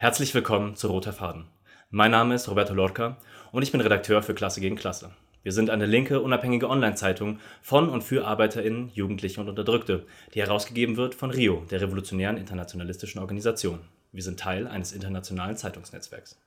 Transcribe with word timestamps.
Herzlich 0.00 0.32
willkommen 0.32 0.76
zu 0.76 0.86
Roter 0.86 1.12
Faden. 1.12 1.48
Mein 1.90 2.12
Name 2.12 2.36
ist 2.36 2.48
Roberto 2.48 2.72
Lorca 2.72 3.16
und 3.50 3.64
ich 3.64 3.72
bin 3.72 3.80
Redakteur 3.80 4.22
für 4.22 4.32
Klasse 4.32 4.60
gegen 4.60 4.76
Klasse. 4.76 5.10
Wir 5.42 5.50
sind 5.50 5.70
eine 5.70 5.86
linke, 5.86 6.20
unabhängige 6.20 6.70
Online-Zeitung 6.70 7.40
von 7.62 7.88
und 7.88 8.04
für 8.04 8.24
ArbeiterInnen, 8.24 8.92
Jugendliche 8.94 9.40
und 9.40 9.48
Unterdrückte, 9.48 10.06
die 10.34 10.40
herausgegeben 10.40 10.96
wird 10.96 11.16
von 11.16 11.32
RIO, 11.32 11.64
der 11.68 11.80
Revolutionären 11.80 12.36
Internationalistischen 12.36 13.20
Organisation. 13.20 13.80
Wir 14.12 14.22
sind 14.22 14.38
Teil 14.38 14.68
eines 14.68 14.92
internationalen 14.92 15.56
Zeitungsnetzwerks. 15.56 16.38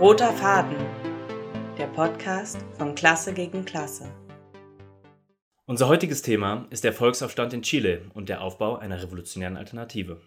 Roter 0.00 0.32
Faden, 0.32 0.78
der 1.76 1.88
Podcast 1.88 2.64
von 2.78 2.94
Klasse 2.94 3.34
gegen 3.34 3.66
Klasse. 3.66 4.08
Unser 5.66 5.88
heutiges 5.88 6.22
Thema 6.22 6.66
ist 6.70 6.84
der 6.84 6.94
Volksaufstand 6.94 7.52
in 7.52 7.60
Chile 7.60 8.06
und 8.14 8.30
der 8.30 8.40
Aufbau 8.40 8.76
einer 8.76 9.02
revolutionären 9.02 9.58
Alternative. 9.58 10.22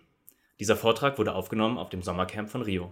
Dieser 0.61 0.75
Vortrag 0.75 1.17
wurde 1.17 1.33
aufgenommen 1.33 1.79
auf 1.79 1.89
dem 1.89 2.03
Sommercamp 2.03 2.47
von 2.47 2.61
Rio. 2.61 2.91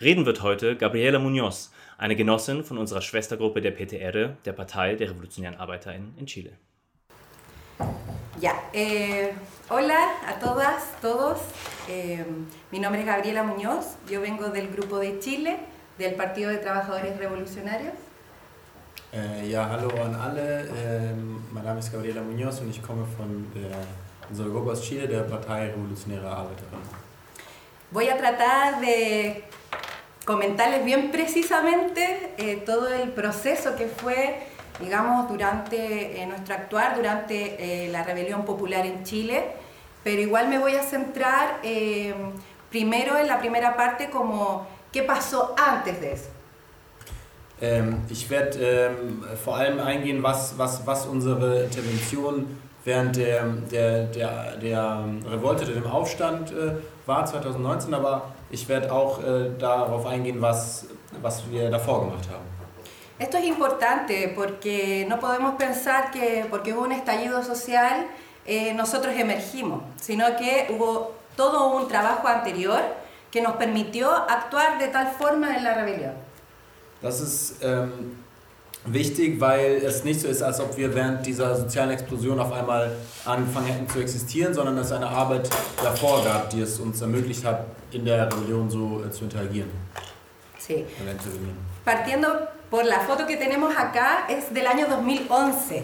Reden 0.00 0.26
wird 0.26 0.42
heute 0.42 0.74
Gabriela 0.74 1.20
Muñoz, 1.20 1.70
eine 1.96 2.16
Genossin 2.16 2.64
von 2.64 2.76
unserer 2.76 3.02
Schwestergruppe 3.02 3.60
der 3.60 3.70
PTR, 3.70 4.30
der 4.44 4.52
Partei 4.52 4.96
der 4.96 5.10
Revolutionären 5.10 5.56
ArbeiterInnen 5.56 6.16
in 6.18 6.26
Chile. 6.26 6.50
Ya, 8.40 8.50
eh, 8.72 9.28
hola 9.70 9.94
a 10.26 10.40
todas, 10.40 11.00
todos. 11.00 11.38
Eh, 11.88 12.18
mi 12.72 12.80
nombre 12.80 13.02
es 13.02 13.06
Gabriela 13.06 13.44
Muñoz, 13.44 13.94
yo 14.10 14.20
vengo 14.20 14.48
del 14.48 14.66
Grupo 14.72 14.98
de 14.98 15.20
Chile, 15.20 15.60
del 15.96 16.16
Partido 16.16 16.50
de 16.50 16.58
Trabajadores 16.58 17.16
Revolucionarios. 17.16 17.94
Äh, 19.12 19.48
ja, 19.48 19.68
hallo 19.68 19.88
an 20.02 20.16
alle. 20.16 20.68
Ähm, 20.76 21.44
mein 21.52 21.64
Name 21.64 21.78
ist 21.78 21.92
Gabriela 21.92 22.22
Muñoz 22.22 22.60
und 22.60 22.70
ich 22.70 22.82
komme 22.82 23.06
von 23.16 23.46
der, 23.54 23.70
unserer 24.28 24.50
Gruppe 24.50 24.72
aus 24.72 24.82
Chile, 24.82 25.06
der 25.06 25.20
Partei 25.20 25.68
Revolutionäre 25.68 26.26
Arbeiterinnen. 26.26 27.03
Voy 27.94 28.08
a 28.08 28.16
tratar 28.16 28.80
de 28.80 29.44
comentarles 30.24 30.84
bien 30.84 31.12
precisamente 31.12 32.32
eh, 32.38 32.56
todo 32.56 32.88
el 32.92 33.10
proceso 33.10 33.76
que 33.76 33.86
fue, 33.86 34.48
digamos, 34.80 35.28
durante 35.28 36.20
eh, 36.20 36.26
nuestro 36.26 36.56
actuar, 36.56 36.96
durante 36.96 37.84
eh, 37.84 37.92
la 37.92 38.02
rebelión 38.02 38.44
popular 38.44 38.84
en 38.84 39.04
Chile, 39.04 39.44
pero 40.02 40.20
igual 40.20 40.48
me 40.48 40.58
voy 40.58 40.74
a 40.74 40.82
centrar 40.82 41.60
eh, 41.62 42.12
primero 42.68 43.16
en 43.16 43.28
la 43.28 43.38
primera 43.38 43.76
parte 43.76 44.10
como 44.10 44.66
qué 44.90 45.04
pasó 45.04 45.54
antes 45.56 46.00
de 46.00 46.12
eso. 46.14 46.30
Ähm, 47.60 47.98
ich 48.10 48.28
werde 48.28 48.88
ähm, 48.88 49.22
vor 49.44 49.56
allem 49.56 49.78
eingehen, 49.78 50.20
was, 50.20 50.58
was, 50.58 50.84
was 50.84 51.06
unsere 51.06 51.62
Intervention 51.62 52.58
während 52.84 53.16
der, 53.16 53.44
der, 53.70 54.06
der, 54.06 54.56
der 54.56 55.04
Revolte, 55.30 55.64
dem 55.64 55.86
Aufstand 55.86 56.50
äh, 56.50 56.72
war 57.06 57.24
2019, 57.24 57.92
aber 57.94 58.22
ich 58.50 58.68
werde 58.68 58.92
auch 58.92 59.22
äh, 59.22 59.50
darauf 59.58 60.06
eingehen, 60.06 60.40
was, 60.40 60.86
was 61.20 61.48
wir 61.50 61.70
davor 61.70 62.06
gemacht 62.06 62.28
haben. 62.30 62.44
Esto 63.16 63.38
es 63.38 63.44
importante 63.44 64.32
porque 64.34 65.06
no 65.08 65.20
podemos 65.20 65.54
pensar 65.54 66.10
que 66.10 66.46
porque 66.50 66.72
hubo 66.72 66.82
un 66.82 66.92
estallido 66.92 67.42
social 67.44 68.06
eh, 68.44 68.74
nosotros 68.74 69.14
emergimos, 69.14 69.82
sino 70.00 70.26
que 70.36 70.66
hubo 70.70 71.12
todo 71.36 71.76
un 71.76 71.86
trabajo 71.86 72.26
anterior 72.26 72.80
que 73.30 73.40
nos 73.40 73.54
permitió 73.54 74.10
actuar 74.10 74.78
de 74.78 74.88
tal 74.88 75.12
forma 75.12 75.56
en 75.56 75.64
la 75.64 75.74
rebelión. 75.74 76.12
Das 77.02 77.20
ist 77.20 77.62
ähm, 77.62 78.23
wichtig, 78.86 79.40
weil 79.40 79.82
es 79.84 80.04
nicht 80.04 80.20
so 80.20 80.28
ist, 80.28 80.42
als 80.42 80.60
ob 80.60 80.76
wir 80.76 80.94
während 80.94 81.24
dieser 81.26 81.56
sozialen 81.56 81.90
Explosion 81.90 82.38
auf 82.38 82.52
einmal 82.52 82.92
angefangen 83.24 83.66
hätten 83.66 83.88
zu 83.88 84.00
existieren, 84.00 84.54
sondern 84.54 84.76
es 84.78 84.92
eine 84.92 85.08
Arbeit 85.08 85.48
davor 85.82 86.24
gab, 86.24 86.50
die 86.50 86.60
es 86.60 86.78
uns 86.78 87.00
ermöglicht 87.00 87.44
hat, 87.44 87.66
in 87.92 88.04
der 88.04 88.26
Rebellion 88.26 88.68
so 88.68 89.02
äh, 89.04 89.10
zu 89.10 89.24
interagieren. 89.24 89.70
Sí. 90.58 90.84
Partiendo 91.84 92.28
por 92.70 92.84
la 92.84 93.00
foto 93.00 93.26
que 93.26 93.36
tenemos 93.36 93.74
acá 93.76 94.26
es 94.28 94.52
del 94.52 94.66
año 94.66 94.86
2011. 94.88 95.82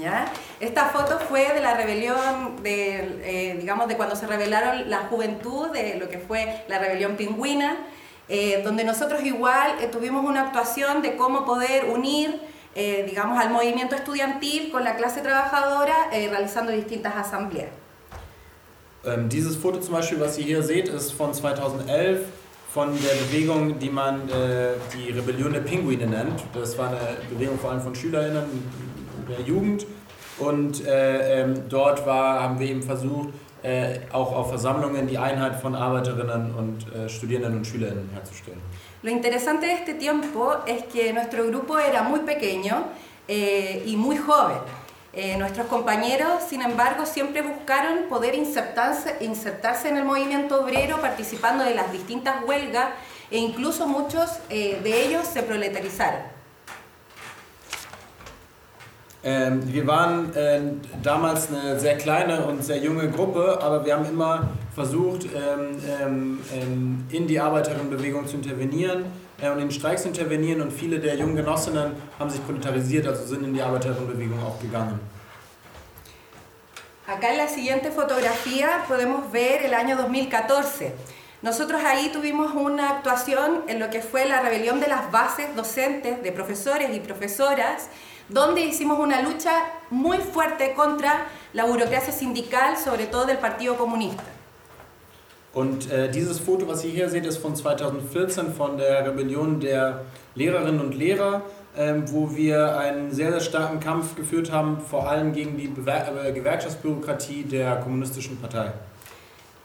¿ya? 0.00 0.26
Esta 0.60 0.86
foto 0.86 1.18
fue 1.18 1.52
de 1.52 1.60
la 1.60 1.74
rebelión, 1.74 2.62
de, 2.62 3.20
eh, 3.22 3.56
digamos, 3.58 3.88
de 3.88 3.96
cuando 3.96 4.16
se 4.16 4.26
rebelaron 4.26 4.90
la 4.90 5.06
juventud, 5.08 5.70
de 5.70 5.96
lo 5.98 6.08
que 6.08 6.18
fue 6.18 6.64
la 6.68 6.78
rebelión 6.78 7.16
pingüina, 7.16 7.76
eh, 8.28 8.62
donde 8.64 8.84
nosotros 8.84 9.22
igual 9.22 9.76
eh, 9.80 9.86
tuvimos 9.86 10.24
una 10.24 10.42
actuación 10.42 11.02
de 11.02 11.16
cómo 11.16 11.44
poder 11.44 11.86
unir, 11.86 12.40
eh, 12.74 13.04
digamos, 13.08 13.38
al 13.38 13.50
movimiento 13.50 13.94
estudiantil 13.94 14.70
con 14.70 14.84
la 14.84 14.96
clase 14.96 15.20
trabajadora, 15.20 15.94
eh, 16.12 16.28
realizando 16.28 16.72
distintas 16.72 17.14
asambleas. 17.16 17.70
Ähm, 19.04 19.28
dieses 19.28 19.56
Foto 19.56 19.80
zum 19.80 19.94
Beispiel, 19.94 20.18
was 20.20 20.36
ihr 20.36 20.44
hier 20.44 20.62
seht, 20.62 20.88
ist 20.88 21.12
von 21.12 21.32
2011 21.32 22.22
von 22.76 22.88
der 22.92 23.14
Bewegung, 23.24 23.78
die 23.78 23.88
man 23.88 24.28
äh, 24.28 24.74
die 24.92 25.10
Rebellion 25.10 25.52
der 25.52 25.60
Pinguine 25.60 26.06
nennt. 26.06 26.42
Das 26.52 26.76
war 26.76 26.88
eine 26.88 26.98
Bewegung 27.30 27.58
vor 27.58 27.70
allem 27.70 27.80
von 27.80 27.94
SchülerInnen 27.94 28.44
der 29.28 29.40
Jugend. 29.46 29.86
Und 30.38 30.84
äh, 30.84 31.40
ähm, 31.40 31.54
dort 31.68 32.04
war, 32.04 32.42
haben 32.42 32.58
wir 32.58 32.68
eben 32.68 32.82
versucht, 32.82 33.30
äh, 33.66 33.98
auch 34.12 34.32
auf 34.32 34.48
Versammlungen 34.48 35.08
die 35.08 35.18
Einheit 35.18 35.56
von 35.56 35.74
Arbeiterinnen 35.74 36.54
und 36.54 36.94
äh, 36.94 37.08
Studierenden 37.08 37.58
und 37.58 37.66
SchülerInnen 37.66 38.08
herzustellen. 38.14 38.60
Lo 39.02 39.10
interesante 39.10 39.66
de 39.66 39.74
este 39.74 39.94
tiempo 39.94 40.54
es 40.66 40.84
que 40.84 41.12
nuestro 41.12 41.46
grupo 41.46 41.78
era 41.78 42.02
muy 42.02 42.20
pequeño 42.20 42.84
eh, 43.28 43.82
y 43.84 43.96
muy 43.96 44.16
joven. 44.16 44.58
Eh, 45.12 45.36
nuestros 45.38 45.66
compañeros, 45.66 46.42
sin 46.48 46.62
embargo, 46.62 47.06
siempre 47.06 47.42
buscaron 47.42 48.08
poder 48.08 48.34
insertarse, 48.34 49.16
insertarse 49.20 49.88
en 49.88 49.96
el 49.96 50.04
movimiento 50.04 50.60
obrero 50.62 51.00
participando 51.00 51.64
de 51.64 51.74
las 51.74 51.90
distintas 51.90 52.44
huelgas 52.44 52.88
e 53.30 53.38
incluso 53.38 53.88
muchos 53.88 54.30
eh, 54.50 54.78
de 54.82 55.06
ellos 55.06 55.26
se 55.26 55.42
proletarizaron. 55.42 56.35
Ähm, 59.28 59.60
wir 59.74 59.84
waren 59.88 60.32
äh, 60.36 60.60
damals 61.02 61.48
eine 61.48 61.80
sehr 61.80 61.96
kleine 61.96 62.46
und 62.46 62.62
sehr 62.62 62.78
junge 62.78 63.10
Gruppe, 63.10 63.58
aber 63.60 63.84
wir 63.84 63.96
haben 63.96 64.06
immer 64.08 64.50
versucht, 64.72 65.24
ähm, 65.24 65.82
ähm, 66.00 66.38
ähm, 66.54 67.04
in 67.10 67.26
die 67.26 67.40
Arbeiterinnenbewegung 67.40 68.28
zu 68.28 68.36
intervenieren 68.36 69.06
äh, 69.42 69.50
und 69.50 69.58
in 69.58 69.72
Streiks 69.72 70.02
zu 70.02 70.08
intervenieren 70.08 70.60
und 70.60 70.72
viele 70.72 71.00
der 71.00 71.16
jungen 71.16 71.34
Genossinnen 71.34 71.94
haben 72.20 72.30
sich 72.30 72.40
proletarisiert, 72.46 73.08
also 73.08 73.26
sind 73.26 73.42
in 73.42 73.52
die 73.52 73.62
Arbeiterinnenbewegung 73.62 74.38
auch 74.44 74.60
gegangen. 74.60 75.00
Acá 77.08 77.30
en 77.30 77.38
la 77.38 77.48
siguiente 77.48 77.90
fotografía 77.90 78.68
podemos 78.86 79.24
ver 79.32 79.64
el 79.64 79.74
año 79.74 79.96
2014. 79.96 80.92
Nosotros 81.42 81.82
ahí 81.84 82.10
tuvimos 82.12 82.54
una 82.54 82.90
actuación 82.90 83.62
en 83.68 83.78
lo 83.78 83.90
que 83.90 84.00
fue 84.00 84.26
la 84.26 84.40
rebelión 84.40 84.80
de 84.80 84.88
las 84.88 85.12
bases 85.12 85.54
docentes 85.54 86.22
de 86.22 86.32
profesores 86.32 86.96
y 86.96 87.00
profesoras, 87.00 87.88
donde 88.28 88.62
hicimos 88.62 88.98
una 88.98 89.20
lucha 89.20 89.52
muy 89.90 90.18
fuerte 90.18 90.72
contra 90.72 91.26
la 91.52 91.66
burocracia 91.66 92.12
sindical, 92.12 92.76
sobre 92.78 93.06
todo 93.06 93.26
del 93.26 93.38
Partido 93.38 93.76
Comunista. 93.76 94.24
Und 95.52 95.90
äh, 95.90 96.10
dieses 96.10 96.38
Foto, 96.38 96.68
was 96.68 96.84
ihr 96.84 96.90
hier 96.90 97.08
seht, 97.08 97.24
ist 97.24 97.38
von 97.38 97.56
2014 97.56 98.52
von 98.52 98.76
der 98.76 99.06
Rebellion 99.06 99.58
der 99.58 100.02
Lehrerinnen 100.34 100.80
und 100.80 100.94
Lehrer, 100.94 101.42
ähm, 101.78 102.04
wo 102.12 102.36
wir 102.36 102.78
einen 102.78 103.10
sehr, 103.10 103.30
sehr 103.30 103.40
starken 103.40 103.80
Kampf 103.80 104.16
geführt 104.16 104.52
haben, 104.52 104.78
vor 104.80 105.08
allem 105.08 105.32
gegen 105.32 105.56
die 105.56 105.68
Bewer 105.68 106.26
äh, 106.26 106.32
Gewerkschaftsbürokratie 106.32 107.44
der 107.44 107.76
kommunistischen 107.76 108.38
Partei. 108.38 108.72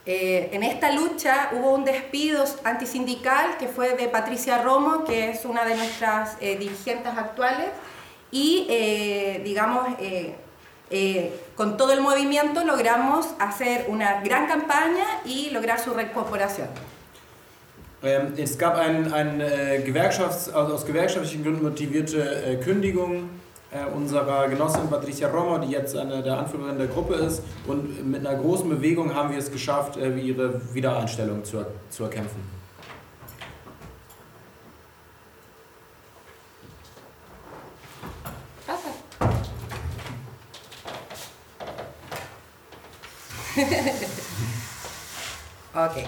Eh, 0.06 0.50
en 0.52 0.64
esta 0.64 0.92
lucha 0.92 1.50
hubo 1.54 1.74
un 1.74 1.86
despido 1.86 2.44
antisindical 2.64 3.58
que 3.60 3.68
fue 3.68 3.96
de 3.96 4.08
Patricia 4.08 4.62
Romo, 4.64 5.04
que 5.04 5.30
es 5.30 5.46
una 5.46 5.64
de 5.64 5.76
nuestras 5.76 6.38
eh, 6.42 6.58
dirigentes 6.58 7.14
actuales, 7.16 7.68
y 8.32 8.66
eh, 8.70 9.42
digamos, 9.44 9.88
eh, 10.00 10.34
eh, 10.90 11.34
con 11.56 11.78
todo 11.78 11.94
el 11.94 12.02
movimiento 12.02 12.64
logramos 12.64 13.28
hacer 13.40 13.86
una 13.90 14.22
gran 14.22 14.48
campaña 14.48 15.06
y 15.24 15.52
lograr 15.52 15.80
su 15.80 15.94
reincorporación. 15.94 16.68
Ähm, 18.04 18.34
es 18.36 18.58
gab 18.58 18.78
ein, 18.80 19.14
ein 19.14 19.40
äh, 19.42 19.84
Gewerkschafts-, 19.86 20.52
also 20.52 20.74
aus 20.74 20.86
gewerkschaftlichen 20.88 21.44
Gründen 21.44 21.62
motivierte 21.62 22.18
äh, 22.20 22.56
Kündigung 22.56 23.30
äh, 23.72 23.86
unserer 23.96 24.48
Genossin 24.50 24.90
Patricia 24.90 25.30
Romo, 25.30 25.58
die 25.58 25.72
jetzt 25.72 25.96
eine 25.96 26.22
der 26.22 26.40
Anführerin 26.40 26.78
der 26.78 26.88
Gruppe 26.88 27.16
ist. 27.16 27.42
Und 27.66 28.10
mit 28.10 28.26
einer 28.26 28.38
großen 28.38 28.70
Bewegung 28.70 29.14
haben 29.16 29.32
wir 29.32 29.38
es 29.38 29.52
geschafft, 29.52 29.98
äh, 29.98 30.16
ihre 30.18 30.62
Wiedereinstellung 30.74 31.44
zu, 31.44 31.66
zu 31.90 32.04
erkämpfen. 32.04 32.62
Ok. 45.74 46.04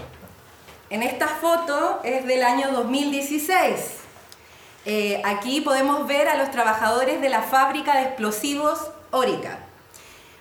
En 0.90 1.02
esta 1.02 1.28
foto 1.28 2.02
es 2.04 2.26
del 2.26 2.44
año 2.44 2.68
2016. 2.74 4.03
Eh, 4.86 5.22
aquí 5.24 5.62
podemos 5.62 6.08
ver 6.08 6.28
a 6.28 6.36
los 6.38 6.52
trabajadores 6.52 7.22
de 7.22 7.30
la 7.30 7.42
fábrica 7.42 7.96
de 7.98 8.04
explosivos 8.04 8.80
Orica. 9.12 9.60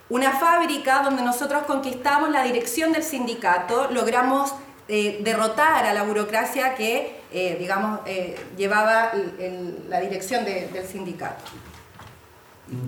Una 0.08 0.32
fábrica 0.32 1.02
donde 1.04 1.22
nosotros 1.22 1.62
conquistamos 1.66 2.30
la 2.30 2.42
dirección 2.42 2.92
del 2.92 3.02
sindicato, 3.02 3.88
logramos 3.90 4.52
eh, 4.88 5.20
derrotar 5.22 5.86
a 5.86 5.94
la 5.94 6.02
burocracia 6.02 6.74
que, 6.74 7.20
eh, 7.32 7.56
digamos, 7.58 8.00
eh, 8.04 8.34
llevaba 8.58 9.10
el- 9.14 9.32
el- 9.38 9.86
la 9.88 10.00
dirección 10.00 10.44
de- 10.44 10.68
del 10.68 10.84
sindicato. 10.86 11.44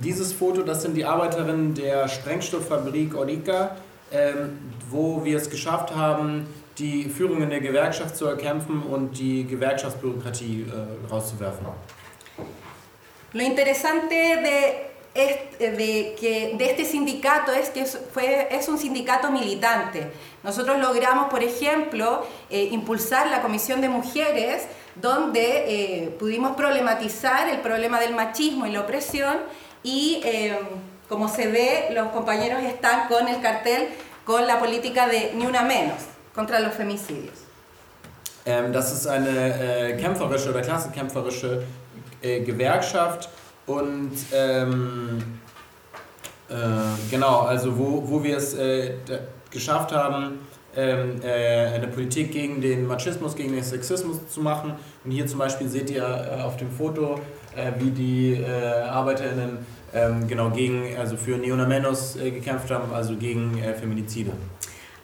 Dieses 0.02 0.34
Foto, 0.34 0.62
das 0.64 0.82
sind 0.82 0.94
die 0.96 1.04
Arbeiterinnen 1.04 1.72
der 1.74 2.08
Sprengstofffabrik 2.08 3.14
Orica, 3.14 3.76
ähm, 4.10 4.58
wo 4.90 5.22
wir 5.24 5.36
es 5.38 5.48
geschafft 5.48 5.94
haben, 5.94 6.46
die 6.78 7.04
Führung 7.04 7.42
in 7.42 7.50
der 7.50 7.60
Gewerkschaft 7.60 8.16
zu 8.16 8.26
erkämpfen 8.26 8.82
und 8.82 9.18
die 9.18 9.44
Gewerkschaftsbürokratie 9.44 10.66
äh, 10.68 11.10
rauszuwerfen. 11.10 11.66
Lo 13.32 13.42
interesante 13.42 14.14
de 14.14 14.94
este, 15.14 15.70
de, 15.70 16.16
que, 16.18 16.54
de 16.56 16.70
este 16.70 16.84
sindicato 16.84 17.52
es 17.52 17.70
que 17.70 17.84
fue, 17.84 18.48
es 18.50 18.68
un 18.68 18.78
sindicato 18.78 19.30
militante. 19.30 20.10
Nosotros 20.42 20.78
logramos, 20.78 21.30
por 21.30 21.42
ejemplo, 21.42 22.26
eh, 22.50 22.68
impulsar 22.72 23.28
la 23.28 23.40
Comisión 23.40 23.80
de 23.80 23.88
Mujeres, 23.88 24.66
donde 24.96 25.64
eh, 25.68 26.08
pudimos 26.18 26.56
problematizar 26.56 27.48
el 27.48 27.58
problema 27.58 28.00
del 28.00 28.14
machismo 28.14 28.66
y 28.66 28.72
la 28.72 28.80
opresión 28.80 29.38
y, 29.82 30.20
eh, 30.24 30.58
como 31.08 31.28
se 31.28 31.46
ve, 31.48 31.88
los 31.92 32.08
compañeros 32.08 32.62
están 32.62 33.08
con 33.08 33.28
el 33.28 33.40
cartel 33.40 33.88
con 34.24 34.46
la 34.46 34.58
política 34.58 35.06
de 35.06 35.32
ni 35.34 35.46
una 35.46 35.62
menos 35.62 36.13
contra 36.34 36.60
los 36.60 36.74
femicidios. 36.74 37.44
Ähm, 38.46 38.72
das 38.72 38.92
ist 38.92 39.06
eine 39.06 39.28
äh, 39.28 39.96
kämpferische 39.96 40.50
oder 40.50 40.60
klassenkämpferische 40.60 41.62
äh, 42.22 42.40
Gewerkschaft 42.40 43.28
und 43.66 44.12
ähm, 44.32 45.22
äh, 46.48 46.54
genau, 47.10 47.40
also 47.40 47.78
wo, 47.78 48.02
wo 48.06 48.22
wir 48.22 48.36
es 48.36 48.54
äh, 48.54 48.94
geschafft 49.50 49.92
haben, 49.92 50.40
ähm, 50.76 51.22
äh, 51.22 51.66
eine 51.74 51.86
Politik 51.86 52.32
gegen 52.32 52.60
den 52.60 52.86
Machismus, 52.86 53.34
gegen 53.36 53.54
den 53.54 53.62
Sexismus 53.62 54.28
zu 54.28 54.40
machen. 54.40 54.74
Und 55.04 55.10
hier 55.12 55.26
zum 55.26 55.38
Beispiel 55.38 55.68
seht 55.68 55.90
ihr 55.90 56.02
äh, 56.02 56.42
auf 56.42 56.56
dem 56.56 56.70
Foto, 56.70 57.20
äh, 57.56 57.70
wie 57.78 57.90
die 57.90 58.34
äh, 58.34 58.82
ArbeiterInnen 58.82 59.58
ähm, 59.94 60.26
genau 60.26 60.50
gegen, 60.50 60.96
also 60.98 61.16
für 61.16 61.38
Neonamenos 61.38 62.16
äh, 62.16 62.30
gekämpft 62.32 62.70
haben, 62.70 62.92
also 62.92 63.16
gegen 63.16 63.62
Feminizide. 63.80 64.32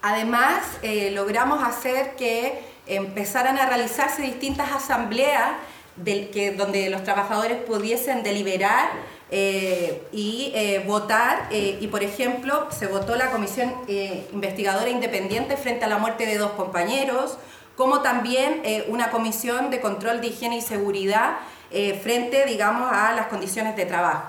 Además, 0.01 0.63
eh, 0.81 1.11
logramos 1.11 1.63
hacer 1.63 2.15
que 2.15 2.59
empezaran 2.87 3.57
a 3.57 3.65
realizarse 3.67 4.21
distintas 4.21 4.71
asambleas 4.71 5.51
del, 5.95 6.29
que, 6.31 6.51
donde 6.51 6.89
los 6.89 7.03
trabajadores 7.03 7.57
pudiesen 7.57 8.23
deliberar 8.23 8.89
eh, 9.29 10.01
y 10.11 10.51
eh, 10.55 10.83
votar. 10.87 11.47
eh, 11.51 11.77
y, 11.79 11.87
por 11.87 12.03
ejemplo, 12.03 12.67
se 12.71 12.87
votó 12.87 13.15
la 13.15 13.29
Comisión 13.31 13.73
eh, 13.87 14.27
Investigadora 14.33 14.89
Independiente 14.89 15.55
frente 15.55 15.85
a 15.85 15.87
la 15.87 15.97
muerte 15.99 16.25
de 16.25 16.37
dos 16.37 16.51
compañeros, 16.51 17.37
como 17.75 18.01
también 18.01 18.61
eh, 18.63 18.85
una 18.89 19.11
comisión 19.11 19.69
de 19.69 19.79
control 19.79 20.19
de 20.21 20.27
higiene 20.27 20.57
y 20.57 20.61
seguridad 20.61 21.37
eh, 21.71 21.99
frente, 22.03 22.45
digamos, 22.45 22.91
a 22.91 23.13
las 23.13 23.27
condiciones 23.27 23.75
de 23.75 23.85
trabajo. 23.85 24.23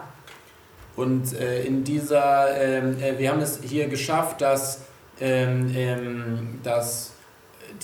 Und 0.95 1.33
in 1.67 1.85
dieser, 1.85 2.93
wir 3.19 3.31
haben 3.31 3.41
es 3.41 3.59
hier 3.63 3.89
geschafft, 3.89 4.43
dass, 4.43 4.81
ähm, 5.23 5.73
ähm, 5.77 6.59
dass 6.65 7.13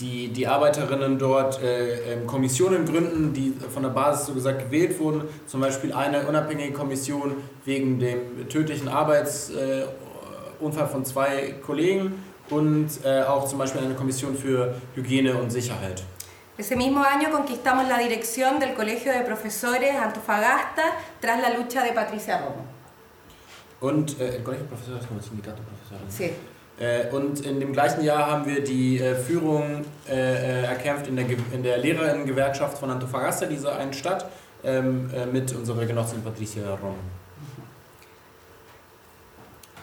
die, 0.01 0.29
die 0.29 0.47
Arbeiterinnen 0.47 1.19
dort 1.19 1.63
äh, 1.63 2.15
ähm, 2.15 2.27
Kommissionen 2.27 2.85
gründen, 2.85 3.33
die 3.33 3.55
von 3.73 3.85
der 3.85 3.91
Basis 3.91 4.27
so 4.27 4.35
gesagt 4.35 4.59
gewählt 4.59 4.99
wurden. 4.99 5.23
Zum 5.47 5.61
Beispiel 5.61 5.93
eine 5.93 6.27
unabhängige 6.27 6.73
Kommission 6.73 7.37
wegen 7.65 8.01
dem 8.01 8.49
tödlichen 8.49 8.89
Arbeitsunfall 8.89 9.61
äh, 10.61 10.89
von 10.91 11.05
zwei 11.05 11.55
Kollegen 11.65 12.25
und 12.51 12.89
äh, 13.05 13.23
auch 13.23 13.47
zum 13.49 13.59
Beispiel 13.59 13.83
eine 13.83 13.95
Kommission 13.95 14.37
für 14.37 14.75
Hygiene 14.97 15.37
und 15.37 15.51
Sicherheit. 15.51 16.03
Ese 16.57 16.75
mismo 16.75 17.05
año 17.05 17.31
conquistamos 17.31 17.87
la 17.89 17.99
dirección 17.99 18.59
del 18.59 18.75
Colegio 18.75 19.13
de 19.13 19.21
Profesores 19.21 19.95
Antofagasta 19.95 20.83
tras 21.21 21.41
la 21.41 21.57
lucha 21.57 21.85
de 21.85 21.93
Patricia 21.93 22.39
Romo. 22.39 22.65
Und, 23.81 24.21
äh, 24.21 24.43
Colegio 24.43 24.67
Profesores 24.67 25.07
como 25.07 25.23
Sindicato 25.23 25.63
Profesores. 25.63 26.13
Sí. 26.13 26.33
Äh, 26.81 27.07
Und 27.11 27.45
in 27.45 27.59
dem 27.59 27.73
gleichen 27.73 28.05
Jahr 28.05 28.31
haben 28.31 28.47
wir 28.47 28.63
die 28.63 29.01
äh, 29.01 29.17
Führung 29.17 29.85
äh, 30.09 30.13
äh, 30.13 30.65
erkämpft 30.65 31.09
in 31.09 31.17
der, 31.17 31.27
in 31.53 31.63
der 31.63 31.79
Lehrerinnengewerkschaft 31.79 32.79
von 32.79 32.91
Antofagasta, 32.91 33.47
dieser 33.47 33.77
einen 33.77 33.93
Stadt, 33.93 34.27
ähm, 34.65 35.11
äh, 35.15 35.27
mit 35.27 35.53
unserer 35.55 35.85
Genossin 35.87 36.23
Patricia 36.23 36.63
Rom. 36.77 36.97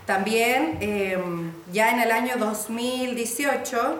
También, 0.06 0.77
eh, 0.81 1.18
ya 1.74 1.89
en 1.89 2.00
el 2.00 2.12
año 2.12 2.38
2018, 2.38 3.97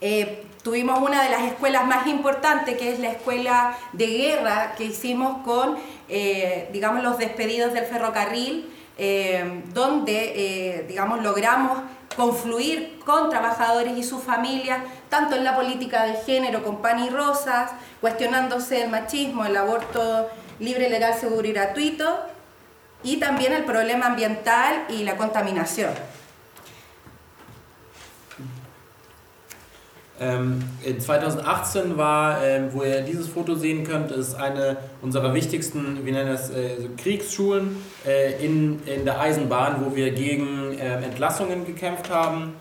eh, 0.00 0.44
tuvimos 0.64 1.00
una 1.00 1.22
de 1.22 1.30
las 1.30 1.42
escuelas 1.44 1.86
más 1.86 2.08
importantes, 2.08 2.76
que 2.76 2.92
es 2.92 2.98
la 2.98 3.12
escuela 3.12 3.78
de 3.92 4.06
guerra 4.06 4.74
que 4.76 4.84
hicimos 4.84 5.44
con, 5.44 5.76
eh, 6.08 6.68
digamos, 6.72 7.04
los 7.04 7.18
despedidos 7.18 7.72
del 7.72 7.84
ferrocarril, 7.84 8.68
eh, 8.98 9.62
donde, 9.72 10.32
eh, 10.34 10.84
digamos, 10.88 11.22
logramos 11.22 11.82
confluir 12.16 12.98
con 13.04 13.30
trabajadores 13.30 13.96
y 13.96 14.02
sus 14.02 14.22
familias, 14.22 14.80
tanto 15.08 15.36
en 15.36 15.44
la 15.44 15.54
política 15.54 16.02
de 16.02 16.14
género 16.14 16.64
con 16.64 16.82
pan 16.82 17.04
y 17.04 17.08
rosas, 17.08 17.70
cuestionándose 18.00 18.82
el 18.82 18.90
machismo, 18.90 19.44
el 19.44 19.56
aborto 19.56 20.28
libre, 20.58 20.90
legal, 20.90 21.14
seguro 21.14 21.46
y 21.46 21.52
gratuito, 21.52 22.18
y 23.04 23.18
también 23.18 23.52
el 23.52 23.64
problema 23.64 24.06
ambiental 24.06 24.84
y 24.88 25.04
la 25.04 25.16
contaminación. 25.16 25.92
Ähm, 30.20 30.64
in 30.84 31.00
2018 31.00 31.96
war, 31.96 32.42
ähm, 32.42 32.70
wo 32.72 32.82
ihr 32.82 33.02
dieses 33.02 33.28
Foto 33.28 33.54
sehen 33.54 33.84
könnt, 33.84 34.10
ist 34.10 34.34
eine 34.34 34.76
unserer 35.00 35.32
wichtigsten, 35.32 36.04
wir 36.04 36.12
nennen 36.12 36.32
das 36.32 36.50
äh, 36.50 36.88
Kriegsschulen 36.96 37.76
äh, 38.04 38.44
in, 38.44 38.82
in 38.84 39.04
der 39.04 39.20
Eisenbahn, 39.20 39.76
wo 39.84 39.94
wir 39.94 40.10
gegen 40.10 40.76
ähm, 40.80 41.04
Entlassungen 41.04 41.64
gekämpft 41.64 42.10
haben. 42.10 42.54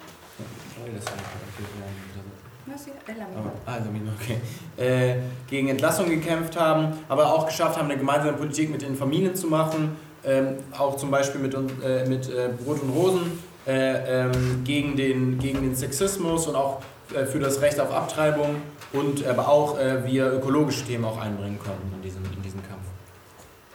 Ah, 3.65 3.73
also, 3.73 3.89
okay. 4.21 4.37
Äh, 4.77 5.15
gegen 5.49 5.69
Entlassung 5.69 6.09
gekämpft 6.09 6.59
haben, 6.59 6.93
aber 7.09 7.33
auch 7.33 7.47
geschafft 7.47 7.77
haben, 7.77 7.89
eine 7.89 7.97
gemeinsame 7.97 8.33
Politik 8.33 8.69
mit 8.69 8.81
den 8.83 8.95
Familien 8.95 9.33
zu 9.35 9.47
machen, 9.47 9.95
ähm, 10.23 10.57
auch 10.77 10.97
zum 10.97 11.09
Beispiel 11.09 11.41
mit, 11.41 11.53
äh, 11.55 12.05
mit 12.07 12.29
äh, 12.29 12.49
Brot 12.63 12.83
und 12.83 12.89
Rosen, 12.89 13.39
äh, 13.65 14.25
ähm, 14.25 14.63
gegen, 14.63 14.95
den, 14.95 15.39
gegen 15.39 15.61
den 15.61 15.75
Sexismus 15.75 16.47
und 16.47 16.55
auch 16.55 16.81
äh, 16.81 16.96
für 17.07 17.39
das 17.39 17.61
Recht 17.61 17.79
auf 17.79 17.91
Abtreibung 17.93 18.61
und 18.93 19.25
aber 19.25 19.47
auch 19.47 19.79
äh, 19.79 20.05
wir 20.05 20.31
ökologische 20.33 20.85
Themen 20.85 21.05
auch 21.05 21.19
einbringen 21.19 21.59
konnten 21.59 21.91
in 21.95 22.01
diesem, 22.01 22.23
in 22.25 22.41
diesem 22.41 22.61
Kampf. 22.67 22.83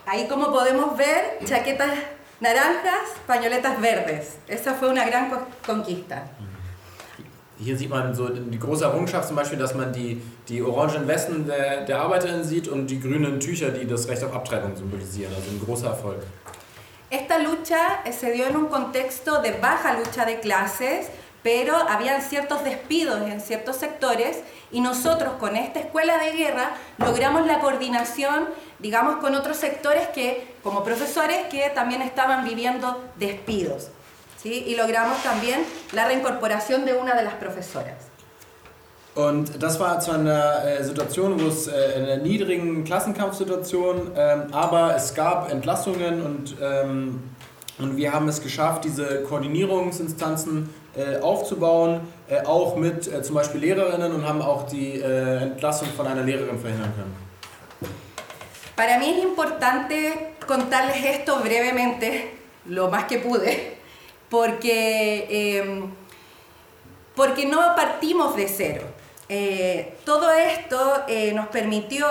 Ahí 0.07 0.27
como 0.29 0.47
podemos 0.51 0.97
ver, 0.97 1.39
chaquetas 1.47 1.89
naranjas, 2.41 3.15
pañoletas 3.27 3.79
verdes. 3.81 4.37
Esa 4.49 4.75
fue 4.75 4.89
una 4.91 5.05
gran 5.09 5.31
co- 5.31 5.47
conquista. 5.67 6.23
Hier 7.59 7.77
sieht 7.79 7.91
man 7.91 8.13
so 8.13 8.29
die 8.29 8.59
große 8.59 8.85
Errungenschaft 8.85 9.29
zum 9.29 9.37
Beispiel, 9.37 9.59
dass 9.59 9.75
man 9.75 9.93
die, 9.93 10.21
die 10.49 10.61
orangen 10.63 11.07
Westen 11.07 11.47
der, 11.47 11.85
der 11.85 12.01
ArbeiterInnen 12.01 12.43
sieht 12.43 12.67
und 12.67 12.89
die 12.89 12.99
grünen 12.99 13.39
Tücher, 13.39 13.71
die 13.71 13.87
das 13.87 14.09
Recht 14.09 14.25
auf 14.25 14.35
Abtreibung 14.35 14.75
symbolisieren. 14.75 15.33
Also 15.37 15.49
ein 15.51 15.61
großer 15.65 15.87
Erfolg. 15.89 16.23
Esta 17.09 17.39
lucha 17.39 18.01
eh, 18.05 18.11
se 18.11 18.33
dio 18.33 18.47
en 18.47 18.57
un 18.57 18.69
contexto 18.69 19.41
de 19.43 19.53
baja 19.61 19.93
lucha 19.97 20.25
de 20.25 20.41
clases, 20.41 21.07
pero 21.43 21.77
habían 21.77 22.23
ciertos 22.23 22.65
despidos 22.65 23.23
en 23.23 23.41
ciertos 23.41 23.77
sectores 23.77 24.39
y 24.71 24.81
nosotros 24.81 25.35
con 25.39 25.57
esta 25.57 25.81
escuela 25.81 26.19
de 26.19 26.33
guerra 26.33 26.71
logramos 26.99 27.47
la 27.47 27.61
coordinación, 27.61 28.49
digamos, 28.79 29.17
con 29.17 29.35
otros 29.35 29.57
sectores 29.57 30.09
que, 30.09 30.55
como 30.63 30.85
profesores, 30.85 31.47
que 31.51 31.71
también 31.71 32.03
estaban 32.03 32.45
viviendo 32.45 33.03
despidos. 33.17 33.89
¿sí? 34.43 34.65
Y 34.67 34.77
logramos 34.77 35.23
también 35.23 35.65
la 35.93 36.07
reincorporación 36.07 36.85
de 36.85 36.95
una 36.95 37.15
de 37.15 37.25
las 37.25 37.35
profesoras. 37.35 38.13
Und 39.15 39.63
das 39.63 39.79
war 39.79 40.01
zu 40.01 40.13
einer 40.13 40.65
äh, 40.65 40.83
Situation, 40.83 41.39
wo 41.39 41.49
es 41.49 41.67
äh, 41.67 41.99
in 41.99 42.05
einer 42.05 42.17
niedrigen 42.17 42.83
Klassenkampfsituation, 42.83 44.13
ähm, 44.17 44.45
aber 44.53 44.97
es 44.97 45.13
gab 45.13 45.53
Entlassungen 45.53 46.23
und, 46.23 46.57
ähm, 46.63 47.21
und 47.79 47.99
wir 47.99 48.11
haben 48.11 48.27
es 48.29 48.41
geschafft, 48.41 48.85
diese 48.85 49.23
Koordinierungsinstanzen 49.25 50.71
aufzubauen, 51.21 52.01
äh, 52.29 52.45
auch 52.45 52.77
mit 52.77 53.07
äh, 53.07 53.23
zum 53.23 53.37
Beispiel 53.37 53.61
Lehrerinnen 53.61 54.13
und 54.13 54.27
haben 54.27 54.43
auch 54.43 54.67
die 54.67 55.01
äh, 55.01 55.43
Entlassung 55.43 55.89
von 55.97 56.07
einer 56.07 56.23
Lehrerin 56.23 56.59
verhindern 56.59 56.93
können. 56.95 57.17
Para 58.77 58.99
mí 58.99 59.11
es 59.17 59.23
importante 59.23 60.35
contarles 60.47 61.05
esto 61.05 61.41
brevemente, 61.41 62.31
lo 62.67 62.91
más 62.91 63.05
que 63.05 63.19
pude, 63.19 63.77
porque, 64.31 65.27
eh, 65.31 65.83
porque 67.15 67.47
no 67.47 67.61
partimos 67.77 68.35
de 68.35 68.49
cero. 68.49 68.83
Eh, 69.29 69.95
todo 70.05 70.31
esto 70.33 71.05
eh, 71.07 71.33
nos 71.33 71.49
permitió, 71.49 72.07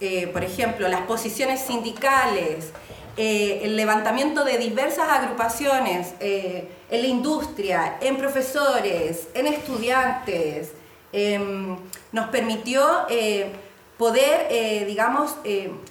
eh, 0.00 0.26
por 0.26 0.42
ejemplo, 0.44 0.88
las 0.88 1.02
posiciones 1.02 1.60
sindicales, 1.60 2.72
eh, 3.18 3.60
el 3.64 3.76
levantamiento 3.76 4.44
de 4.44 4.58
diversas 4.58 5.08
agrupaciones 5.08 6.14
eh, 6.20 6.68
en 6.88 7.02
la 7.02 7.08
industria, 7.08 7.98
en 8.00 8.16
profesores, 8.16 9.26
en 9.34 9.48
estudiantes, 9.48 10.70
em, 11.12 11.76
nos 12.12 12.28
permitió 12.28 12.80
eh, 13.10 13.50
poder, 13.98 14.86
digamos, 14.86 15.34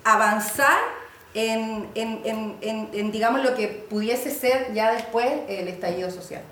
avanzar 0.06 0.80
en, 1.34 1.90
en, 1.94 3.12
digamos, 3.12 3.44
lo 3.44 3.54
que 3.54 3.68
pudiese 3.68 4.32
ser 4.32 4.74
ya 4.74 4.94
después 4.94 5.28
el 5.50 5.68
estallido 5.68 6.10
social. 6.10 6.44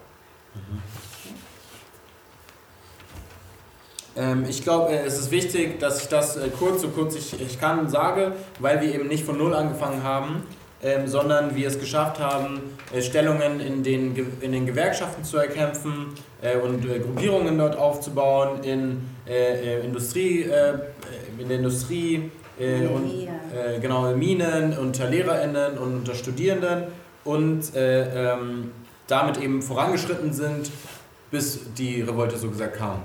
Ähm, 4.17 4.45
ich 4.47 4.63
glaube, 4.63 4.91
äh, 4.93 5.05
es 5.05 5.19
ist 5.19 5.31
wichtig, 5.31 5.79
dass 5.79 6.01
ich 6.01 6.07
das 6.07 6.37
äh, 6.37 6.49
kurz, 6.49 6.81
so 6.81 6.89
kurz 6.89 7.15
ich, 7.15 7.39
ich 7.39 7.59
kann, 7.59 7.89
sage, 7.89 8.31
weil 8.59 8.79
wir 8.81 8.93
eben 8.93 9.07
nicht 9.07 9.25
von 9.25 9.37
Null 9.37 9.53
angefangen 9.53 10.03
haben, 10.03 10.43
ähm, 10.85 11.07
sondern 11.07 11.55
wir 11.55 11.67
es 11.67 11.79
geschafft 11.79 12.19
haben, 12.19 12.61
äh, 12.93 13.01
Stellungen 13.01 13.59
in 13.59 13.81
den, 13.81 14.15
in 14.39 14.51
den 14.51 14.67
Gewerkschaften 14.67 15.23
zu 15.23 15.37
erkämpfen 15.37 16.13
äh, 16.43 16.57
und 16.57 16.85
äh, 16.85 16.99
Gruppierungen 16.99 17.57
dort 17.57 17.75
aufzubauen, 17.75 18.63
in, 18.63 19.01
äh, 19.27 19.79
Industrie, 19.79 20.43
in 21.39 21.47
der 21.47 21.57
Industrie, 21.57 22.29
und, 22.57 23.27
genau, 23.81 24.15
Minen, 24.15 24.77
unter 24.77 25.09
LehrerInnen 25.09 25.77
und 25.77 25.93
unter 25.93 26.15
Studierenden 26.15 26.83
und 27.25 27.63
ähm, 27.75 28.71
damit 29.07 29.41
eben 29.41 29.61
vorangeschritten 29.61 30.31
sind, 30.31 30.71
bis 31.31 31.73
die 31.73 32.01
Revolte 32.01 32.37
so 32.37 32.49
gesagt 32.49 32.77
kam. 32.77 33.01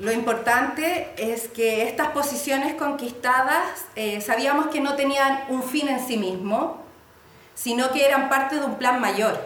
Lo 0.00 0.12
importante 0.12 1.08
es 1.16 1.48
que 1.48 1.88
estas 1.88 2.08
posiciones 2.08 2.74
conquistadas 2.74 3.64
eh, 3.96 4.20
sabíamos 4.20 4.68
que 4.68 4.80
no 4.80 4.94
tenían 4.94 5.40
un 5.48 5.64
fin 5.64 5.88
en 5.88 6.06
sí 6.06 6.16
mismo, 6.16 6.80
sino 7.54 7.90
que 7.90 8.06
eran 8.06 8.28
parte 8.28 8.60
de 8.60 8.64
un 8.64 8.76
plan 8.76 9.00
mayor, 9.00 9.36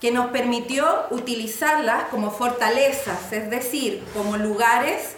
que 0.00 0.10
nos 0.10 0.30
permitió 0.30 0.86
utilizarlas 1.10 2.04
como 2.10 2.30
fortalezas, 2.30 3.30
es 3.30 3.50
decir, 3.50 4.02
como 4.14 4.38
lugares 4.38 5.16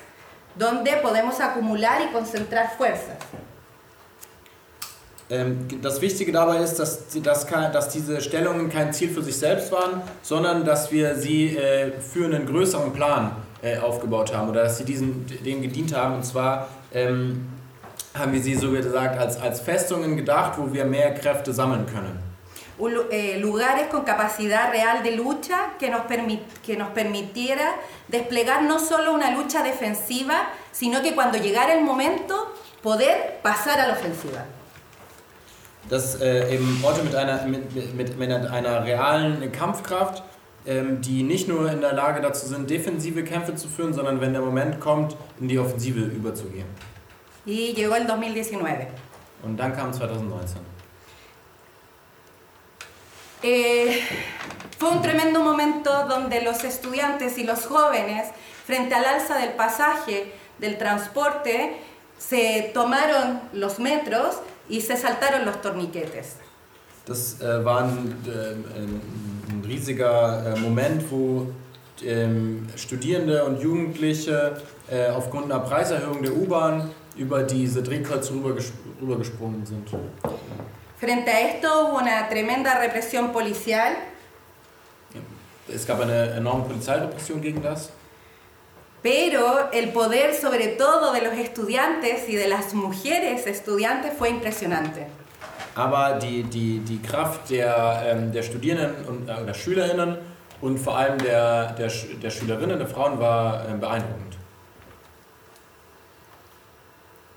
donde 0.56 0.92
podemos 0.96 1.38
acumular 1.38 2.02
y 2.02 2.12
concentrar 2.12 2.76
fuerzas. 2.76 3.18
Ähm, 5.30 5.68
das 5.80 6.00
Wichtige 6.00 6.32
dabei 6.32 6.58
ist, 6.58 6.78
dass, 6.78 7.08
dass, 7.22 7.46
dass 7.46 7.88
diese 7.88 8.20
Stellungen 8.20 8.68
kein 8.68 8.92
Ziel 8.92 9.10
für 9.10 9.22
sich 9.22 9.38
selbst 9.38 9.70
waren, 9.70 10.02
sondern 10.22 10.64
dass 10.64 10.90
wir 10.90 11.14
sie 11.14 11.56
äh, 11.56 11.92
für 12.00 12.26
einen 12.26 12.46
größeren 12.46 12.92
Plan 12.92 13.43
äh, 13.64 13.78
aufgebaut 13.78 14.34
haben 14.34 14.50
oder 14.50 14.64
dass 14.64 14.78
sie 14.78 14.84
diesen, 14.84 15.26
dem 15.26 15.62
gedient 15.62 15.96
haben. 15.96 16.16
Und 16.16 16.24
zwar 16.24 16.68
ähm, 16.92 17.46
haben 18.14 18.32
wir 18.32 18.42
sie 18.42 18.54
so 18.54 18.70
gesagt 18.70 19.18
als, 19.18 19.40
als 19.40 19.60
Festungen 19.60 20.16
gedacht, 20.16 20.58
wo 20.58 20.72
wir 20.72 20.84
mehr 20.84 21.14
Kräfte 21.14 21.52
sammeln 21.52 21.86
können. 21.86 22.22
Eh, 23.10 23.38
lugares 23.38 23.86
con 23.88 24.04
capacidad 24.04 24.70
real 24.72 25.02
de 25.02 25.12
lucha 25.16 25.74
que 25.78 25.88
nos, 25.88 26.02
permit, 26.06 26.42
que 26.60 26.76
nos 26.76 26.88
permitiera 26.90 27.76
desplegar 28.08 28.62
no 28.64 28.80
solo 28.80 29.14
una 29.14 29.30
lucha 29.30 29.62
defensiva, 29.62 30.48
sino 30.72 31.00
que 31.00 31.14
cuando 31.14 31.38
llegara 31.38 31.72
el 31.72 31.84
momento 31.84 32.52
poder 32.82 33.38
pasar 33.42 33.80
a 33.80 33.86
la 33.86 33.94
ofensiva. 33.94 34.44
Dass 35.88 36.20
äh, 36.20 36.52
eben 36.54 36.80
Orte 36.82 37.02
mit 37.02 37.14
einer, 37.14 37.44
mit, 37.46 37.94
mit, 37.94 38.18
mit 38.18 38.30
einer 38.30 38.84
realen 38.84 39.52
Kampfkraft 39.52 40.22
die 40.66 41.22
nicht 41.22 41.46
nur 41.46 41.70
in 41.70 41.82
der 41.82 41.92
Lage 41.92 42.22
dazu 42.22 42.46
sind, 42.46 42.70
defensive 42.70 43.22
Kämpfe 43.22 43.54
zu 43.54 43.68
führen, 43.68 43.92
sondern 43.92 44.20
wenn 44.22 44.32
der 44.32 44.40
Moment 44.40 44.80
kommt, 44.80 45.14
in 45.38 45.48
die 45.48 45.58
Offensive 45.58 46.00
überzugehen. 46.00 46.66
Y 47.46 47.74
llegó 47.74 47.94
el 47.96 48.06
2019. 48.06 48.88
Und 49.42 49.58
dann 49.58 49.76
kam 49.76 49.92
2019. 49.92 50.62
Eh, 53.42 54.00
fue 54.78 54.88
un 54.88 55.02
tremendo 55.02 55.40
momento 55.42 55.90
donde 56.08 56.40
los 56.40 56.64
estudiantes 56.64 57.36
y 57.36 57.44
los 57.44 57.66
jóvenes, 57.66 58.28
frente 58.64 58.94
al 58.94 59.04
alza 59.04 59.36
del 59.36 59.50
pasaje, 59.50 60.32
del 60.58 60.78
transporte, 60.78 61.76
se 62.16 62.70
tomaron 62.72 63.42
los 63.52 63.78
metros 63.78 64.36
y 64.70 64.80
se 64.80 64.96
saltaron 64.96 65.44
los 65.44 65.60
torniquetes. 65.60 66.36
Das 67.06 67.38
äh, 67.42 67.62
waren 67.62 68.16
äh, 68.26 69.33
riesiger 69.66 70.54
äh, 70.54 70.58
Moment, 70.60 71.10
wo 71.10 71.46
ähm, 72.04 72.66
Studierende 72.76 73.44
und 73.44 73.60
Jugendliche 73.60 74.60
äh, 74.90 75.08
aufgrund 75.10 75.50
einer 75.50 75.60
Preiserhöhung 75.60 76.22
der 76.22 76.36
U-Bahn 76.36 76.90
über 77.16 77.42
diese 77.42 77.82
Drehkreuze 77.82 78.32
rübergesprungen 79.00 79.64
sind. 79.64 79.88
Frente 80.98 81.30
a 81.30 81.40
esto 81.40 81.68
hubo 81.68 81.98
una 81.98 82.28
tremenda 82.28 82.78
represión 82.78 83.32
policial. 83.32 83.92
Es 85.68 85.86
gab 85.86 86.00
eine 86.00 86.34
enorme 86.36 86.64
Polizeirepression 86.64 87.40
gegen 87.40 87.62
das. 87.62 87.90
Pero 89.02 89.70
el 89.72 89.92
poder 89.92 90.34
sobre 90.34 90.68
todo 90.68 91.12
de 91.12 91.20
los 91.20 91.34
estudiantes 91.34 92.28
y 92.28 92.36
de 92.36 92.48
las 92.48 92.72
mujeres 92.72 93.46
estudiantes 93.46 94.14
fue 94.16 94.30
impresionante. 94.30 95.06
Aber 95.74 96.18
die, 96.18 96.44
die, 96.44 96.78
die 96.80 97.00
Kraft 97.02 97.50
der, 97.50 98.02
ähm, 98.06 98.32
der 98.32 98.42
Studierenden 98.42 99.04
und 99.06 99.28
äh, 99.28 99.44
der 99.44 99.54
Schülerinnen 99.54 100.18
und 100.60 100.78
vor 100.78 100.96
allem 100.96 101.18
der, 101.18 101.72
der, 101.72 101.90
der 102.22 102.30
Schülerinnen, 102.30 102.78
der 102.78 102.86
Frauen 102.86 103.18
war 103.18 103.68
äh, 103.68 103.74
beeindruckend. 103.74 104.34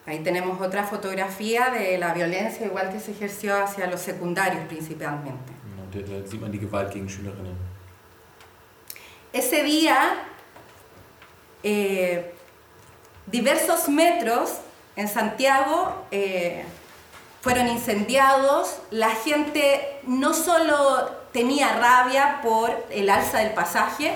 Ahí 0.06 0.20
tenemos 0.20 0.62
otra 0.62 0.86
fotografía 0.86 1.70
de 1.70 1.98
la 1.98 2.14
violencia 2.14 2.66
igual 2.66 2.90
que 2.94 3.00
se 3.00 3.12
ejerció 3.12 3.62
hacia 3.62 3.88
los 3.88 4.00
secundarios 4.00 4.64
principalmente. 4.66 5.52
Da, 5.92 6.00
da 6.00 6.26
sieht 6.26 6.40
man 6.40 6.52
die 6.52 6.60
Gewalt 6.60 6.92
gegen 6.94 7.10
Schülerinnen. 7.10 7.58
Ese 9.34 9.64
día, 9.64 9.98
eh, 11.62 12.34
diversos 13.26 13.90
metros 13.90 14.62
en 14.96 15.08
Santiago 15.08 16.06
eh, 16.10 16.64
fueron 17.42 17.68
incendiados, 17.68 18.78
la 18.92 19.12
gente 19.12 20.00
no 20.04 20.34
solo 20.34 21.10
tenía 21.32 21.74
rabia 21.74 22.40
por 22.42 22.86
el 22.90 23.10
alza 23.10 23.40
del 23.40 23.54
pasaje, 23.54 24.14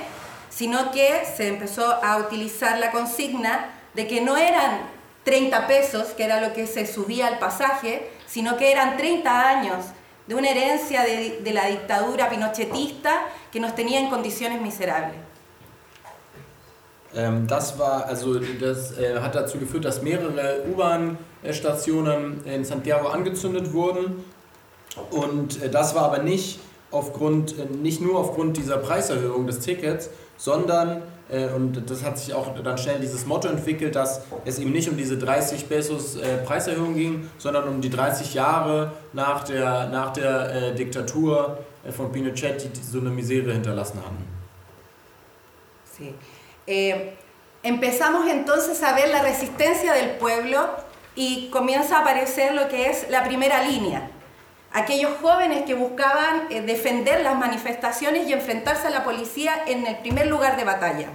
sino 0.49 0.91
que 0.91 1.23
se 1.35 1.47
empezó 1.47 2.03
a 2.03 2.17
utilizar 2.17 2.77
la 2.79 2.91
consigna 2.91 3.69
de 3.93 4.07
que 4.07 4.21
no 4.21 4.37
eran 4.37 4.81
30 5.23 5.67
pesos, 5.67 6.09
que 6.09 6.23
era 6.23 6.41
lo 6.41 6.53
que 6.53 6.67
se 6.67 6.85
subía 6.85 7.27
al 7.27 7.39
pasaje, 7.39 8.11
sino 8.27 8.57
que 8.57 8.71
eran 8.71 8.97
30 8.97 9.49
años 9.49 9.85
de 10.27 10.35
una 10.35 10.49
herencia 10.49 11.03
de, 11.03 11.39
de 11.41 11.53
la 11.53 11.67
dictadura 11.67 12.29
pinochetista 12.29 13.21
que 13.51 13.59
nos 13.59 13.75
tenía 13.75 13.99
en 13.99 14.09
condiciones 14.09 14.61
miserables. 14.61 15.30
Ähm, 17.15 17.47
das 17.47 17.77
war, 17.77 18.05
also 18.05 18.39
das 18.39 18.97
äh, 18.97 19.19
hat 19.19 19.35
dazu 19.35 19.57
geführt, 19.57 19.85
dass 19.85 20.01
mehrere 20.01 20.63
U-Bahn-Stationen 20.71 22.45
in 22.45 22.63
Santiago 22.63 23.09
angezündet 23.09 23.73
wurden. 23.73 24.23
Und 25.09 25.61
äh, 25.61 25.69
das 25.69 25.93
war 25.95 26.03
aber 26.03 26.19
nicht 26.19 26.59
aufgrund, 26.91 27.57
äh, 27.57 27.65
nicht 27.65 28.01
nur 28.01 28.19
aufgrund 28.19 28.57
dieser 28.57 28.77
Preiserhöhung 28.77 29.45
des 29.45 29.59
Tickets, 29.59 30.09
sondern, 30.37 31.01
äh, 31.29 31.49
und 31.49 31.89
das 31.89 32.03
hat 32.03 32.17
sich 32.17 32.33
auch 32.33 32.57
dann 32.63 32.77
schnell 32.77 32.99
dieses 32.99 33.25
Motto 33.25 33.49
entwickelt, 33.49 33.95
dass 33.95 34.21
es 34.45 34.59
eben 34.59 34.71
nicht 34.71 34.89
um 34.89 34.95
diese 34.95 35.17
30 35.17 35.67
Pesos 35.67 36.15
äh, 36.15 36.37
Preiserhöhung 36.45 36.95
ging, 36.95 37.29
sondern 37.37 37.67
um 37.67 37.81
die 37.81 37.89
30 37.89 38.33
Jahre 38.33 38.93
nach 39.11 39.43
der, 39.43 39.89
nach 39.89 40.13
der 40.13 40.53
äh, 40.53 40.75
Diktatur 40.75 41.57
von 41.95 42.11
Pinochet, 42.11 42.63
die 42.63 42.81
so 42.81 42.99
eine 42.99 43.09
Misere 43.09 43.51
hinterlassen 43.51 43.99
haben. 44.05 44.17
Sí. 45.97 46.13
Eh, 46.73 47.15
empezamos 47.63 48.29
entonces 48.29 48.81
a 48.81 48.95
ver 48.95 49.09
la 49.09 49.21
resistencia 49.21 49.91
del 49.93 50.11
pueblo 50.11 50.69
y 51.15 51.49
comienza 51.49 51.97
a 51.97 52.01
aparecer 52.03 52.55
lo 52.55 52.69
que 52.69 52.89
es 52.89 53.09
la 53.09 53.25
primera 53.25 53.61
línea. 53.67 54.09
Aquellos 54.71 55.11
jóvenes 55.21 55.63
que 55.63 55.73
buscaban 55.73 56.49
eh, 56.49 56.61
defender 56.61 57.23
las 57.23 57.37
manifestaciones 57.37 58.29
y 58.29 58.31
enfrentarse 58.31 58.87
a 58.87 58.89
la 58.89 59.03
policía 59.03 59.51
en 59.67 59.85
el 59.85 59.97
primer 59.97 60.27
lugar 60.27 60.55
de 60.55 60.63
batalla. 60.63 61.09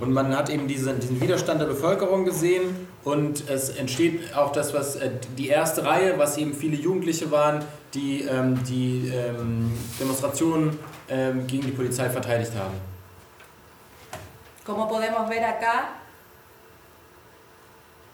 Und 0.00 0.12
man 0.12 0.36
hat 0.36 0.50
eben 0.50 0.66
diesen, 0.66 0.98
diesen 0.98 1.20
Widerstand 1.20 1.60
der 1.60 1.68
Bevölkerung 1.68 2.24
gesehen 2.24 2.88
und 3.04 3.48
es 3.48 3.70
entsteht 3.70 4.34
auch 4.34 4.50
das, 4.50 4.74
was 4.74 4.96
äh, 4.96 5.10
die 5.38 5.48
erste 5.48 5.84
Reihe, 5.84 6.18
was 6.18 6.36
eben 6.36 6.52
viele 6.52 6.76
Jugendliche 6.76 7.30
waren, 7.30 7.64
die 7.94 8.22
ähm, 8.22 8.58
die 8.68 9.08
ähm, 9.14 9.72
Demonstrationen 10.00 10.76
ähm, 11.08 11.46
gegen 11.46 11.64
die 11.64 11.72
Polizei 11.72 12.10
verteidigt 12.10 12.52
haben. 12.56 12.74
Como 14.66 14.88
podemos 14.88 15.28
ver 15.28 15.44
acá, 15.44 15.90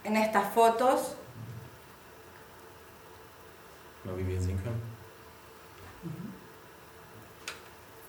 en 0.05 0.17
estas 0.17 0.53
fotos. 0.53 1.17
Wir 4.05 4.41
sehen 4.41 4.59
können. 4.59 4.83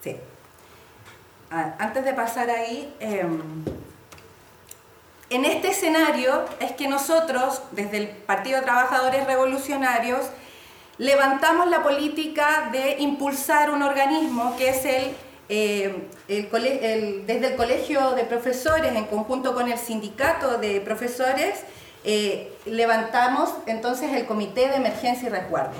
Sí. 0.04 0.20
Antes 1.50 2.04
de 2.04 2.14
pasar 2.14 2.50
ahí, 2.50 2.94
eh, 3.00 3.26
en 5.30 5.46
este 5.46 5.70
escenario 5.70 6.46
es 6.60 6.72
que 6.74 6.88
nosotros, 6.88 7.62
desde 7.72 7.98
el 7.98 8.08
Partido 8.10 8.58
de 8.58 8.64
Trabajadores 8.64 9.26
Revolucionarios, 9.28 10.26
levantamos 10.98 11.68
la 11.70 11.84
política 11.84 12.70
de 12.72 12.98
impulsar 13.00 13.70
un 13.70 13.84
organismo 13.84 14.56
que 14.58 14.70
es 14.70 14.84
el, 14.86 15.16
eh, 15.54 15.94
el 16.28 16.44
el- 16.92 17.26
desde 17.32 17.46
el 17.52 17.56
Colegio 17.64 18.00
de 18.20 18.24
Profesores, 18.34 18.92
en 18.96 19.06
conjunto 19.16 19.48
con 19.58 19.66
el 19.72 19.78
Sindicato 19.78 20.48
de 20.66 20.72
Profesores, 20.90 21.54
eh, 22.06 22.52
levantamos 22.66 23.50
entonces 23.76 24.08
el 24.18 24.26
Comité 24.26 24.64
de 24.72 24.76
Emergencia 24.84 25.28
y 25.30 25.32
Resguardo. 25.40 25.78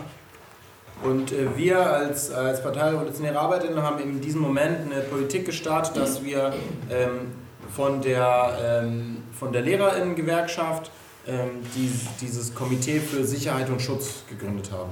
Und 1.04 1.32
äh, 1.34 1.48
wir 1.58 1.78
als, 1.80 2.32
als 2.32 2.62
Partei 2.62 2.90
Revolutionäre 2.92 3.38
Arbeiterinnen 3.38 3.82
haben 3.84 4.00
in 4.00 4.22
diesem 4.22 4.42
Moment 4.42 4.76
eine 4.92 5.02
Politik 5.02 5.46
gestartet, 5.46 5.98
dass 5.98 6.24
wir 6.24 6.54
ähm, 6.90 7.34
von 7.76 8.02
der, 8.02 8.58
ähm, 8.64 9.24
der 9.52 9.62
Lehrerinnengewerkschaft 9.62 10.92
ähm, 11.28 11.62
dies, 11.76 11.94
dieses 12.22 12.54
Komitee 12.54 13.00
für 13.00 13.24
Sicherheit 13.26 13.70
und 13.70 13.82
Schutz 13.82 14.24
gegründet 14.30 14.70
haben. 14.72 14.92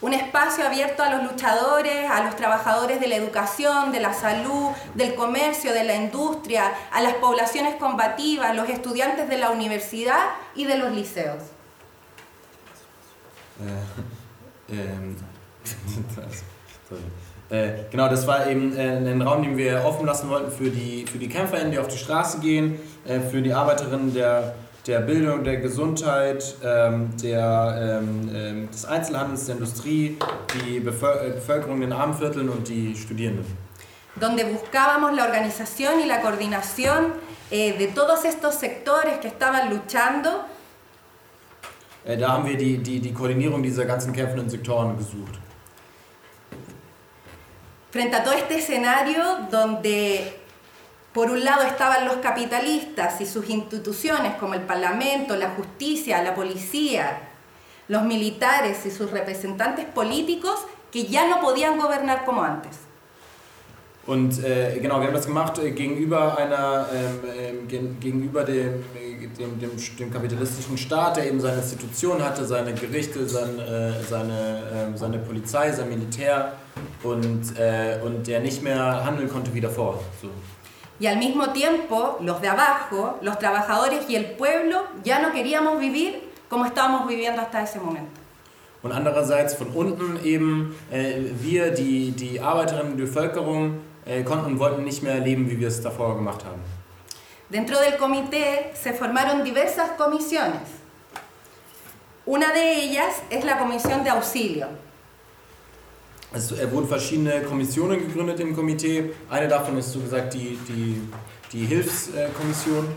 Un 0.00 0.12
espacio 0.12 0.66
abierto 0.66 1.02
a 1.02 1.10
los 1.14 1.30
luchadores, 1.30 2.10
a 2.10 2.22
los 2.24 2.36
trabajadores 2.36 3.00
de 3.00 3.08
la 3.08 3.16
educación, 3.16 3.90
de 3.90 4.00
la 4.00 4.12
salud, 4.12 4.70
del 4.94 5.14
comercio, 5.14 5.72
de 5.72 5.84
la 5.84 5.94
industria, 5.94 6.64
a 6.92 7.00
las 7.00 7.14
poblaciones 7.14 7.76
combativas, 7.76 8.54
los 8.54 8.68
estudiantes 8.68 9.28
de 9.28 9.38
la 9.38 9.50
universidad 9.50 10.18
y 10.54 10.66
de 10.66 10.76
los 10.78 10.92
liceos. 10.92 11.42
Das- 14.68 14.74
sorry. 16.88 17.00
Äh, 17.50 17.84
genau, 17.90 18.08
das 18.08 18.26
war 18.26 18.46
eben 18.46 18.74
äh, 18.76 18.96
ein 18.96 19.20
Raum, 19.22 19.42
den 19.42 19.56
wir 19.56 19.84
offen 19.84 20.06
lassen 20.06 20.28
wollten 20.30 20.50
für 20.50 20.70
die, 20.70 21.04
für 21.06 21.18
die 21.18 21.28
KämpferInnen, 21.28 21.70
die 21.70 21.78
auf 21.78 21.88
die 21.88 21.98
Straße 21.98 22.40
gehen, 22.40 22.80
äh, 23.06 23.20
für 23.20 23.42
die 23.42 23.52
Arbeiterinnen 23.52 24.14
der, 24.14 24.54
der 24.86 25.00
Bildung, 25.00 25.44
der 25.44 25.56
Gesundheit, 25.56 26.56
ähm, 26.62 27.10
der, 27.22 28.00
ähm, 28.02 28.30
ähm, 28.34 28.70
des 28.70 28.84
Einzelhandels, 28.84 29.46
der 29.46 29.54
Industrie, 29.56 30.18
die 30.54 30.80
Bevöl 30.80 31.16
äh, 31.26 31.30
Bevölkerung 31.30 31.76
in 31.76 31.90
den 31.90 31.92
Armenvierteln 31.92 32.48
und 32.48 32.68
die 32.68 32.94
Studierenden. 32.96 33.64
donde 34.16 34.44
buscábamos 34.44 35.12
la 35.16 35.24
organización 35.24 35.98
y 36.00 36.06
la 36.06 36.20
coordinación 36.20 37.14
eh, 37.50 37.72
de 37.76 37.88
todos 37.88 38.24
estos 38.24 38.54
sectores 38.54 39.18
que 39.20 39.28
estaban 39.28 39.70
luchando 39.70 40.30
Äh, 42.06 42.18
da 42.18 42.32
haben 42.32 42.46
wir 42.46 42.56
die, 42.56 42.78
die, 42.78 43.00
die 43.00 43.12
Koordinierung 43.14 43.62
dieser 43.62 43.86
ganzen 43.86 44.12
kämpfenden 44.12 44.50
Sektoren 44.50 44.96
gesucht. 44.98 45.38
frente 47.90 48.16
a 48.16 48.24
todo 48.24 48.34
este 48.34 48.58
escenario 48.58 49.22
donde 49.50 50.20
por 51.14 51.30
un 51.30 51.44
lado 51.44 51.62
estaban 51.62 52.04
los 52.04 52.16
capitalistas 52.16 53.20
y 53.20 53.26
sus 53.26 53.48
instituciones 53.48 54.34
como 54.34 54.54
el 54.54 54.62
Parlamento, 54.62 55.36
la 55.36 55.50
justicia, 55.50 56.22
la 56.22 56.34
policía, 56.34 57.20
los 57.86 58.02
militares 58.02 58.84
y 58.84 58.90
sus 58.90 59.10
representantes 59.12 59.84
políticos 59.86 60.58
que 60.90 61.06
ya 61.06 61.28
no 61.28 61.40
podían 61.40 61.78
gobernar 61.78 62.24
como 62.24 62.42
antes. 62.42 62.78
Und 64.06 64.44
äh, 64.44 64.78
genau, 64.80 65.00
wir 65.00 65.06
haben 65.06 65.14
das 65.14 65.26
gemacht 65.26 65.58
äh, 65.58 65.70
gegenüber 65.70 66.36
einer, 66.36 66.86
ähm, 66.94 67.66
gen, 67.66 67.98
gegenüber 68.00 68.44
dem, 68.44 68.84
äh, 68.94 69.26
dem, 69.38 69.58
dem, 69.58 69.70
dem 69.98 70.12
kapitalistischen 70.12 70.76
Staat, 70.76 71.16
der 71.16 71.26
eben 71.26 71.40
seine 71.40 71.56
Institutionen 71.56 72.22
hatte, 72.22 72.44
seine 72.44 72.74
Gerichte, 72.74 73.26
sein, 73.26 73.58
äh, 73.58 74.02
seine, 74.02 74.62
ähm, 74.74 74.96
seine 74.96 75.18
Polizei, 75.20 75.72
sein 75.72 75.88
Militär 75.88 76.52
und, 77.02 77.58
äh, 77.58 77.98
und 78.04 78.26
der 78.26 78.40
nicht 78.40 78.62
mehr 78.62 79.04
handeln 79.06 79.30
konnte 79.30 79.54
wie 79.54 79.62
davor. 79.62 80.00
So. 80.20 80.28
Y 81.00 81.06
al 81.06 81.18
mismo 81.18 81.50
tiempo, 81.50 82.18
los 82.20 82.40
de 82.40 82.48
abajo, 82.48 83.18
los 83.20 83.38
trabajadores 83.38 84.08
y 84.08 84.16
el 84.16 84.26
pueblo, 84.32 84.84
ya 85.02 85.18
no 85.18 85.32
queríamos 85.32 85.80
vivir 85.80 86.30
como 86.48 86.66
estábamos 86.66 87.08
viviendo 87.08 87.42
hasta 87.42 87.62
ese 87.62 87.80
momento. 87.80 88.20
Und 88.82 88.92
andererseits 88.92 89.54
von 89.54 89.68
unten 89.68 90.20
eben 90.22 90.76
äh, 90.90 91.16
wir, 91.40 91.70
die, 91.70 92.10
die 92.10 92.38
Arbeiterinnen, 92.38 92.96
die 92.96 93.04
Bevölkerung, 93.04 93.80
äh, 94.04 94.22
konnten 94.22 94.46
und 94.46 94.58
wollten 94.58 94.84
nicht 94.84 95.02
mehr 95.02 95.18
leben, 95.20 95.48
wie 95.48 95.58
wir 95.58 95.68
es 95.68 95.80
davor 95.80 96.14
gemacht 96.16 96.44
haben. 96.44 96.60
Dentro 97.48 97.78
del 97.78 97.96
comité 97.96 98.72
se 98.74 98.92
formaron 98.92 99.42
diversas 99.42 99.90
comisiones. 99.96 100.68
Una 102.26 102.52
de 102.52 102.84
ellas 102.84 103.22
es 103.30 103.44
la 103.44 103.58
comisión 103.58 104.02
de 104.02 104.10
auxilio. 104.10 104.68
Es 106.34 106.50
äh, 106.52 106.70
wurden 106.72 106.88
verschiedene 106.88 107.42
Kommissionen 107.42 108.00
gegründet 108.00 108.40
im 108.40 108.54
Komitee. 108.56 109.12
Eine 109.30 109.48
davon 109.48 109.78
ist 109.78 109.92
so 109.92 110.00
gesagt 110.00 110.34
die, 110.34 110.58
die, 110.68 111.00
die 111.52 111.64
Hilfskommission. 111.66 112.88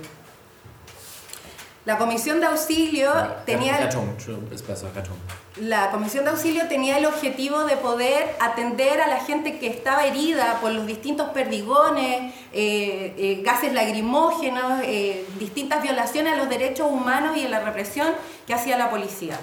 La 1.86 1.97
comisión 1.97 2.41
de 2.41 2.47
auxilio 2.47 3.10
Ja, 3.13 3.43
tenía 3.45 3.78
Rettung, 3.78 4.10
ist 4.52 4.67
besser, 4.67 4.89
Rettung. 4.93 5.15
la 5.62 5.89
comisión 5.89 6.26
de 6.26 6.32
auxilio 6.32 6.67
tenía 6.67 6.97
el 6.97 7.06
objetivo 7.06 7.63
de 7.63 7.78
poder 7.78 8.36
atender 8.41 9.00
a 9.00 9.08
la 9.08 9.21
gente 9.23 9.58
que 9.58 9.67
estaba 9.67 10.06
herida 10.06 10.60
por 10.60 10.71
los 10.73 10.86
distintos 10.86 11.30
perdigones, 11.30 12.34
eh, 12.52 13.15
eh, 13.17 13.41
gases 13.41 13.71
lacrimógenos, 13.71 14.82
eh, 14.84 15.26
distintas 15.39 15.82
violaciones 15.82 16.34
a 16.34 16.36
los 16.36 16.50
derechos 16.50 16.91
humanos 16.91 17.38
y 17.38 17.45
a 17.45 17.50
la 17.50 17.62
represión 17.62 18.10
que 18.45 18.54
hacía 18.54 18.78
la 18.78 18.89
policía. 18.89 19.39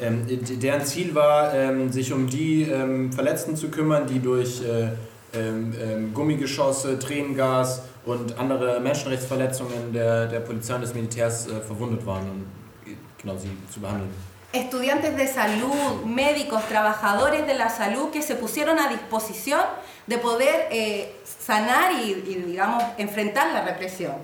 Ähm, 0.00 0.26
deren 0.60 0.84
Ziel 0.84 1.14
war, 1.14 1.54
ähm, 1.54 1.92
sich 1.92 2.12
um 2.12 2.26
die 2.26 2.62
ähm, 2.62 3.12
Verletzten 3.12 3.56
zu 3.56 3.68
kümmern, 3.68 4.06
die 4.06 4.20
durch 4.20 4.62
äh, 4.62 4.88
ähm, 5.34 5.74
ähm, 5.80 6.14
Gummigeschosse, 6.14 6.98
Tränengas 6.98 7.82
und 8.04 8.38
andere 8.38 8.80
Menschenrechtsverletzungen 8.80 9.92
der, 9.92 10.26
der 10.26 10.40
Polizei 10.40 10.74
und 10.74 10.82
des 10.82 10.94
Militärs 10.94 11.46
äh, 11.46 11.60
verwundet 11.60 12.04
waren 12.04 12.46
äh, 12.86 12.90
genau 13.20 13.36
sie 13.36 13.50
zu 13.72 13.80
behandeln. 13.80 14.10
Estudiantes 14.52 15.16
de 15.16 15.26
salud, 15.26 16.04
médicos, 16.04 16.62
trabajadores 16.68 17.46
de 17.46 17.54
la 17.54 17.70
salud 17.70 18.10
que 18.10 18.20
se 18.20 18.34
pusieron 18.34 18.78
a 18.78 18.88
disposición 18.88 19.62
de 20.06 20.18
poder 20.18 20.68
eh, 20.70 21.16
sanar 21.24 21.92
y, 22.04 22.10
y, 22.12 22.34
digamos, 22.48 22.82
enfrentar 22.98 23.50
la 23.54 23.64
represión. 23.64 24.16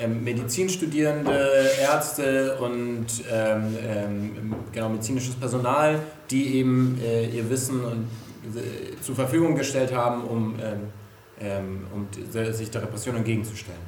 Ähm, 0.00 0.24
Medizinstudierende, 0.24 1.70
Ärzte 1.80 2.56
und 2.60 3.06
ähm, 3.30 3.76
ähm, 3.80 4.54
genau, 4.72 4.88
medizinisches 4.88 5.34
Personal, 5.34 6.00
die 6.30 6.58
eben 6.58 7.00
äh, 7.02 7.26
ihr 7.26 7.48
Wissen 7.48 7.84
und, 7.84 8.08
äh, 8.56 9.00
zur 9.00 9.14
Verfügung 9.14 9.54
gestellt 9.54 9.94
haben, 9.94 10.24
um, 10.24 10.54
ähm, 10.60 10.92
ähm, 11.40 11.86
um 11.94 12.52
sich 12.52 12.70
der 12.70 12.82
Repression 12.82 13.16
entgegenzustellen. 13.16 13.80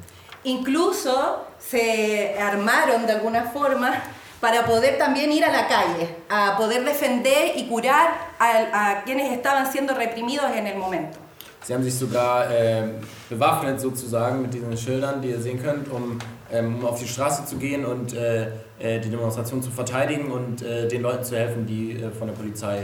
Incluso 0.43 1.11
se 1.57 2.33
armaron 2.39 3.05
de 3.05 3.15
alguna 3.15 3.43
forma 3.43 3.91
para 4.39 4.65
poder 4.65 4.97
también 4.97 5.31
ir 5.31 5.43
a 5.43 5.51
la 5.51 5.67
calle, 5.67 6.15
a 6.29 6.55
poder 6.57 6.85
defender 6.85 7.57
y 7.57 7.67
curar 7.67 8.29
a, 8.39 8.91
a 8.91 9.03
quienes 9.03 9.33
estaban 9.33 9.69
siendo 9.69 9.93
reprimidos 9.93 10.49
en 10.55 10.67
el 10.67 10.77
momento. 10.77 11.17
Sie 11.63 11.73
haben 11.73 11.83
sich 11.83 11.95
sogar 11.95 12.49
ähm, 12.49 12.95
bewaffnet 13.29 13.79
sozusagen 13.79 14.41
mit 14.41 14.53
diesen 14.53 14.75
Schildern, 14.77 15.21
die 15.21 15.29
ihr 15.29 15.41
sehen 15.41 15.61
könnt, 15.61 15.91
um, 15.91 16.17
ähm, 16.51 16.77
um 16.77 16.85
auf 16.85 16.99
die 16.99 17.07
Straße 17.07 17.45
zu 17.45 17.57
gehen 17.57 17.85
und 17.85 18.13
äh, 18.13 18.47
äh, 18.79 18.99
die 18.99 19.09
Demonstration 19.09 19.61
zu 19.61 19.69
verteidigen 19.69 20.31
und 20.31 20.61
äh, 20.61 20.87
den 20.87 21.01
Leuten 21.01 21.23
zu 21.23 21.35
helfen, 21.35 21.65
die 21.65 22.01
äh, 22.01 22.11
von 22.11 22.27
der 22.27 22.33
Polizei 22.33 22.77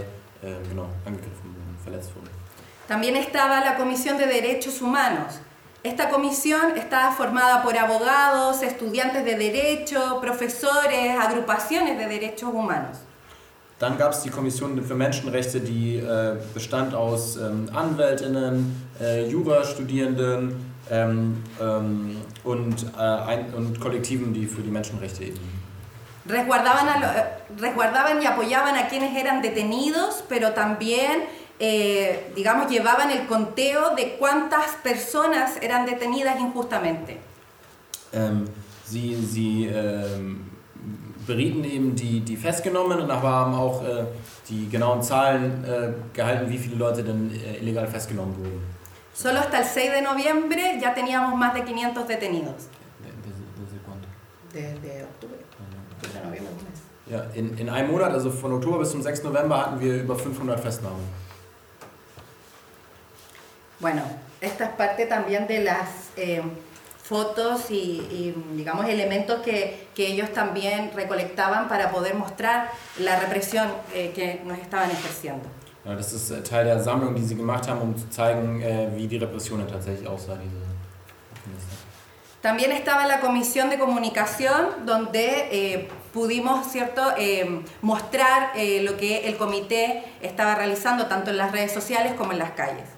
äh, 0.43 0.47
genau, 0.69 0.87
angegriffen 1.05 1.55
wurden, 1.55 1.77
verletzt 1.83 2.11
wurden. 2.15 2.29
También 2.87 3.15
estaba 3.15 3.61
la 3.61 3.75
Comisión 3.77 4.17
de 4.17 4.27
Derechos 4.27 4.79
Humanos. 4.81 5.39
Esta 5.81 6.09
comisión 6.09 6.75
estaba 6.77 7.11
formada 7.11 7.63
por 7.63 7.77
abogados, 7.77 8.61
estudiantes 8.61 9.23
de 9.23 9.35
derecho, 9.35 10.19
profesores, 10.19 11.15
agrupaciones 11.19 11.97
de 11.97 12.07
derechos 12.07 12.49
humanos. 12.53 13.04
Dann 13.79 13.97
gab 13.97 14.13
es 14.13 14.21
die 14.21 14.29
Kommission 14.29 14.81
für 14.83 14.95
Menschenrechte, 14.95 15.59
die 15.59 15.97
äh, 15.97 16.35
bestand 16.53 16.93
aus 16.95 17.35
ähm, 17.35 17.69
Anwältinnen, 17.73 18.87
äh, 19.01 19.27
Jurastudierenden 19.27 20.55
ähm, 20.89 21.43
ähm, 21.61 22.17
und, 22.45 22.85
äh, 22.97 23.01
ein, 23.01 23.53
und 23.53 23.79
Kollektiven, 23.81 24.33
die 24.33 24.45
für 24.45 24.61
die 24.61 24.71
Menschenrechte 24.71 25.25
eben 25.25 25.39
Resguardaban, 26.27 26.87
a 26.87 26.99
lo- 26.99 27.19
eh, 27.19 27.61
resguardaban 27.61 28.19
y 28.21 28.25
apoyaban 28.25 28.75
a 28.75 28.87
quienes 28.87 29.15
eran 29.15 29.41
detenidos, 29.43 30.23
pero 30.27 30.53
también, 30.53 31.25
eh, 31.59 32.31
digamos, 32.35 32.71
llevaban 32.71 33.11
el 33.11 33.27
conteo 33.27 33.93
de 33.95 34.15
cuántas 34.17 34.71
personas 34.81 35.57
eran 35.61 35.85
detenidas 35.85 36.39
injustamente. 36.39 37.17
Ähm, 38.13 38.45
sie 38.85 39.15
sie 39.15 39.67
ähm, 39.67 40.44
berieten 41.25 41.63
eben 41.63 41.95
die, 41.95 42.21
die 42.21 42.37
Festgenommenen, 42.37 43.09
aber 43.09 43.29
haben 43.29 43.55
auch 43.55 43.83
äh, 43.83 44.05
die 44.49 44.69
genauen 44.69 45.01
Zahlen 45.01 45.63
äh, 45.63 45.93
gehalten, 46.13 46.49
wie 46.49 46.57
viele 46.57 46.75
Leute 46.75 47.03
denn 47.03 47.31
äh, 47.31 47.57
illegal 47.57 47.87
festgenommen 47.87 48.35
wurden. 48.37 48.75
Solo 49.13 49.39
hasta 49.39 49.59
el 49.59 49.63
6 49.65 49.93
de 49.93 50.01
noviembre 50.01 50.77
ya 50.81 50.93
teníamos 50.93 51.39
más 51.39 51.53
de 51.53 51.63
500 51.63 52.07
detenidos. 52.07 52.67
Desde 54.51 55.03
octubre. 55.03 55.37
Desde 56.01 56.19
noviembre, 56.19 56.51
un 56.51 56.63
mes. 56.63 56.81
Ja, 57.07 57.23
in, 57.33 57.57
in 57.57 57.69
einem 57.69 57.91
Monat, 57.91 58.11
also 58.11 58.31
von 58.31 58.53
Oktober 58.53 58.79
bis 58.79 58.91
zum 58.91 59.01
6. 59.01 59.23
November, 59.23 59.57
hatten 59.57 59.79
wir 59.79 60.01
über 60.01 60.15
500 60.15 60.59
Festnahmen. 60.59 61.03
Bueno, 63.79 64.01
esta 64.41 64.65
es 64.65 64.71
parte 64.71 65.05
también 65.05 65.47
de 65.47 65.63
las 65.63 66.09
eh, 66.15 66.41
fotos 67.07 67.69
y, 67.69 68.01
y, 68.09 68.35
digamos, 68.55 68.87
elementos 68.89 69.41
que, 69.41 69.87
que, 69.93 70.07
ellos 70.07 70.33
también 70.33 70.91
recolectaban 70.95 71.67
para 71.67 71.91
poder 71.91 72.15
mostrar 72.15 72.71
la 72.99 73.19
represión 73.19 73.67
eh, 73.93 74.11
que 74.15 74.41
nos 74.43 74.57
estaban 74.57 74.89
ejerciendo. 74.89 75.47
Ja, 75.85 75.95
das 75.95 76.13
ist 76.13 76.31
äh, 76.31 76.41
Teil 76.41 76.65
der 76.65 76.79
Sammlung, 76.79 77.13
die 77.13 77.23
sie 77.23 77.35
gemacht 77.35 77.67
haben, 77.67 77.79
um 77.79 77.95
zu 77.95 78.09
zeigen, 78.09 78.59
äh, 78.59 78.89
wie 78.95 79.05
die 79.07 79.17
Repression 79.17 79.63
tatsächlich 79.67 80.07
aussah. 80.07 80.35
Diese 80.35 80.65
También 82.45 82.71
estaba 82.71 83.07
la 83.07 83.21
comisión 83.21 83.71
de 83.71 83.79
comunicación 83.79 84.85
donde 84.85 85.47
eh, 85.51 85.89
pudimos 86.13 86.67
¿cierto? 86.67 87.01
Eh, 87.17 87.63
mostrar 87.81 88.51
eh, 88.55 88.83
lo 88.83 88.97
que 88.97 89.27
el 89.27 89.35
comité 89.35 90.03
estaba 90.21 90.53
realizando 90.53 91.07
tanto 91.07 91.31
en 91.31 91.37
las 91.37 91.51
redes 91.51 91.71
sociales 91.71 92.13
como 92.13 92.33
en 92.33 92.37
las 92.37 92.51
calles. 92.51 92.94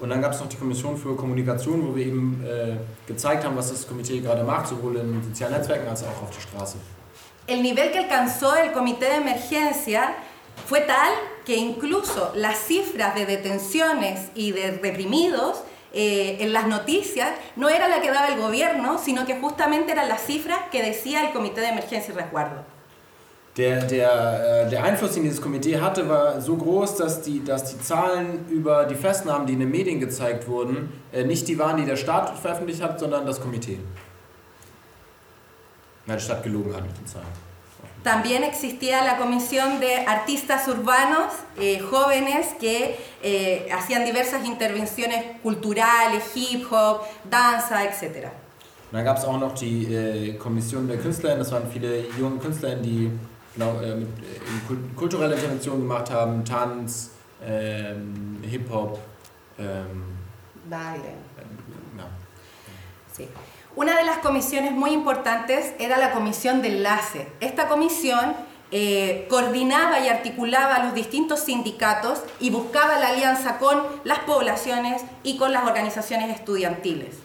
Und 0.00 0.10
dann 0.10 0.22
gab 0.22 0.32
es 0.32 0.40
noch 0.40 0.48
die 0.48 0.56
Kommission 0.56 0.96
für 0.96 1.16
Kommunikation, 1.16 1.86
wo 1.86 1.96
wir 1.96 2.06
eben 2.06 2.44
äh, 2.46 2.76
gezeigt 3.06 3.44
haben, 3.44 3.56
was 3.56 3.70
das 3.70 3.86
Komitee 3.86 4.20
gerade 4.20 4.44
macht, 4.44 4.68
sowohl 4.68 4.96
in 4.96 5.22
sozialen 5.22 5.54
Netzwerken 5.54 5.88
als 5.88 6.04
auch 6.04 6.22
auf 6.22 6.30
der 6.30 6.40
Straße. 6.40 6.76
El 7.46 7.62
nivel 7.62 7.90
que 7.90 7.98
alcanzó 7.98 8.54
el 8.56 8.72
comité 8.72 9.06
de 9.06 9.16
emergencia 9.16 10.14
fue 10.66 10.80
tal 10.82 11.12
que 11.46 11.56
incluso 11.56 12.32
las 12.34 12.58
cifras 12.58 13.14
de 13.14 13.24
detenciones 13.24 14.28
y 14.34 14.52
de 14.52 14.72
reprimidos 14.72 15.62
eh, 15.94 16.36
en 16.40 16.52
las 16.52 16.66
noticias 16.66 17.30
no 17.56 17.70
era 17.70 17.88
la 17.88 18.02
que 18.02 18.10
daba 18.10 18.28
el 18.28 18.38
gobierno, 18.38 18.98
sino 18.98 19.24
que 19.24 19.40
justamente 19.40 19.92
eran 19.92 20.08
las 20.08 20.20
cifras 20.26 20.58
que 20.70 20.82
decía 20.82 21.26
el 21.26 21.32
Comité 21.32 21.62
de 21.62 21.68
Emergencia 21.68 22.12
y 22.12 22.16
Resguardo. 22.18 22.77
Der, 23.58 23.84
der, 23.84 24.66
äh, 24.66 24.70
der 24.70 24.84
Einfluss, 24.84 25.14
den 25.14 25.24
dieses 25.24 25.42
Komitee 25.42 25.80
hatte, 25.80 26.08
war 26.08 26.40
so 26.40 26.56
groß, 26.56 26.94
dass 26.94 27.22
die, 27.22 27.44
dass 27.44 27.64
die 27.64 27.80
Zahlen 27.80 28.46
über 28.48 28.84
die 28.84 28.94
Festnahmen, 28.94 29.48
die 29.48 29.54
in 29.54 29.58
den 29.58 29.70
Medien 29.70 29.98
gezeigt 29.98 30.46
wurden, 30.46 30.92
äh, 31.12 31.24
nicht 31.24 31.48
die 31.48 31.58
waren, 31.58 31.76
die 31.76 31.84
der 31.84 31.96
Staat 31.96 32.38
veröffentlicht 32.38 32.80
hat, 32.80 33.00
sondern 33.00 33.26
das 33.26 33.40
Komitee. 33.40 33.80
Nein, 36.06 36.16
die 36.18 36.22
Stadt 36.22 36.44
gelogen 36.44 36.72
hat 36.72 36.86
mit 36.86 36.96
den 36.96 37.06
Zahlen. 37.06 37.48
También 38.04 38.44
existía 38.44 39.04
la 39.04 39.16
comisión 39.18 39.80
de 39.80 40.06
artistas 40.06 40.68
urbanos, 40.68 41.32
eh, 41.58 41.80
jóvenes 41.80 42.54
que 42.60 42.96
eh, 43.22 43.68
hacían 43.72 44.04
diversas 44.04 44.46
intervenciones 44.46 45.24
culturales, 45.42 46.22
hip 46.32 46.70
hop, 46.70 47.02
danza, 47.28 47.84
etc. 47.84 48.28
Und 48.90 48.92
dann 48.92 49.04
gab 49.04 49.18
es 49.18 49.24
auch 49.24 49.38
noch 49.38 49.52
die 49.52 49.92
äh, 49.92 50.34
Kommission 50.34 50.86
der 50.86 50.98
Künstlerinnen, 50.98 51.40
das 51.40 51.50
waren 51.50 51.68
viele 51.70 52.04
junge 52.18 52.38
Künstlerinnen, 52.38 52.82
die 52.82 53.10
genau, 53.58 53.80
äh, 53.80 54.02
äh, 54.02 54.06
kulturelle 54.96 55.34
Interventionen 55.34 55.82
gemacht 55.82 56.10
haben, 56.10 56.44
Tanz, 56.44 57.10
ähm, 57.44 58.38
Hip-Hop. 58.42 58.98
Ähm, 59.58 60.04
Baile. 60.70 61.14
ja. 61.96 62.08
Sí. 63.12 63.28
Una 63.74 63.96
de 63.96 64.04
las 64.04 64.18
comisiones 64.18 64.72
muy 64.72 64.90
importantes 64.90 65.72
era 65.78 65.98
la 65.98 66.12
comisión 66.12 66.62
de 66.62 66.68
enlace. 66.68 67.28
Esta 67.40 67.68
comisión 67.68 68.34
eh, 68.70 69.26
coordinaba 69.30 70.00
y 70.00 70.08
articulaba 70.08 70.84
los 70.84 70.94
distintos 70.94 71.40
sindicatos 71.40 72.20
y 72.40 72.50
buscaba 72.50 72.98
la 72.98 73.08
alianza 73.08 73.58
con 73.58 73.78
las 74.04 74.20
poblaciones 74.20 75.02
y 75.22 75.38
con 75.38 75.52
las 75.52 75.64
organizaciones 75.64 76.30
estudiantiles. 76.36 77.16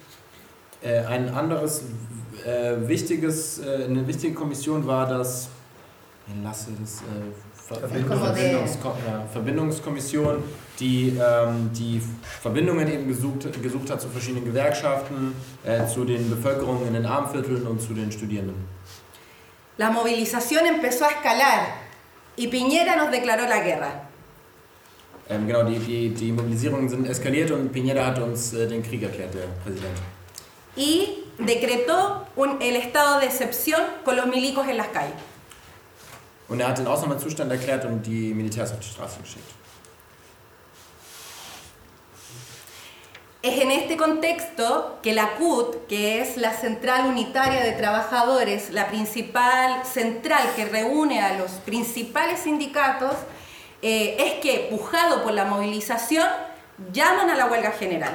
Äh, 0.81 1.05
ein 1.07 1.29
anderes 1.29 1.83
äh, 2.45 2.75
wichtiges, 2.87 3.59
äh, 3.59 3.85
eine 3.85 4.05
wichtige 4.05 4.33
Kommission 4.33 4.85
war 4.85 5.07
das, 5.07 5.49
Enlace, 6.31 6.67
das 6.79 7.01
äh, 7.01 7.79
Verbindungs 7.79 8.77
ja, 8.83 9.25
Verbindungskommission, 9.31 10.43
die 10.79 11.17
ähm, 11.19 11.69
die 11.73 12.01
Verbindungen 12.41 12.87
eben 12.87 13.07
gesucht, 13.07 13.61
gesucht 13.61 13.89
hat 13.89 14.01
zu 14.01 14.09
verschiedenen 14.09 14.45
Gewerkschaften, 14.45 15.35
äh, 15.65 15.85
zu 15.85 16.05
den 16.05 16.29
Bevölkerungen 16.29 16.87
in 16.87 16.93
den 16.93 17.05
Armvierteln 17.05 17.67
und 17.67 17.81
zu 17.81 17.93
den 17.93 18.11
Studierenden. 18.11 18.67
La 19.77 19.89
movilización 19.89 20.65
empezó 20.65 21.05
a 21.05 21.09
escalar 21.09 21.61
y 22.37 22.47
Piñera 22.47 22.95
nos 22.95 23.11
declaró 23.11 23.47
la 23.47 23.59
guerra. 23.59 24.09
Ähm, 25.29 25.47
genau, 25.47 25.63
die, 25.63 25.79
die, 25.79 26.09
die 26.09 26.31
Mobilisierungen 26.31 26.87
sind 26.89 27.07
eskaliert 27.07 27.51
und 27.51 27.73
Piñera 27.73 28.05
hat 28.05 28.19
uns 28.19 28.53
äh, 28.53 28.67
den 28.67 28.83
Krieg 28.83 29.03
erklärt, 29.03 29.33
der 29.33 29.47
Präsident. 29.63 29.97
Y 30.75 31.25
decretó 31.37 32.27
un, 32.35 32.61
el 32.61 32.75
estado 32.75 33.19
de 33.19 33.25
excepción 33.25 33.81
con 34.05 34.15
los 34.15 34.25
milicos 34.27 34.67
en 34.67 34.77
las 34.77 34.87
calles. 34.87 35.32
Und 36.47 36.59
er 36.59 36.67
hat 36.67 36.77
den 36.77 36.87
Ausnahmezustand 36.87 37.51
erklärt 37.51 37.85
und 37.85 38.05
die 38.05 38.33
Militärs 38.33 38.71
auf 38.71 38.79
die 38.79 38.87
Straße 38.87 39.19
geschickt. 39.21 39.49
Es 43.45 43.59
en 43.59 43.71
este 43.71 43.97
contexto 43.97 44.99
que 45.01 45.13
la 45.13 45.35
CUT, 45.37 45.89
que 45.89 46.21
es 46.21 46.37
la 46.37 46.53
Central 46.53 47.09
Unitaria 47.09 47.61
de 47.61 47.73
Trabajadores, 47.73 48.71
la 48.71 48.87
principal 48.87 49.83
central 49.83 50.43
que 50.55 50.63
reúne 50.63 51.21
a 51.21 51.37
los 51.37 51.51
principales 51.65 52.39
sindicatos, 52.39 53.15
eh, 53.81 54.15
es 54.17 54.33
que, 54.41 54.69
pujado 54.69 55.23
por 55.23 55.33
la 55.33 55.43
movilización, 55.43 56.25
llaman 56.93 57.31
a 57.31 57.35
la 57.35 57.47
huelga 57.47 57.71
general. 57.71 58.13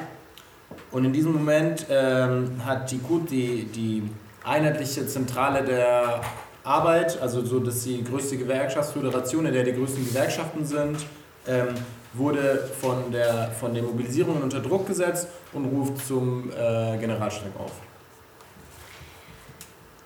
Und 0.91 1.05
in 1.05 1.13
diesem 1.13 1.35
Moment 1.35 1.85
ähm, 1.91 2.63
hat 2.65 2.91
die 2.91 2.99
CUT, 2.99 3.31
die, 3.31 3.65
die 3.67 4.11
einheitliche 4.45 5.07
Zentrale 5.07 5.63
der 5.63 6.23
Arbeit, 6.69 7.19
also 7.21 7.45
so, 7.45 7.59
dass 7.61 7.83
die 7.85 8.05
größte 8.05 8.37
Gewerkschaftsföderation, 8.37 9.47
in 9.47 9.55
der 9.55 9.65
die 9.65 9.73
größten 9.73 10.05
Gewerkschaften 10.05 10.65
sind, 10.67 10.99
ähm, 11.47 11.69
wurde 12.13 12.69
von, 12.81 13.11
der, 13.11 13.51
von 13.59 13.73
den 13.73 13.87
Mobilisierungen 13.87 14.43
unter 14.43 14.61
Druck 14.61 14.87
gesetzt 14.87 15.29
und 15.55 15.65
ruft 15.65 16.07
zum 16.07 16.51
äh, 16.51 16.99
Generalstreik 16.99 17.53
auf. 17.59 17.73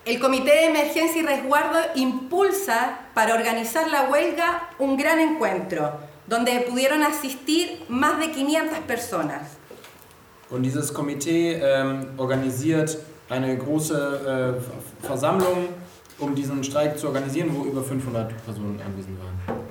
El 0.05 0.19
Comité 0.19 0.51
de 0.51 0.65
Emergencia 0.69 1.21
y 1.21 1.25
Resguardo 1.25 1.79
impulsa 1.95 2.99
para 3.13 3.35
organizar 3.35 3.89
la 3.89 4.09
huelga 4.09 4.69
un 4.79 4.97
gran 4.97 5.17
encuentro, 5.19 5.93
donde 6.27 6.51
pudieron 6.69 7.03
asistir 7.03 7.83
más 7.87 8.19
de 8.19 8.27
500 8.29 8.81
personas. 8.85 9.57
Und 10.49 10.63
dieses 10.63 10.93
Komitee 10.93 11.53
ähm, 11.53 12.05
organisiert 12.17 12.97
eine 13.29 13.57
große 13.57 14.59
äh, 14.59 15.05
Versammlung, 15.07 15.69
um 16.19 16.35
diesen 16.35 16.63
Streik 16.63 16.97
zu 16.97 17.07
organisieren, 17.07 17.55
wo 17.55 17.63
über 17.65 17.83
500 17.83 18.45
Personen 18.45 18.79
anwesend 18.81 19.19
waren. 19.19 19.63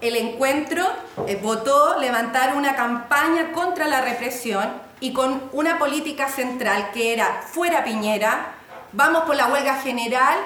El 0.00 0.16
encuentro 0.16 0.82
eh, 1.26 1.36
votó 1.36 1.98
levantar 1.98 2.56
una 2.56 2.74
campaña 2.74 3.52
contra 3.52 3.88
la 3.88 4.02
represión 4.02 4.64
y 5.00 5.12
con 5.12 5.40
una 5.52 5.78
política 5.78 6.28
central 6.28 6.90
que 6.92 7.14
era 7.14 7.42
fuera 7.42 7.84
Piñera, 7.84 8.54
vamos 8.92 9.22
por 9.24 9.36
la 9.36 9.46
huelga 9.46 9.76
general 9.76 10.38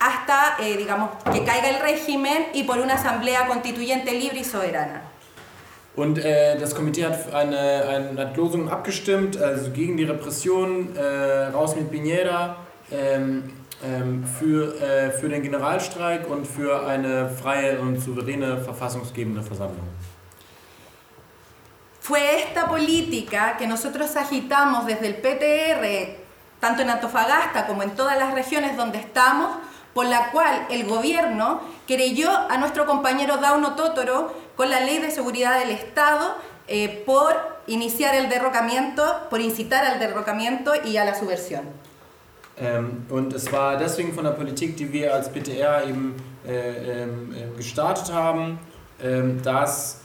hasta, 0.00 0.56
eh, 0.58 0.76
digamos, 0.76 1.10
que 1.32 1.44
caiga 1.44 1.70
el 1.70 1.80
régimen 1.80 2.46
y 2.54 2.64
por 2.64 2.78
una 2.78 2.94
asamblea 2.94 3.46
constituyente 3.46 4.12
libre 4.12 4.40
y 4.40 4.44
soberana. 4.44 5.02
Und 5.96 6.18
äh, 6.18 6.58
das 6.58 6.74
Komitee 6.74 7.04
hat 7.04 7.32
eine, 7.32 7.84
eine 7.86 8.20
hat 8.20 8.36
Losungen 8.36 8.68
abgestimmt, 8.68 9.40
also 9.40 9.70
gegen 9.70 9.96
die 9.96 10.02
Repression, 10.02 10.96
äh, 10.96 11.46
raus 11.52 11.76
mit 11.76 11.92
Piñera, 11.92 12.56
ähm, 12.90 13.44
für, 14.38 14.80
äh, 14.80 15.10
für 15.10 15.28
den 15.28 15.42
Generalstreik 15.42 16.28
und 16.28 16.46
für 16.46 16.86
eine 16.86 17.28
freie 17.28 17.78
und 17.80 17.98
souveräne 18.00 18.58
verfassungsgebende 18.58 19.42
Versammlung. 19.42 19.86
Fue 22.00 22.18
esta 22.18 22.68
política 22.68 23.56
que 23.56 23.66
nosotros 23.66 24.14
agitamos 24.16 24.86
desde 24.86 25.06
el 25.06 25.14
PTR, 25.16 26.16
tanto 26.60 26.82
en 26.82 26.90
Antofagasta 26.90 27.66
como 27.66 27.82
en 27.82 27.94
todas 27.94 28.18
las 28.18 28.34
regiones 28.34 28.76
donde 28.76 28.98
estamos, 28.98 29.56
por 29.94 30.06
la 30.06 30.30
cual 30.30 30.66
el 30.70 30.86
gobierno 30.86 31.62
creyó 31.86 32.30
a 32.30 32.58
nuestro 32.58 32.84
compañero 32.84 33.38
Dauno 33.38 33.74
Totoro 33.74 34.34
con 34.56 34.68
la 34.68 34.80
Ley 34.80 34.98
de 34.98 35.10
Seguridad 35.10 35.58
del 35.58 35.70
Estado 35.70 36.36
eh, 36.66 37.02
por 37.06 37.34
iniciar 37.66 38.14
el 38.14 38.28
derrocamiento, 38.28 39.26
por 39.30 39.40
incitar 39.40 39.84
al 39.86 39.98
derrocamiento 39.98 40.72
y 40.84 40.96
a 40.96 41.04
la 41.04 41.14
subversión. 41.14 41.62
Ähm, 42.56 43.06
und 43.08 43.32
es 43.32 43.52
war 43.52 43.76
deswegen 43.76 44.12
von 44.12 44.24
der 44.24 44.30
Politik, 44.30 44.76
die 44.76 44.92
wir 44.92 45.12
als 45.12 45.28
PTR 45.28 45.88
eben 45.88 46.14
äh, 46.46 47.02
ähm, 47.02 47.34
gestartet 47.56 48.12
haben, 48.12 48.58
ähm, 49.02 49.42
dass 49.42 50.00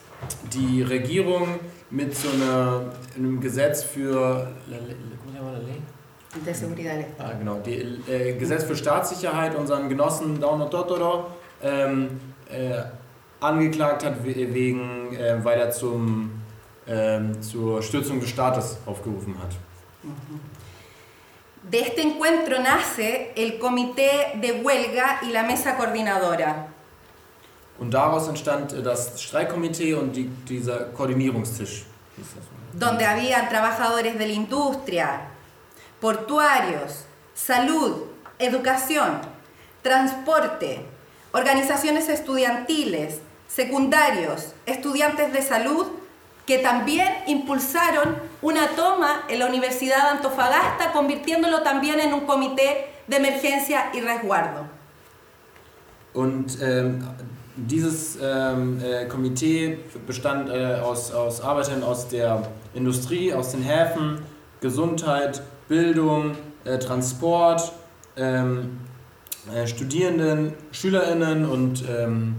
die 0.51 0.81
Regierung 0.81 1.59
mit 1.91 2.15
so 2.15 2.29
einer, 2.29 2.91
einem 3.15 3.39
Gesetz 3.39 3.83
für 3.83 4.47
De 6.45 6.53
seguridad 6.53 6.97
del 6.97 7.05
Ah, 7.17 7.33
genau, 7.37 7.59
die, 7.65 8.01
äh, 8.07 8.37
Gesetz 8.37 8.63
für 8.63 8.75
Staatssicherheit 8.75 9.55
unseren 9.55 9.89
Genossen 9.89 10.39
Dauno 10.39 10.65
Totoro 10.65 11.25
ähm, 11.63 12.19
äh, 12.49 12.83
angeklagt 13.39 14.05
hat, 14.05 14.23
wegen, 14.23 15.15
äh, 15.15 15.43
weil 15.43 15.59
er 15.59 15.71
zum, 15.71 16.41
ähm, 16.87 17.41
zur 17.41 17.81
Stürzung 17.81 18.19
des 18.19 18.29
Staates 18.29 18.77
aufgerufen 18.85 19.35
hat. 19.41 19.55
De 21.69 21.81
este 21.81 22.01
encuentro 22.01 22.59
nace 22.59 23.31
el 23.35 23.59
Comité 23.59 24.31
de 24.41 24.53
Huelga 24.53 25.19
y 25.21 25.31
la 25.31 25.43
Mesa 25.43 25.77
Coordinadora. 25.77 26.67
Und 27.77 27.93
daraus 27.93 28.27
entstand 28.27 28.73
äh, 28.73 28.81
das 28.81 29.21
Streikkomitee 29.21 29.93
und 29.93 30.13
die, 30.13 30.29
dieser 30.47 30.91
Koordinierungstisch. 30.93 31.85
donde 32.73 33.05
habían 33.05 33.49
trabajadores 33.49 34.17
de 34.17 34.27
la 34.27 34.33
industria, 34.33 35.21
portuarios, 35.99 37.05
salud, 37.33 38.05
educación, 38.37 39.21
transporte, 39.81 40.85
organizaciones 41.31 42.09
estudiantiles, 42.09 43.21
secundarios, 43.47 44.53
estudiantes 44.65 45.33
de 45.33 45.41
salud, 45.41 45.87
que 46.45 46.59
también 46.59 47.13
impulsaron 47.27 48.15
una 48.41 48.67
toma 48.75 49.23
en 49.27 49.39
la 49.39 49.47
Universidad 49.47 50.03
de 50.03 50.17
Antofagasta, 50.17 50.91
convirtiéndolo 50.93 51.61
también 51.61 51.99
en 51.99 52.13
un 52.13 52.21
comité 52.21 52.87
de 53.07 53.17
emergencia 53.17 53.91
y 53.93 54.01
resguardo. 54.01 54.65
Und 56.13 56.57
ähm, 56.61 57.03
dieses 57.55 58.17
ähm, 58.21 58.79
äh, 58.81 59.05
Komitee 59.05 59.79
bestand 60.07 60.49
äh, 60.49 60.75
aus, 60.75 61.11
aus 61.11 61.41
Arbeitern 61.41 61.83
aus 61.83 62.07
der 62.07 62.43
Industrie, 62.73 63.33
aus 63.33 63.51
den 63.51 63.61
Häfen, 63.61 64.21
Gesundheit, 64.61 65.41
Bildung, 65.67 66.35
äh, 66.65 66.79
Transport, 66.79 67.71
ähm, 68.17 68.79
äh, 69.53 69.67
Studierenden, 69.67 70.53
SchülerInnen 70.71 71.45
und 71.45 71.83
ähm, 71.89 72.35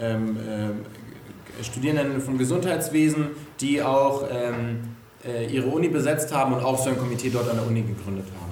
ähm, 0.00 0.36
äh, 0.36 1.64
Studierenden 1.64 2.20
vom 2.20 2.38
Gesundheitswesen, 2.38 3.30
die 3.60 3.82
auch 3.82 4.24
ähm, 4.30 4.80
äh, 4.80 4.97
ihre 5.24 5.66
Uni 5.66 5.88
besetzt 5.88 6.32
haben 6.32 6.54
und 6.54 6.64
auch 6.64 6.78
so 6.78 6.90
ein 6.90 6.98
Komitee 6.98 7.30
dort 7.30 7.48
an 7.50 7.56
der 7.56 7.66
Uni 7.66 7.82
gegründet 7.82 8.26
haben. 8.40 8.48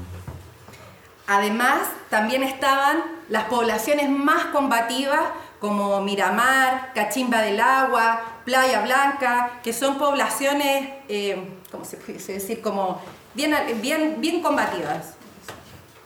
Además, 1.29 1.88
también 2.09 2.42
estaban 2.44 2.98
las 3.29 3.44
poblaciones 3.44 4.09
más 4.09 4.46
combativas 4.52 5.22
como 5.61 6.00
Miramar, 6.02 6.92
Cachimba 6.94 7.42
del 7.42 7.61
Agua, 7.61 8.20
Playa 8.44 8.83
Blanca, 8.83 9.59
que 9.62 9.72
son 9.72 9.98
poblaciones, 9.98 10.88
eh, 11.09 11.37
¿cómo 11.72 11.85
se 11.85 11.96
puede 11.96 12.18
decir? 12.18 12.61
Como 12.62 13.00
bien, 13.35 13.52
bien, 13.83 14.20
bien 14.20 14.42
combativas. 14.42 15.14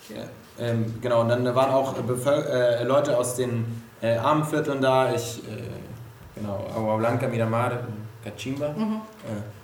Ja, 0.08 0.24
ähm, 0.58 0.98
genau, 1.02 1.20
und 1.20 1.28
dann 1.28 1.54
waren 1.54 1.72
auch 1.72 1.94
äh, 1.96 2.80
äh, 2.80 2.84
Leute 2.84 3.16
aus 3.16 3.36
den 3.36 3.82
äh, 4.00 4.16
armen 4.16 4.44
Vierteln 4.44 4.80
da. 4.80 5.12
Ich, 5.12 5.38
äh, 5.46 5.62
genau, 6.34 6.66
Agua 6.74 6.96
Blanca, 6.96 7.28
Miramar, 7.28 7.72
Cachimba. 8.24 8.70
Mhm. 8.70 9.02
Äh. 9.26 9.59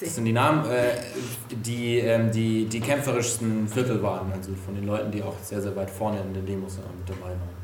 Das 0.00 0.14
sind 0.14 0.24
die 0.24 0.32
Namen, 0.32 0.64
äh, 0.70 0.92
die, 1.50 1.98
ähm, 1.98 2.32
die 2.32 2.64
die 2.64 2.80
kämpferischsten 2.80 3.68
Viertel 3.68 4.02
waren. 4.02 4.32
Also 4.32 4.52
von 4.64 4.74
den 4.74 4.86
Leuten, 4.86 5.10
die 5.10 5.22
auch 5.22 5.36
sehr, 5.42 5.60
sehr 5.60 5.76
weit 5.76 5.90
vorne 5.90 6.20
in 6.20 6.32
den 6.32 6.46
Demos 6.46 6.76
mit 6.76 7.08
dabei 7.08 7.30
waren. 7.30 7.60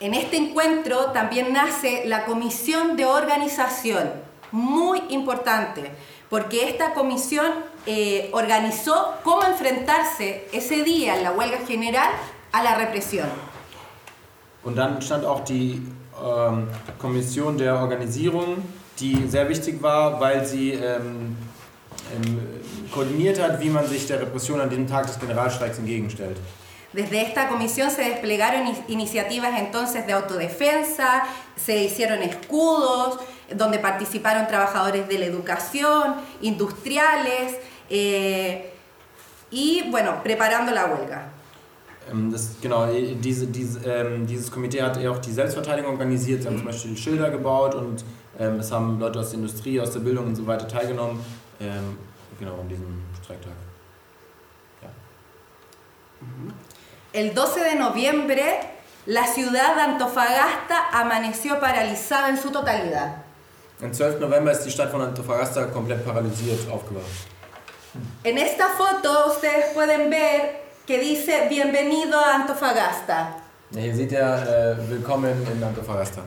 En 0.00 0.14
este 0.14 0.36
encuentro 0.36 1.12
también 1.12 1.52
nace 1.52 2.04
la 2.06 2.24
comisión 2.24 2.96
de 2.96 3.06
organización, 3.06 4.10
muy 4.50 5.00
importante, 5.10 5.92
porque 6.28 6.68
esta 6.68 6.92
comisión 6.92 7.46
eh, 7.86 8.28
organizó 8.32 9.14
cómo 9.22 9.44
enfrentarse 9.44 10.48
ese 10.52 10.82
día 10.82 11.16
en 11.16 11.22
la 11.22 11.32
huelga 11.32 11.58
general 11.68 12.10
a 12.50 12.64
la 12.64 12.74
represión. 12.78 13.28
Und 14.64 14.76
dann 14.76 15.00
stand 15.00 15.24
auch 15.24 15.44
die 15.44 15.82
ähm, 16.20 16.68
Kommission 16.98 17.56
der 17.56 17.76
Organisierung, 17.76 18.56
die 19.02 19.26
sehr 19.28 19.48
wichtig 19.48 19.82
war, 19.82 20.20
weil 20.20 20.46
sie 20.46 20.72
ähm, 20.72 21.36
ähm, 22.14 22.40
koordiniert 22.94 23.38
hat, 23.42 23.60
wie 23.60 23.68
man 23.68 23.86
sich 23.86 24.06
der 24.06 24.20
Repression 24.20 24.60
an 24.60 24.68
diesem 24.70 24.86
Tag 24.86 25.06
des 25.06 25.18
Generalstreiks 25.18 25.78
entgegenstellt. 25.78 26.36
Desde 26.92 27.22
esta 27.22 27.48
comisión 27.48 27.90
se 27.90 28.02
desplegaron 28.02 28.66
in- 28.66 28.84
iniciativas 28.88 29.58
entonces 29.58 30.06
de 30.06 30.12
autodefensa, 30.12 31.22
se 31.56 31.84
hicieron 31.84 32.22
escudos, 32.22 33.18
donde 33.54 33.78
participaron 33.78 34.46
trabajadores 34.46 35.08
de 35.08 35.18
la 35.18 35.24
educación, 35.26 36.16
industriales, 36.42 37.56
eh, 37.90 38.70
y 39.50 39.84
bueno, 39.90 40.22
preparando 40.22 40.70
la 40.72 40.84
huelga. 40.86 41.20
Ähm, 42.12 42.30
das, 42.30 42.56
genau, 42.60 42.86
äh, 42.86 43.14
diese, 43.14 43.46
diese, 43.46 43.80
ähm, 43.88 44.26
dieses 44.26 44.50
Komitee 44.50 44.82
hat 44.82 45.00
ja 45.00 45.10
auch 45.10 45.18
die 45.18 45.32
Selbstverteidigung 45.32 45.92
organisiert. 45.92 46.42
Sie 46.42 46.48
haben 46.48 46.56
zum 46.56 46.66
Beispiel 46.66 46.96
Schilder 46.96 47.30
gebaut 47.30 47.74
und 47.74 48.04
ähm, 48.38 48.60
es 48.60 48.70
haben 48.70 48.98
Leute 48.98 49.20
aus 49.20 49.30
der 49.30 49.38
Industrie, 49.38 49.80
aus 49.80 49.92
der 49.92 50.00
Bildung 50.00 50.26
und 50.26 50.36
so 50.36 50.46
weiter 50.46 50.68
teilgenommen. 50.68 51.24
Ähm, 51.60 51.98
genau, 52.38 52.60
an 52.60 52.68
diesem 52.68 53.02
Streiktag. 53.22 53.52
El 57.12 57.34
12 57.34 57.54
de 57.54 57.78
noviembre, 57.78 58.42
la 59.06 59.26
ciudad 59.26 59.74
de 59.74 59.82
Antofagasta 59.82 60.88
amaneció 60.92 61.58
paralizada 61.58 62.28
en 62.28 62.38
su 62.38 62.50
totalidad. 62.50 63.16
Am 63.82 63.92
12. 63.92 64.20
November 64.20 64.52
ist 64.52 64.62
die 64.62 64.70
Stadt 64.70 64.90
von 64.90 65.02
Antofagasta 65.02 65.64
komplett 65.64 66.04
paralysiert 66.04 66.70
aufgewacht. 66.70 67.26
En 68.22 68.38
esta 68.38 68.68
foto 68.68 69.30
ustedes 69.30 69.74
pueden 69.74 70.08
ver 70.10 70.61
que 70.86 70.98
dice 70.98 71.46
Bienvenido 71.48 72.18
a 72.18 72.34
Antofagasta. 72.34 73.36
Hier 73.72 73.94
seht 73.94 74.12
ihr 74.12 74.20
äh, 74.20 74.90
Willkommen 74.90 75.46
in 75.52 75.62
Antofagasta. 75.62 76.22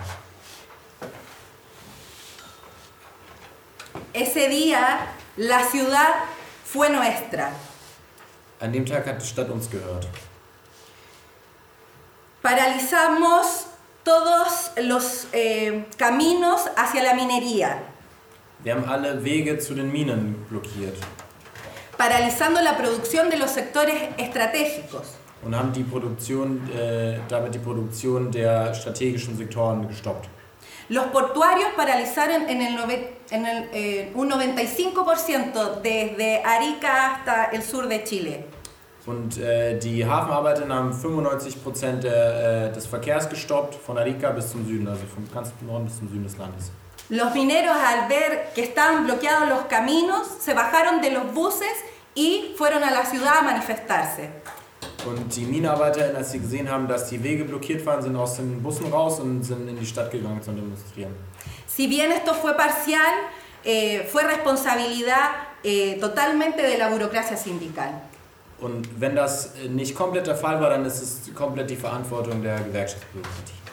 Ese 4.13 4.47
día 4.47 5.07
la 5.37 5.59
ciudad 5.63 6.25
fue 6.63 6.89
nuestra. 6.89 7.51
An 8.59 8.71
dem 8.71 8.85
Tag 8.85 9.05
hat 9.05 9.21
die 9.21 9.27
Stadt 9.27 9.49
uns 9.49 9.69
gehört. 9.69 10.07
Paralizamos 12.41 13.67
todos 14.03 14.71
los 14.81 15.27
eh, 15.33 15.85
caminos 15.97 16.61
hacia 16.77 17.03
la 17.03 17.13
minería, 17.13 17.79
Wir 18.63 18.73
haben 18.73 18.85
alle 18.85 19.23
Wege 19.23 19.59
zu 19.59 19.75
den 19.75 19.91
Minen 19.91 20.45
blockiert 20.49 20.97
paralizando 21.97 22.61
la 22.61 22.75
producción 22.77 23.29
de 23.29 23.37
los 23.37 23.51
sectores 23.51 23.95
estratégicos. 24.17 25.15
und 25.43 25.53
haben 25.55 25.71
die 25.73 25.83
Produktion, 25.83 26.59
äh, 26.73 27.19
damit 27.29 27.53
die 27.53 27.59
Produktion 27.59 28.31
der 28.31 28.73
strategischen 28.73 29.37
Sektoren 29.37 29.87
gestoppt. 29.87 30.27
Los 30.89 31.05
portuarios 31.07 31.69
paralizaron 31.75 32.47
en, 32.49 32.61
el 32.61 32.73
nove- 32.75 33.09
en 33.29 33.45
el, 33.45 33.69
eh, 33.73 34.11
un 34.15 34.27
95% 34.31 35.81
desde 35.83 36.41
Arica 36.43 37.11
hasta 37.15 37.45
el 37.51 37.61
sur 37.61 37.87
de 37.87 38.03
Chile. 38.03 38.43
Und 39.05 39.37
äh, 39.37 39.77
die 39.77 40.03
Hafenarbeiter 40.03 40.67
haben 40.67 40.91
95% 40.91 42.01
der, 42.01 42.69
äh, 42.69 42.73
des 42.73 42.87
Verkehrs 42.87 43.29
gestoppt, 43.29 43.75
von 43.75 43.97
Arica 43.99 44.31
bis 44.31 44.49
zum 44.49 44.65
Süden, 44.65 44.87
also 44.87 45.03
vom 45.13 45.27
ganz 45.31 45.51
Norden 45.61 45.85
bis 45.85 45.99
zum 45.99 46.09
Süden 46.09 46.23
des 46.23 46.37
Landes. 46.37 46.71
Los 47.09 47.33
mineros 47.35 47.75
al 47.75 48.07
ver 48.07 48.51
que 48.55 48.63
estaban 48.63 49.05
bloqueados 49.05 49.47
los 49.47 49.65
caminos 49.65 50.27
se 50.39 50.53
bajaron 50.55 51.01
de 51.01 51.11
los 51.11 51.33
buses 51.33 51.75
y 52.15 52.55
fueron 52.57 52.83
a 52.83 52.91
la 52.91 53.05
ciudad 53.05 53.37
a 53.39 53.41
manifestarse. 53.43 54.29
Und 55.05 55.35
die 55.35 55.45
Minenarbeiter, 55.45 56.15
als 56.15 56.31
sie 56.31 56.39
gesehen 56.39 56.67
haben, 56.67 56.87
dass 56.87 57.09
die 57.09 57.21
Wege 57.21 57.45
blockiert 57.45 57.85
waren, 57.85 58.01
sind 58.01 58.15
aus 58.15 58.37
den 58.37 58.63
Bussen 58.63 58.91
raus 58.91 59.19
und 59.19 59.43
sind 59.43 59.69
in 59.69 59.77
die 59.79 59.85
Stadt 59.85 60.09
gegangen 60.09 60.41
zum 60.41 60.55
Demonstrieren. 60.55 61.13
Si 61.67 61.87
bien 61.87 62.11
esto 62.11 62.33
fue 62.33 62.55
parcial, 62.55 63.13
eh, 63.63 64.03
fue 64.11 64.23
responsabilidad 64.23 65.29
eh, 65.63 65.97
totalmente 65.99 66.63
de 66.63 66.77
la 66.77 66.89
burocracia 66.89 67.37
sindical. 67.37 68.01
Und 68.59 68.87
wenn 68.99 69.15
das 69.15 69.53
äh, 69.63 69.67
nicht 69.67 69.93
komplett 69.95 70.25
der 70.25 70.35
Fall 70.35 70.59
war, 70.59 70.71
dann 70.71 70.85
ist 70.85 71.01
es 71.01 71.35
komplett 71.35 71.69
die 71.69 71.75
Verantwortung 71.75 72.41
der 72.41 72.59
Gewerkschaftsbürokratie. 72.61 73.64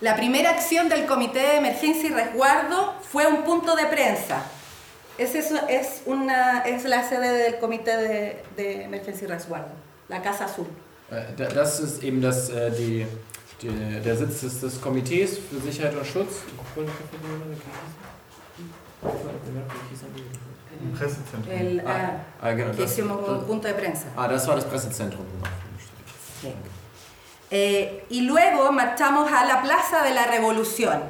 La 0.00 0.16
primera 0.16 0.50
acción 0.50 0.88
del 0.88 1.04
Comité 1.06 1.40
de 1.40 1.56
Emergencia 1.58 2.08
y 2.08 2.12
Resguardo 2.12 2.94
fue 3.10 3.26
un 3.26 3.42
punto 3.44 3.76
de 3.76 3.84
prensa. 3.86 4.42
Es, 5.18 5.34
eso, 5.34 5.56
es, 5.68 6.02
una, 6.06 6.60
es 6.60 6.84
la 6.84 7.06
sede 7.06 7.30
del 7.36 7.58
Comité 7.58 7.96
de, 7.98 8.42
de 8.56 8.84
Emergencia 8.84 9.26
y 9.26 9.30
Resguardo, 9.30 9.68
la 10.08 10.22
Casa 10.22 10.46
Azul. 10.46 10.66
Äh, 11.10 11.34
da- 11.36 11.48
Das 11.48 11.80
ist 11.80 12.02
eben 12.02 12.22
das, 12.22 12.48
äh, 12.48 12.70
die, 12.70 13.06
die, 13.60 13.68
der 14.00 14.16
Sitz 14.16 14.40
des, 14.40 14.60
des 14.62 14.80
Komitees 14.80 15.38
für 15.38 15.60
Sicherheit 15.60 15.94
und 15.94 16.06
Schutz. 16.06 16.36
Pressezentrum. 20.96 21.52
El, 21.52 21.80
Ah, 21.86 21.90
ah, 22.40 22.46
ah, 22.48 22.52
genau, 22.52 22.72
das, 22.72 22.90
hicimos 22.90 23.18
un 23.28 23.34
das, 23.38 23.44
punto 23.46 23.68
de 23.68 23.74
prensa. 23.74 24.06
ah, 24.16 24.28
das 24.28 24.46
war 24.48 24.56
das 24.56 24.64
Pressezentrum. 24.64 25.26
Genau. 26.42 26.54
Eh, 27.50 28.04
y 28.10 28.22
luego 28.22 28.70
marchamos 28.70 29.30
a 29.32 29.44
la 29.44 29.60
Plaza 29.62 30.02
de 30.04 30.14
la 30.14 30.26
Revolución, 30.26 31.02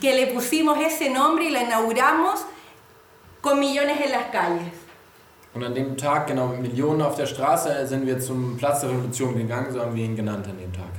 que 0.00 0.14
le 0.14 0.28
pusimos 0.28 0.78
ese 0.80 1.10
nombre 1.10 1.44
y 1.44 1.50
la 1.50 1.62
inauguramos 1.62 2.46
con 3.40 3.60
millones 3.60 4.00
en 4.00 4.12
las 4.12 4.24
calles. 4.32 4.72
Und 5.54 5.62
an 5.62 5.72
dem 5.74 5.96
Tag, 5.96 6.26
genau 6.26 6.48
Millionen 6.48 7.00
auf 7.00 7.14
der 7.14 7.26
Straße, 7.26 7.86
sind 7.86 8.06
wir 8.06 8.18
zum 8.18 8.56
Platz 8.56 8.80
der 8.80 8.90
Revolution 8.90 9.36
gegangen, 9.36 9.72
so 9.72 9.80
haben 9.80 9.94
wir 9.94 10.04
ihn 10.04 10.16
genannt 10.16 10.46
an 10.48 10.58
dem 10.58 10.72
Tag. 10.72 10.90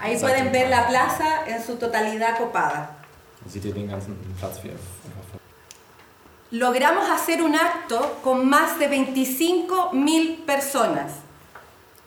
Ahí 0.00 0.14
Exacto. 0.14 0.34
pueden 0.34 0.52
ver 0.52 0.68
la 0.68 0.88
plaza 0.88 1.46
en 1.46 1.62
su 1.62 1.76
totalidad 1.76 2.36
copada. 2.36 2.96
Da 3.44 3.50
seht 3.50 3.64
ihr 3.64 3.72
den 3.72 3.88
ganzen 3.88 4.16
Platz, 4.38 4.58
wie 4.62 4.72
Logramos 6.50 7.08
hacer 7.10 7.42
un 7.42 7.54
acto 7.54 8.18
con 8.22 8.48
más 8.48 8.78
de 8.78 8.88
25 8.88 9.92
mil 9.92 10.42
personas. 10.46 11.23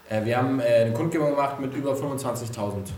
Äh, 0.09 0.23
wir 0.23 0.37
haben 0.37 0.59
äh, 0.59 0.63
eine 0.85 0.93
Kundgebung 0.93 1.31
gemacht 1.31 1.59
mit 1.59 1.73
über 1.73 1.93
25.000. 1.93 2.89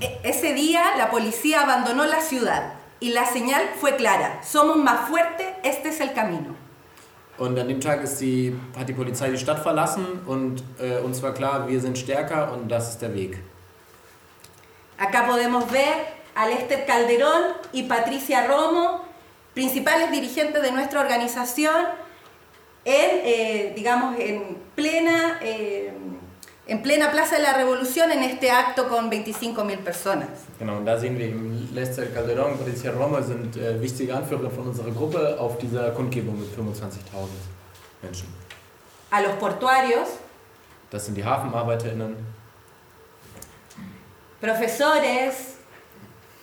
E- 0.00 0.18
ese 0.22 0.54
día 0.54 0.80
la 0.96 1.10
policía 1.10 1.60
abandonó 1.62 2.04
la 2.04 2.20
ciudad 2.20 2.72
y 3.00 3.10
la 3.12 3.24
señal 3.26 3.62
fue 3.80 3.96
clara, 3.96 4.40
somos 4.42 4.76
más 4.76 5.08
fuertes, 5.08 5.46
este 5.62 5.88
es 5.90 6.00
el 6.00 6.12
camino. 6.14 6.54
Und 7.36 7.58
an 7.58 7.66
dem 7.68 7.80
Tag 7.80 8.02
ist 8.04 8.20
die, 8.20 8.54
hat 8.78 8.88
die 8.88 8.92
Polizei 8.92 9.28
die 9.30 9.38
Stadt 9.38 9.58
verlassen 9.60 10.06
und 10.26 10.62
äh, 10.78 10.98
uns 10.98 11.20
war 11.20 11.34
klar, 11.34 11.66
wir 11.66 11.80
sind 11.80 11.98
stärker 11.98 12.52
und 12.52 12.68
das 12.68 12.90
ist 12.90 13.02
der 13.02 13.12
Weg. 13.14 13.38
Acá 14.96 15.26
podemos 15.26 15.64
ver 15.64 15.94
a 16.36 16.46
Lester 16.46 16.86
Calderón 16.86 17.54
y 17.72 17.82
Patricia 17.82 18.46
Romo, 18.46 19.00
principales 19.52 20.12
dirigentes 20.12 20.62
de 20.62 20.70
nuestra 20.70 21.00
organización, 21.00 21.74
en, 22.84 23.10
eh, 23.24 23.72
digamos, 23.74 24.16
en 24.18 24.56
plena, 24.76 25.38
eh, 25.42 25.92
en 26.66 26.82
plena 26.82 27.10
Plaza 27.10 27.36
de 27.36 27.42
la 27.42 27.52
Revolución 27.54 28.10
en 28.10 28.22
este 28.22 28.50
acto 28.50 28.88
con 28.88 29.10
25.000 29.10 29.78
personas. 29.78 30.28
Genau, 30.58 30.78
und 30.78 30.86
da 30.86 30.98
sehen 30.98 31.18
wir 31.18 31.26
eben 31.26 31.68
Lester 31.74 32.06
Calderón 32.06 32.52
und 32.52 32.58
Patricia 32.58 32.92
Romo 32.92 33.20
sind 33.20 33.56
äh, 33.56 33.80
wichtige 33.80 34.14
Anführer 34.14 34.50
von 34.50 34.68
unserer 34.68 34.90
Gruppe 34.90 35.38
auf 35.38 35.58
dieser 35.58 35.90
Kundgebung 35.90 36.38
mit 36.40 36.48
25.000 36.56 37.28
Menschen. 38.02 38.28
A 39.10 39.20
los 39.20 39.34
portuarios, 39.38 40.08
Das 40.90 41.04
sind 41.06 41.16
die 41.16 41.24
HafenarbeiterInnen, 41.24 42.14
profesores, 44.40 45.56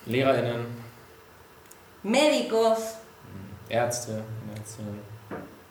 LehrerInnen, 0.05 0.65
médicos, 2.03 2.95
Ärzte, 3.69 4.23
Ärztinnen. 4.57 4.99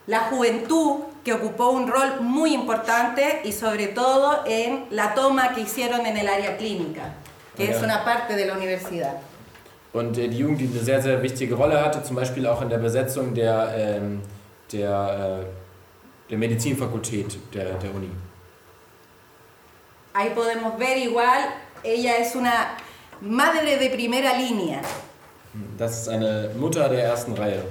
la 0.07 0.31
juventud 0.31 1.05
que 1.25 1.33
ocupó 1.35 1.71
un 1.71 1.87
rol 1.89 2.21
muy 2.21 2.55
importante 2.55 3.41
y 3.45 3.53
sobre 3.53 3.89
todo 3.89 4.43
en 4.47 4.87
la 4.91 5.15
toma 5.15 5.55
que 5.55 5.61
hicieron 5.63 6.07
en 6.07 6.17
el 6.17 6.29
área 6.29 6.57
clínica, 6.57 7.15
que 7.57 7.67
Ja. 7.67 7.73
es 7.77 7.83
una 7.83 8.05
parte 8.05 8.35
de 8.37 8.47
la 8.47 8.55
universidad. 8.55 9.15
Und 9.93 10.17
äh, 10.19 10.29
die 10.29 10.39
Jugend, 10.39 10.61
die 10.61 10.69
eine 10.69 10.81
sehr, 10.85 11.03
sehr 11.03 11.21
wichtige 11.21 11.55
Rolle 11.57 11.81
hatte, 11.85 12.03
zum 12.03 12.15
Beispiel 12.17 12.47
auch 12.47 12.63
in 12.63 12.69
der 12.69 12.79
Besetzung 12.79 13.35
der, 13.35 13.73
ähm, 13.77 14.23
der, 14.73 15.41
äh, 15.43 16.31
der 16.31 16.39
Medizinfakultät 16.39 17.39
der, 17.53 17.75
der 17.75 17.93
Uni. 17.95 18.09
Ahí 20.15 20.31
podemos 20.31 20.75
ver 20.79 20.97
igual, 20.97 21.41
ella 21.83 22.17
es 22.19 22.35
una 22.35 22.77
madre 23.21 23.77
de 23.79 23.91
primera 23.91 24.33
línea, 24.39 24.81
Das 25.77 26.03
ist 26.03 26.09
eine 26.09 26.51
Mutter 26.57 26.89
der 26.89 27.03
ersten 27.05 27.33
Reihe. 27.35 27.63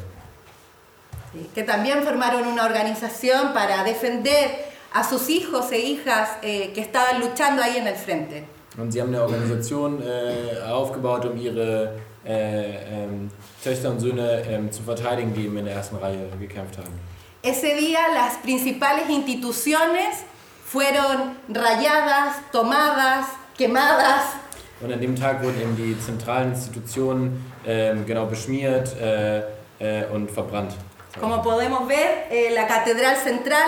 ¿Sí? 1.34 1.50
que 1.54 1.64
también 1.64 2.04
formaron 2.04 2.48
una 2.48 2.66
organización 2.66 3.54
para 3.54 3.84
defender 3.84 4.70
a 4.94 5.04
sus 5.04 5.30
hijos 5.30 5.72
e 5.72 5.80
hijas 5.80 6.30
eh, 6.42 6.72
que 6.74 6.82
estaban 6.82 7.20
luchando 7.22 7.62
ahí 7.62 7.78
en 7.78 7.88
el 7.88 7.96
frente. 7.96 8.46
Und 8.78 8.92
sie 8.92 9.02
haben 9.02 9.14
eine 9.14 9.24
Organisation 9.24 10.02
äh, 10.02 10.62
aufgebaut, 10.62 11.26
um 11.26 11.38
ihre 11.38 11.96
äh, 12.26 13.04
ähm, 13.04 13.30
Töchter 13.64 13.90
und 13.90 14.00
Söhne 14.00 14.44
ähm, 14.48 14.72
zu 14.72 14.84
verteidigen, 14.84 15.34
die 15.34 15.46
eben 15.46 15.58
in 15.58 15.66
der 15.66 15.76
ersten 15.76 15.98
Reihe 15.98 16.30
gekämpft 16.40 16.78
haben. 16.78 16.94
Ese 17.42 17.74
día 17.76 18.00
las 18.14 18.38
principales 18.44 19.10
instituciones 19.10 20.24
fueron 20.66 21.38
rayadas, 21.50 22.36
tomadas, 22.52 23.28
quemadas. 23.58 24.36
Und 24.82 24.94
an 24.94 25.02
dem 25.02 25.16
Tag 25.16 25.44
wurden 25.44 25.62
eben 25.62 25.76
die 25.76 26.00
zentralen 26.00 26.52
Institutionen 26.52 27.52
ähm, 27.66 28.06
genau 28.06 28.26
beschmiert 28.28 28.96
äh, 29.02 29.40
äh, 29.80 30.06
und 30.14 30.32
verbrannt. 30.32 30.74
Como 31.20 31.42
podemos 31.42 31.88
ver, 31.88 32.28
eh, 32.30 32.52
la 32.52 32.68
Catedral 32.68 33.16
Central 33.18 33.68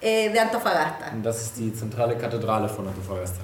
eh, 0.00 0.30
de 0.30 0.40
Antofagasta. 0.40 1.10
Und 1.12 1.22
das 1.24 1.40
ist 1.42 1.56
die 1.56 1.72
zentrale 1.72 2.16
Kathedrale 2.18 2.68
von 2.68 2.86
Antofagasta. 2.88 3.40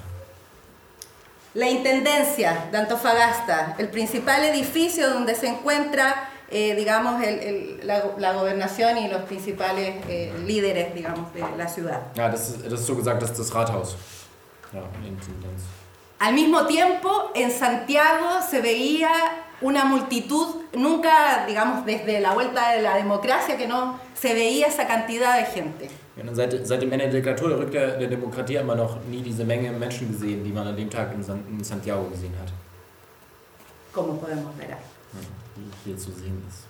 La 1.55 1.67
Intendencia 1.67 2.67
de 2.71 2.77
Antofagasta, 2.77 3.75
el 3.79 3.89
principal 3.89 4.43
edificio 4.43 5.09
donde 5.09 5.33
se 5.35 5.47
encuentra, 5.47 6.29
eh, 6.51 6.75
digamos, 6.75 7.23
el- 7.23 7.39
el- 7.39 7.79
la, 7.87 8.03
la 8.17 8.33
gobernación 8.33 8.97
y 8.99 9.07
los 9.07 9.23
principales 9.23 9.95
eh, 10.07 10.31
líderes, 10.45 10.93
digamos, 10.93 11.33
de 11.33 11.43
la 11.57 11.67
ciudad. 11.67 12.01
Ja, 12.15 12.29
das 12.29 12.49
ist, 12.49 12.63
das 12.65 12.79
ist 12.81 12.85
so 12.87 12.95
gesagt, 12.95 13.21
das 13.21 13.31
ist 13.31 13.39
das 13.39 13.53
Rathaus. 13.55 13.95
Ja, 14.71 14.81
in 15.01 15.07
Intendenz. 15.07 15.63
Al 16.19 16.33
mismo 16.33 16.65
tiempo, 16.67 17.31
en 17.33 17.49
Santiago 17.49 18.41
se 18.47 18.61
veía 18.61 19.09
una 19.61 19.85
multitud, 19.85 20.55
nunca, 20.73 21.45
digamos, 21.47 21.85
desde 21.85 22.19
la 22.19 22.33
vuelta 22.33 22.73
de 22.73 22.81
la 22.81 22.95
democracia, 22.95 23.57
que 23.57 23.67
no 23.67 23.99
se 24.13 24.33
veía 24.33 24.67
esa 24.67 24.87
cantidad 24.87 25.37
de 25.37 25.45
gente. 25.45 25.89
Ja, 26.15 26.35
seit, 26.35 26.67
seit 26.67 26.81
dem 26.81 26.91
Ende 26.91 27.05
der 27.05 27.21
Diktatur 27.21 27.49
der 27.49 27.59
Rückkehr 27.59 27.97
der 27.97 28.09
Demokratie 28.09 28.57
haben 28.59 28.67
wir 28.67 28.75
noch 28.75 28.97
nie 29.09 29.21
diese 29.21 29.45
Menge 29.45 29.71
Menschen 29.71 30.11
gesehen, 30.11 30.43
die 30.43 30.51
man 30.51 30.67
an 30.67 30.75
dem 30.75 30.89
Tag 30.89 31.13
in, 31.13 31.23
San, 31.23 31.43
in 31.49 31.63
Santiago 31.63 32.09
gesehen 32.09 32.33
hat. 32.41 32.51
como 33.91 34.19
podemos 34.19 34.55
ver. 34.55 34.69
Ja, 34.69 34.77
hier 35.83 35.97
zu 35.97 36.11
sehen 36.11 36.43
ist. 36.47 36.65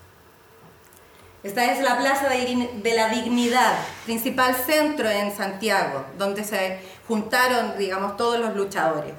Esta 1.41 1.71
es 1.71 1.82
la 1.82 1.97
Plaza 1.97 2.28
de 2.28 2.95
la 2.95 3.08
Dignidad, 3.08 3.78
principal 4.06 4.54
centro 4.54 5.08
en 5.08 5.34
Santiago, 5.34 6.04
donde 6.17 6.43
se 6.43 6.80
juntaron, 7.08 7.78
digamos, 7.78 8.17
todos 8.17 8.39
los 8.39 8.56
luchadores. 8.56 9.13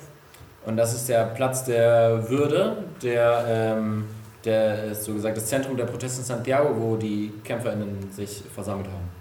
Und 0.66 0.76
das 0.76 0.94
ist 0.94 1.08
der 1.08 1.24
Platz 1.24 1.64
der 1.64 2.28
Würde, 2.28 2.84
der, 3.02 3.44
ähm, 3.48 4.08
der 4.44 4.84
ist 4.84 5.04
so 5.04 5.14
gesagt 5.14 5.36
das 5.36 5.46
Zentrum 5.46 5.76
der 5.76 5.86
Proteste 5.86 6.20
in 6.20 6.26
Santiago, 6.26 6.74
wo 6.76 6.96
die 6.96 7.32
KämpferInnen 7.44 8.12
sich 8.12 8.42
versammelt 8.54 8.88
haben. 8.88 9.20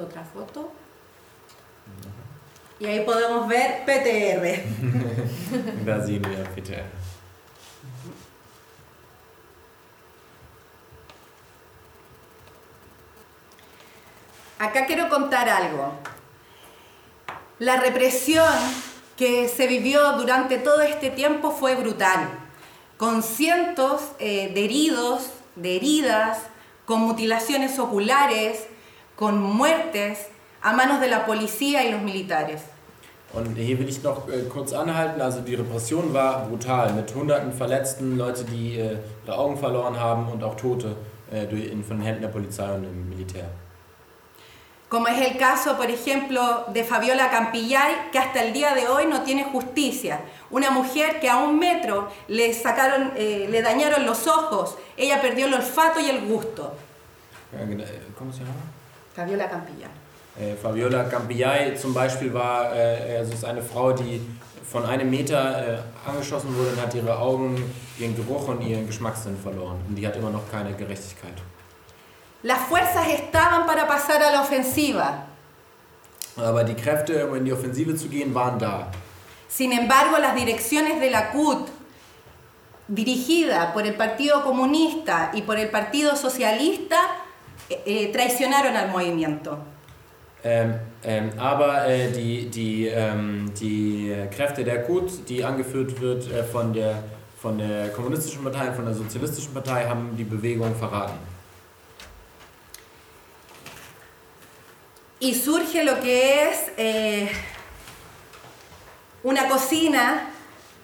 Otra 0.00 0.22
foto. 0.22 0.70
Y 2.78 2.86
ahí 2.86 3.00
podemos 3.00 3.48
ver 3.48 3.84
PTR. 3.84 4.62
Da 5.84 6.06
sehen 6.06 6.24
wir 6.24 6.44
PTR. 6.44 6.84
Acá 14.60 14.86
quiero 14.86 15.08
contar 15.08 15.48
algo. 15.48 15.94
La 17.60 17.80
represión 17.80 18.46
que 19.16 19.48
se 19.48 19.66
vivió 19.66 20.12
durante 20.12 20.58
todo 20.58 20.80
este 20.80 21.10
tiempo 21.10 21.50
fue 21.50 21.74
brutal, 21.74 22.28
con 22.96 23.24
cientos 23.24 24.00
eh, 24.20 24.52
de 24.54 24.64
heridos, 24.64 25.30
de 25.56 25.74
heridas, 25.74 26.38
con 26.86 27.00
mutilaciones 27.00 27.80
oculares, 27.80 28.68
con 29.16 29.42
muertes 29.42 30.28
a 30.62 30.72
manos 30.72 31.00
de 31.00 31.08
la 31.08 31.26
policía 31.26 31.84
y 31.84 31.90
los 31.90 32.00
militares. 32.00 32.62
Und 33.32 33.58
hier 33.58 33.76
will 33.76 33.88
ich 33.88 34.04
noch 34.04 34.28
äh, 34.28 34.48
kurz 34.48 34.72
anhalten. 34.72 35.20
Also 35.20 35.40
die 35.40 35.56
Repression 35.56 36.14
war 36.14 36.46
brutal 36.46 36.92
mit 36.94 37.12
hunderten 37.12 37.52
Verletzten, 37.52 38.16
Leute, 38.16 38.44
die 38.44 38.78
äh, 38.78 38.98
ihre 39.26 39.36
Augen 39.36 39.56
verloren 39.56 39.98
haben 39.98 40.28
und 40.28 40.44
auch 40.44 40.54
Tote 40.54 40.94
äh, 41.32 41.44
durch, 41.46 41.66
in, 41.66 41.82
von 41.82 41.98
den 41.98 42.06
Händen 42.06 42.22
der 42.22 42.28
Polizei 42.28 42.72
und 42.72 42.84
dem 42.84 43.08
Militär. 43.08 43.50
Como 44.88 45.06
es 45.08 45.20
el 45.20 45.36
caso, 45.36 45.76
por 45.76 45.90
ejemplo, 45.90 46.64
de 46.72 46.82
Fabiola 46.82 47.30
Campillay, 47.30 48.10
que 48.10 48.18
hasta 48.18 48.42
el 48.42 48.54
día 48.54 48.74
de 48.74 48.88
hoy 48.88 49.04
no 49.06 49.22
tiene 49.22 49.44
justicia. 49.44 50.20
Una 50.50 50.70
mujer 50.70 51.20
que 51.20 51.28
a 51.28 51.36
un 51.36 51.58
metro 51.58 52.08
le 52.26 52.54
sacaron, 52.54 53.12
eh, 53.14 53.48
le 53.50 53.60
dañaron 53.60 54.06
los 54.06 54.26
ojos, 54.26 54.76
ella 54.96 55.20
perdió 55.20 55.46
el 55.46 55.54
olfato 55.54 56.00
y 56.00 56.08
el 56.08 56.26
gusto. 56.26 56.74
¿Cómo 58.18 58.32
se 58.32 58.40
llama? 58.40 58.52
Fabiola 59.14 59.48
Campillay. 59.50 59.90
Äh, 60.40 60.54
Fabiola 60.54 61.08
Campillay 61.08 61.76
zum 61.76 61.92
Beispiel 61.92 62.32
war, 62.32 62.74
äh, 62.74 63.18
also 63.18 63.32
ist 63.32 63.44
eine 63.44 63.60
Frau, 63.60 63.92
die 63.92 64.20
von 64.70 64.86
einem 64.86 65.10
Meter 65.10 65.78
äh, 65.78 66.08
angeschossen 66.08 66.56
wurde 66.56 66.70
und 66.70 66.80
hat 66.80 66.94
ihre 66.94 67.18
Augen, 67.18 67.56
ihren 67.98 68.14
Geruch 68.14 68.48
und 68.48 68.62
ihren 68.62 68.86
Geschmackssinn 68.86 69.36
verloren. 69.36 69.80
Und 69.88 69.96
die 69.96 70.06
hat 70.06 70.16
immer 70.16 70.30
noch 70.30 70.50
keine 70.50 70.72
Gerechtigkeit. 70.72 71.34
Las 72.42 72.68
fuerzas 72.68 73.08
estaban 73.08 73.66
para 73.66 73.88
pasar 73.88 74.22
a 74.22 74.30
la 74.30 74.42
ofensiva. 74.42 75.26
Aber 76.36 76.62
die 76.62 76.74
Kräfte, 76.74 77.26
um 77.26 77.34
in 77.34 77.44
die 77.44 77.52
Offensive 77.52 77.96
zu 77.96 78.08
gehen, 78.08 78.32
waren 78.32 78.58
da. 78.60 78.92
Sin 79.48 79.72
embargo, 79.72 80.18
las 80.18 80.36
direcciones 80.36 81.00
de 81.00 81.10
la 81.10 81.32
CUT, 81.32 81.68
dirigida 82.86 83.72
por 83.72 83.84
el 83.84 83.94
Partido 83.94 84.44
Comunista 84.44 85.32
y 85.34 85.42
por 85.42 85.58
el 85.58 85.68
Partido 85.68 86.14
Socialista, 86.14 86.96
eh, 87.68 87.82
eh, 87.84 88.12
traicionaron 88.12 88.76
al 88.76 88.88
movimiento. 88.88 89.58
Ähm, 90.44 90.74
ähm, 91.02 91.30
aber 91.38 91.88
äh, 91.88 92.12
die, 92.12 92.48
die, 92.48 92.86
ähm, 92.86 93.52
die 93.58 94.14
Kräfte 94.30 94.62
der 94.62 94.84
KUT, 94.84 95.28
die 95.28 95.44
angeführt 95.44 96.00
wird 96.00 96.30
äh, 96.30 96.44
von, 96.44 96.72
der, 96.72 97.02
von 97.42 97.58
der 97.58 97.88
kommunistischen 97.88 98.44
Partei 98.44 98.68
und 98.68 98.76
von 98.76 98.84
der 98.84 98.94
sozialistischen 98.94 99.52
Partei, 99.52 99.88
haben 99.88 100.16
die 100.16 100.22
Bewegung 100.22 100.76
verraten. 100.76 101.18
Y 105.20 105.34
surge 105.34 105.84
lo 105.84 106.00
que 106.00 106.48
es 106.48 106.58
eh, 106.76 107.28
una 109.24 109.48
cocina 109.48 110.30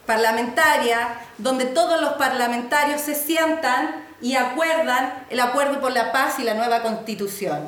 parlamentaria 0.07 1.21
donde 1.39 1.67
todos 1.67 2.01
los 2.01 2.15
parlamentarios 2.15 3.01
se 3.01 3.15
sientan 3.15 4.05
y 4.21 4.35
acuerdan 4.37 5.27
el 5.31 5.41
acuerdo 5.41 5.81
por 5.81 5.93
la 5.93 6.13
paz 6.13 6.39
y 6.39 6.45
la 6.45 6.55
nueva 6.55 6.83
constitución. 6.83 7.59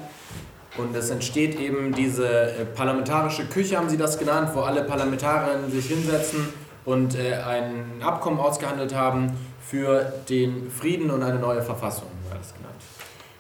Und 0.79 0.95
es 0.95 1.09
entsteht 1.11 1.59
eben 1.59 1.93
diese 1.93 2.27
äh, 2.27 2.65
parlamentarische 2.67 3.47
Küche, 3.47 3.79
haben 3.79 3.89
sie 3.89 3.97
das 3.97 4.19
genannt, 4.19 4.51
wo 4.53 4.61
alle 4.61 4.83
Parlamentarierinnen 4.83 5.71
sich 5.71 5.87
hinsetzen 5.87 6.53
und 6.85 7.15
äh, 7.15 7.35
ein 7.35 8.03
Abkommen 8.03 8.39
ausgehandelt 8.39 8.95
haben 8.95 9.39
für 9.67 10.13
den 10.29 10.71
Frieden 10.71 11.11
und 11.11 11.23
eine 11.23 11.39
neue 11.39 11.63
Verfassung. 11.63 12.09
alles 12.31 12.53
genannt. 12.53 12.83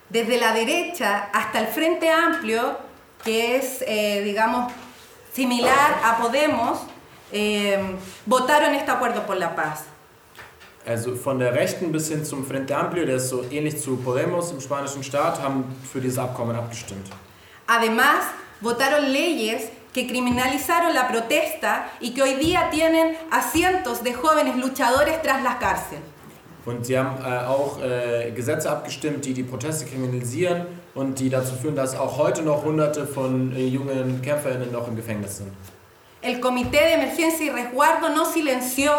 Desde 0.08 0.38
la 0.38 0.54
derecha 0.54 1.28
hasta 1.32 1.58
el 1.58 1.66
Frente 1.66 2.10
Amplio, 2.10 2.76
que 3.26 3.56
es, 3.56 3.82
eh, 3.86 4.22
digamos, 4.22 4.72
similar 5.32 6.00
a 6.04 6.16
Podemos, 6.16 6.78
eh, 7.32 7.76
votaron 8.24 8.72
este 8.74 8.90
acuerdo 8.90 9.26
por 9.26 9.36
la 9.36 9.54
paz. 9.56 9.80
Also 10.86 11.16
von 11.16 11.40
der 11.40 11.52
Rechten 11.52 11.90
bis 11.90 12.08
hin 12.08 12.24
zum 12.24 12.46
Frente 12.46 12.76
Amplio, 12.76 13.04
der 13.04 13.16
ist 13.16 13.28
so 13.28 13.42
ähnlich 13.50 13.82
zu 13.82 13.96
Podemos 13.96 14.52
im 14.52 14.60
spanischen 14.60 15.02
Staat, 15.02 15.42
haben 15.42 15.64
für 15.92 16.00
dieses 16.00 16.18
Abkommen 16.18 16.54
abgestimmt. 16.54 17.08
Además, 17.66 18.26
votaron 18.60 19.12
leyes 19.12 19.64
que 19.92 20.06
criminalizaron 20.06 20.94
la 20.94 21.08
protesta 21.08 21.90
y 21.98 22.14
que 22.14 22.22
hoy 22.22 22.34
día 22.34 22.70
tienen 22.70 23.16
a 23.32 23.42
cientos 23.42 24.04
de 24.04 24.14
jóvenes 24.14 24.54
luchadores 24.56 25.20
tras 25.22 25.42
la 25.42 25.58
cárcel. 25.58 25.98
Und 26.66 26.84
sie 26.84 26.98
haben 26.98 27.16
äh, 27.24 27.46
auch 27.46 27.80
äh, 27.80 28.32
Gesetze 28.32 28.68
abgestimmt, 28.68 29.24
die 29.24 29.32
die 29.32 29.44
Proteste 29.44 29.86
kriminalisieren 29.86 30.66
und 30.94 31.20
die 31.20 31.30
dazu 31.30 31.54
führen, 31.54 31.76
dass 31.76 31.96
auch 31.96 32.18
heute 32.18 32.42
noch 32.42 32.64
Hunderte 32.64 33.06
von 33.06 33.54
äh, 33.54 33.64
jungen 33.64 34.20
KämpferInnen 34.20 34.72
noch 34.72 34.88
im 34.88 34.96
Gefängnis 34.96 35.38
sind. 35.38 35.52
El 36.22 36.40
Comité 36.40 36.80
de 36.82 36.94
Emergencia 36.94 37.46
y 37.46 37.50
Resguardo 37.50 38.08
no 38.08 38.24
silenció 38.24 38.90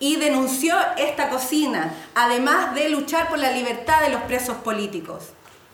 y 0.00 0.16
denunció 0.16 0.74
esta 0.96 1.28
cocina, 1.28 1.92
además 2.14 2.74
de 2.74 2.88
luchar 2.88 3.28
por 3.28 3.38
la 3.38 3.52
libertad 3.52 4.00
de 4.06 4.12
los 4.12 4.22
presos 4.22 4.56
políticos. 4.64 5.32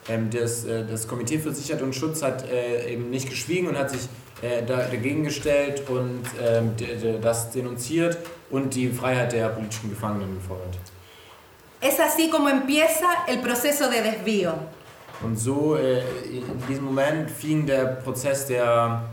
Ähm, 0.09 0.29
das, 0.29 0.65
äh, 0.65 0.85
das 0.85 1.07
Komitee 1.07 1.39
für 1.39 1.53
Sicherheit 1.53 1.81
und 1.83 1.95
Schutz 1.95 2.21
hat 2.21 2.43
äh, 2.49 2.91
eben 2.91 3.09
nicht 3.11 3.29
geschwiegen 3.29 3.69
und 3.69 3.77
hat 3.77 3.91
sich 3.91 4.09
äh, 4.41 4.61
da, 4.65 4.77
dagegen 4.77 5.23
gestellt 5.23 5.83
und 5.89 6.23
ähm, 6.41 6.73
das 7.21 7.51
denunziert 7.51 8.17
und 8.49 8.75
die 8.75 8.89
Freiheit 8.89 9.31
der 9.31 9.47
politischen 9.49 9.89
Gefangenen 9.89 10.35
gefordert. 10.35 10.77
Es 11.81 11.99
así 11.99 12.29
como 12.29 12.49
empieza 12.49 13.25
el 13.27 13.39
proceso 13.39 13.89
de 13.89 14.01
desvío. 14.01 14.53
Und 15.21 15.37
so 15.37 15.75
äh, 15.77 16.01
in 16.31 16.43
diesem 16.67 16.85
Moment 16.85 17.29
fing 17.29 17.65
der 17.65 17.85
Prozess 18.03 18.45
der 18.47 19.03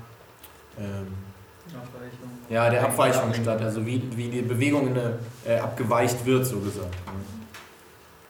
ähm, 0.78 1.26
ja, 2.48 2.70
der 2.70 2.84
Abweichung 2.84 3.34
statt, 3.34 3.60
also 3.60 3.84
wie, 3.84 4.02
wie 4.14 4.28
die 4.28 4.42
Bewegung 4.42 4.96
äh, 5.44 5.58
abgeweicht 5.58 6.24
wird, 6.24 6.46
so 6.46 6.60
gesagt. 6.60 6.94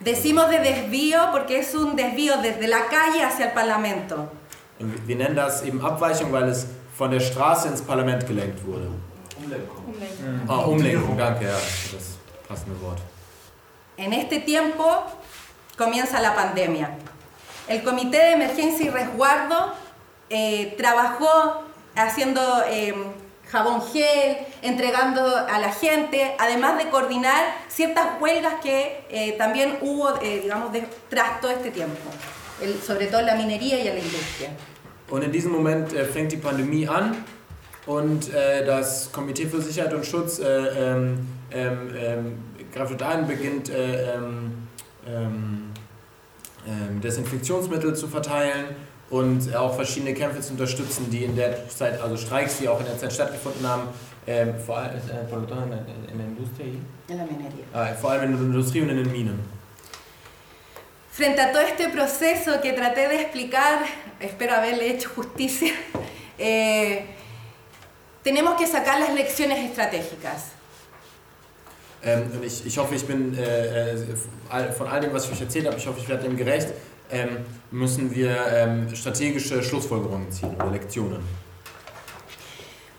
Decimos 0.00 0.48
de 0.48 0.58
desvío 0.58 1.18
porque 1.32 1.58
es 1.58 1.74
un 1.74 1.96
desvío 1.96 2.34
desde 2.42 2.66
la 2.66 2.86
calle 2.88 3.24
hacia 3.24 3.46
el 3.46 3.52
Parlamento. 3.52 4.28
Und 4.78 5.06
wir 5.06 5.16
nennen 5.16 5.36
das 5.36 5.62
eben 5.62 5.80
Abweichung, 5.80 6.32
weil 6.32 6.48
es 6.48 6.66
von 6.96 7.10
der 7.10 7.20
Straße 7.20 7.68
ins 7.68 7.80
Parlament 7.82 8.26
gelenkt 8.26 8.64
wurde. 8.66 8.88
Umlenkung. 9.42 9.84
Umlenkung. 9.86 10.48
Ah, 10.48 10.64
Umlenkung, 10.64 11.16
danke, 11.16 11.44
ja, 11.44 11.52
das 11.52 12.18
passende 12.46 12.80
Wort. 12.82 13.00
En 13.98 14.12
este 14.12 14.40
tiempo 14.40 14.84
comienza 15.78 16.20
la 16.20 16.34
pandemia. 16.34 16.90
El 17.68 17.82
Comité 17.82 18.18
de 18.18 18.32
Emergencia 18.32 18.86
y 18.86 18.90
Resguardo 18.90 19.72
eh, 20.28 20.74
trabajó 20.76 21.62
haciendo 21.94 22.42
eh, 22.68 22.94
jabón 23.50 23.80
gel, 23.82 24.36
entregando 24.62 25.24
a 25.24 25.58
la 25.58 25.72
gente, 25.72 26.34
además 26.38 26.76
de 26.78 26.90
coordinar 26.90 27.42
ciertas 27.68 28.20
huelgas 28.20 28.54
que 28.62 29.04
eh, 29.08 29.32
también 29.38 29.78
hubo, 29.80 30.20
eh, 30.20 30.40
digamos, 30.42 30.70
tras 31.08 31.40
todo 31.40 31.50
este 31.50 31.70
tiempo, 31.70 32.10
el, 32.60 32.80
sobre 32.82 33.06
todo 33.06 33.20
en 33.20 33.26
la 33.26 33.34
minería 33.34 33.82
y 33.82 33.88
en 33.88 33.94
la 33.94 34.00
industria. 34.00 34.50
Und 35.08 35.22
in 35.22 35.30
diesem 35.30 35.52
Moment 35.52 35.92
äh, 35.92 36.04
fängt 36.04 36.32
die 36.32 36.36
Pandemie 36.36 36.88
an 36.88 37.24
und 37.86 38.34
äh, 38.34 38.64
das 38.66 39.12
Komitee 39.12 39.46
für 39.46 39.62
Sicherheit 39.62 39.94
und 39.94 40.04
Schutz 40.04 40.40
äh, 40.40 40.44
ähm, 40.44 41.28
ähm, 41.52 42.38
ein, 42.76 43.26
beginnt 43.26 43.70
äh, 43.70 44.14
ähm, 44.14 44.68
ähm, 45.06 45.72
ähm, 46.66 47.00
Desinfektionsmittel 47.00 47.94
zu 47.94 48.08
verteilen 48.08 48.66
und 49.10 49.54
auch 49.54 49.74
verschiedene 49.74 50.14
Kämpfe 50.14 50.40
zu 50.40 50.52
unterstützen, 50.52 51.10
die 51.10 51.24
in 51.24 51.36
der 51.36 51.68
Zeit, 51.68 52.00
also 52.00 52.16
Streiks, 52.16 52.58
die 52.58 52.68
auch 52.68 52.80
in 52.80 52.86
der 52.86 52.98
Zeit 52.98 53.12
stattgefunden 53.12 53.66
haben, 53.66 53.88
ähm, 54.26 54.54
vor, 54.58 54.78
allem, 54.78 54.96
äh, 54.96 56.10
in 56.10 56.18
der 56.18 56.26
Industrie. 56.26 56.80
Ah, 57.72 57.86
vor 57.94 58.10
allem 58.10 58.24
in 58.24 58.32
der 58.32 58.40
Industrie 58.40 58.82
und 58.82 58.90
in 58.90 58.96
den 58.96 59.12
Minen. 59.12 59.38
Frente 61.12 61.40
a 61.40 61.50
todo 61.50 61.62
este 61.62 61.88
proceso 61.88 62.60
que 62.60 62.72
traté 62.74 63.08
de 63.08 63.22
explicar, 63.22 63.86
espero 64.20 64.54
haberle 64.54 64.90
hecho 64.90 65.08
justicia, 65.16 65.72
eh, 66.38 67.06
tenemos 68.22 68.56
que 68.56 68.66
sacar 68.66 69.00
las 69.00 69.14
lecciones 69.14 69.58
estratégicas. 69.60 70.55
Ähm, 72.06 72.30
und 72.32 72.44
ich, 72.44 72.64
ich 72.64 72.78
hoffe, 72.78 72.94
ich 72.94 73.04
bin 73.04 73.36
äh, 73.36 73.92
äh 73.92 74.72
von 74.72 74.86
all 74.86 75.00
dem, 75.00 75.12
was 75.12 75.26
ich 75.26 75.32
euch 75.32 75.40
erzählt 75.42 75.66
habe, 75.66 75.76
ich 75.76 75.86
hoffe, 75.86 75.98
ich 76.00 76.08
werde 76.08 76.22
dem 76.22 76.36
gerecht. 76.36 76.68
ähm, 77.10 77.44
müssen 77.70 78.14
wir 78.14 78.36
ähm, 78.52 78.94
strategische 78.94 79.62
Schlussfolgerungen 79.62 80.30
ziehen 80.30 80.54
oder 80.56 80.70
Lektionen. 80.70 81.22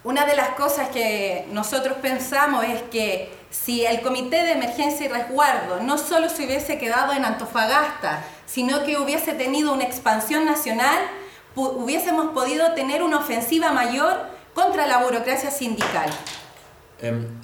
Una 0.04 0.26
de 0.26 0.36
las 0.36 0.50
cosas 0.50 0.90
que 0.90 1.46
nosotros 1.52 1.98
pensamos 2.02 2.64
es 2.64 2.82
que 2.84 3.30
si 3.50 3.86
el 3.86 4.02
Comité 4.02 4.44
de 4.44 4.54
Emergencia 4.54 5.06
y 5.06 5.10
Resguardo 5.10 5.82
no 5.82 5.98
solo 5.98 6.30
se 6.30 6.46
hubiese 6.46 6.78
quedado 6.78 7.12
en 7.12 7.26
Antofagasta, 7.26 8.24
sino 8.46 8.86
que 8.86 8.98
hubiese 8.98 9.34
tenido 9.34 9.74
una 9.74 9.84
expansión 9.84 10.46
nacional, 10.46 10.98
hubiésemos 11.56 12.28
podido 12.34 12.74
tener 12.74 13.04
una 13.04 13.18
ofensiva 13.18 13.74
mayor 13.74 14.28
contra 14.54 14.88
la 14.88 15.04
burocracia 15.04 15.52
sindical. 15.52 16.10
Ähm, 17.02 17.37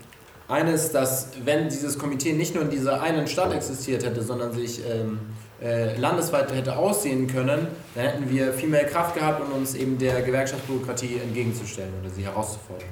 eines, 0.47 0.91
dass 0.91 1.29
wenn 1.43 1.69
dieses 1.69 1.97
Komitee 1.97 2.33
nicht 2.33 2.53
nur 2.53 2.63
in 2.63 2.69
dieser 2.69 3.01
einen 3.01 3.27
Stadt 3.27 3.53
existiert 3.53 4.05
hätte, 4.05 4.21
sondern 4.21 4.53
sich 4.53 4.81
ähm, 4.85 5.19
äh, 5.61 5.95
landesweit 5.97 6.51
hätte 6.53 6.77
aussehen 6.77 7.27
können, 7.27 7.67
dann 7.95 8.03
hätten 8.03 8.29
wir 8.29 8.53
viel 8.53 8.69
mehr 8.69 8.85
Kraft 8.85 9.15
gehabt, 9.15 9.41
um 9.41 9.53
uns 9.53 9.75
eben 9.75 9.97
der 9.97 10.21
Gewerkschaftsbürokratie 10.21 11.19
entgegenzustellen 11.23 11.93
oder 12.01 12.09
sie 12.09 12.25
herauszufordern. 12.25 12.89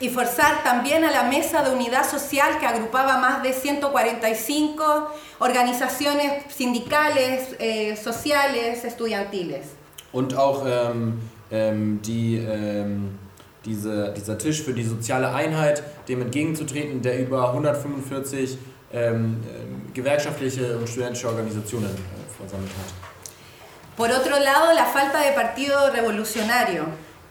Y 0.00 0.08
forzar 0.08 0.64
también 0.64 1.04
a 1.04 1.10
la 1.12 1.22
Mesa 1.24 1.62
de 1.62 1.72
Unidad 1.74 2.04
Social 2.04 2.58
que 2.58 2.66
agrupaba 2.66 3.18
más 3.18 3.42
de 3.42 3.52
145 3.52 4.80
organizaciones 5.38 6.42
sindicales, 6.48 7.54
eh, 7.60 7.94
sociales, 7.94 8.84
estudiantiles. 8.84 9.66
Und 10.12 10.34
auch 10.34 10.64
ähm, 10.66 11.20
ähm, 11.52 12.00
die, 12.02 12.38
ähm, 12.38 13.18
diese, 13.64 14.12
dieser 14.16 14.38
Tisch 14.38 14.62
für 14.62 14.72
die 14.72 14.84
soziale 14.84 15.32
Einheit, 15.32 15.82
dem 16.08 16.22
entgegenzutreten, 16.22 17.02
der 17.02 17.20
über 17.20 17.48
145 17.50 18.58
ähm, 18.92 19.42
ähm, 19.46 19.92
gewerkschaftliche 19.94 20.76
und 20.76 20.88
studentische 20.88 21.28
Organisationen 21.28 21.90
äh, 21.90 22.40
versammelt 22.40 22.70
hat. 22.70 22.92
Por 23.96 24.08
otro 24.08 24.38
lado, 24.38 24.72
la 24.74 24.84
falta 24.84 25.20
de 25.20 25.32
partido 25.32 25.90
revolucionario. 25.92 26.86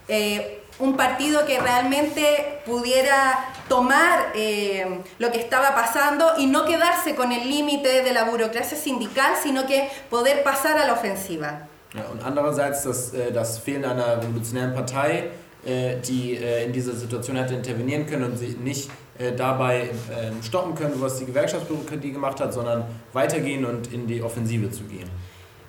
Eh, 0.08 0.62
un 0.78 0.96
partido 0.96 1.44
que 1.46 1.60
realmente 1.60 2.60
pudiera 2.64 3.44
tomar 3.68 4.32
eh, 4.34 5.00
lo 5.18 5.30
que 5.30 5.38
estaba 5.38 5.74
pasando 5.74 6.32
y 6.38 6.46
no 6.46 6.64
quedarse 6.64 7.14
con 7.14 7.30
el 7.32 7.48
límite 7.48 8.02
de 8.02 8.12
la 8.12 8.24
burocracia 8.24 8.76
sindical, 8.76 9.34
sino 9.42 9.66
que 9.66 9.88
poder 10.10 10.42
pasar 10.42 10.78
a 10.78 10.86
la 10.86 10.94
ofensiva. 10.94 11.68
Ja, 11.94 12.06
und 12.10 12.22
andererseits 12.24 12.84
das, 12.84 13.12
äh, 13.12 13.32
das 13.32 13.58
Fehlen 13.58 13.84
einer 13.84 14.16
revolutionären 14.16 14.74
Partei, 14.74 15.30
die 15.64 16.36
äh, 16.36 16.64
in 16.64 16.72
dieser 16.72 16.92
Situation 16.92 17.36
hätte 17.36 17.54
intervenieren 17.54 18.06
können 18.06 18.24
und 18.24 18.36
sie 18.36 18.56
nicht 18.60 18.90
äh, 19.18 19.32
dabei 19.32 19.90
ähm, 20.10 20.42
stoppen 20.42 20.74
können, 20.74 21.00
was 21.00 21.18
die 21.18 21.26
Gewerkschaftsbürokratie 21.26 22.12
gemacht 22.12 22.40
hat, 22.40 22.52
sondern 22.52 22.84
weitergehen 23.12 23.64
und 23.64 23.92
in 23.92 24.06
die 24.06 24.22
Offensive 24.22 24.70
zu 24.70 24.84
gehen. 24.84 25.08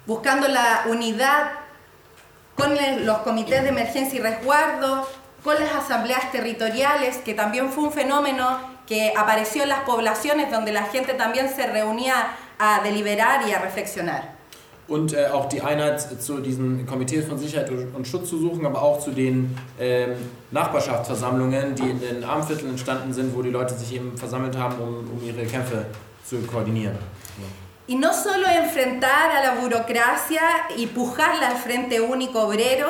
Buscando 0.06 0.48
la 0.48 0.86
unidad 0.90 1.52
con 2.56 2.72
los 3.06 3.18
comités 3.20 3.62
de 3.64 3.70
emergencia 3.70 4.20
y 4.20 4.22
resguardo, 4.22 5.08
con 5.44 5.56
las 5.56 5.76
asambleas 5.76 6.32
territoriales, 6.32 7.18
que 7.18 7.34
también 7.34 7.70
fue 7.70 7.84
un 7.86 7.92
fenómeno 7.92 8.60
que 8.88 9.14
apareció 9.16 9.64
en 9.64 9.70
las 9.70 9.82
poblaciones 9.82 10.52
donde 10.52 10.72
la 10.72 10.84
gente 10.84 11.14
también 11.14 11.50
se 11.50 11.68
reunía 11.68 12.16
a 12.60 12.82
deliberar 12.84 13.48
y 13.48 13.52
a 13.52 13.60
reflexionar. 13.60 14.33
Und 14.88 15.14
äh, 15.14 15.28
auch 15.28 15.48
die 15.48 15.62
Einheit 15.62 16.02
zu 16.22 16.40
diesen 16.40 16.86
Komitees 16.86 17.26
von 17.26 17.38
Sicherheit 17.38 17.70
und 17.70 18.08
Schutz 18.08 18.30
zu 18.30 18.38
suchen, 18.38 18.66
aber 18.66 18.82
auch 18.82 19.00
zu 19.00 19.12
den 19.12 19.56
ähm, 19.80 20.12
Nachbarschaftsversammlungen, 20.52 21.76
die 21.76 21.90
in 21.90 22.00
den 22.00 22.24
Armvierteln 22.24 22.72
entstanden 22.72 23.14
sind, 23.14 23.36
wo 23.36 23.42
die 23.42 23.50
Leute 23.50 23.74
sich 23.74 23.96
eben 23.96 24.18
versammelt 24.18 24.58
haben, 24.58 24.76
um, 24.82 25.10
um 25.12 25.22
ihre 25.26 25.46
Kämpfe 25.46 25.86
zu 26.26 26.38
koordinieren. 26.42 26.98
Y 27.86 27.96
no 27.96 28.14
solo 28.14 28.48
enfrentar 28.48 29.30
a 29.32 29.44
la 29.44 29.62
burocracia 29.62 30.42
y 30.78 30.88
pujarla 30.88 31.50
al 31.50 31.58
Frente 31.58 32.00
Único 32.00 32.48
Obrero, 32.48 32.88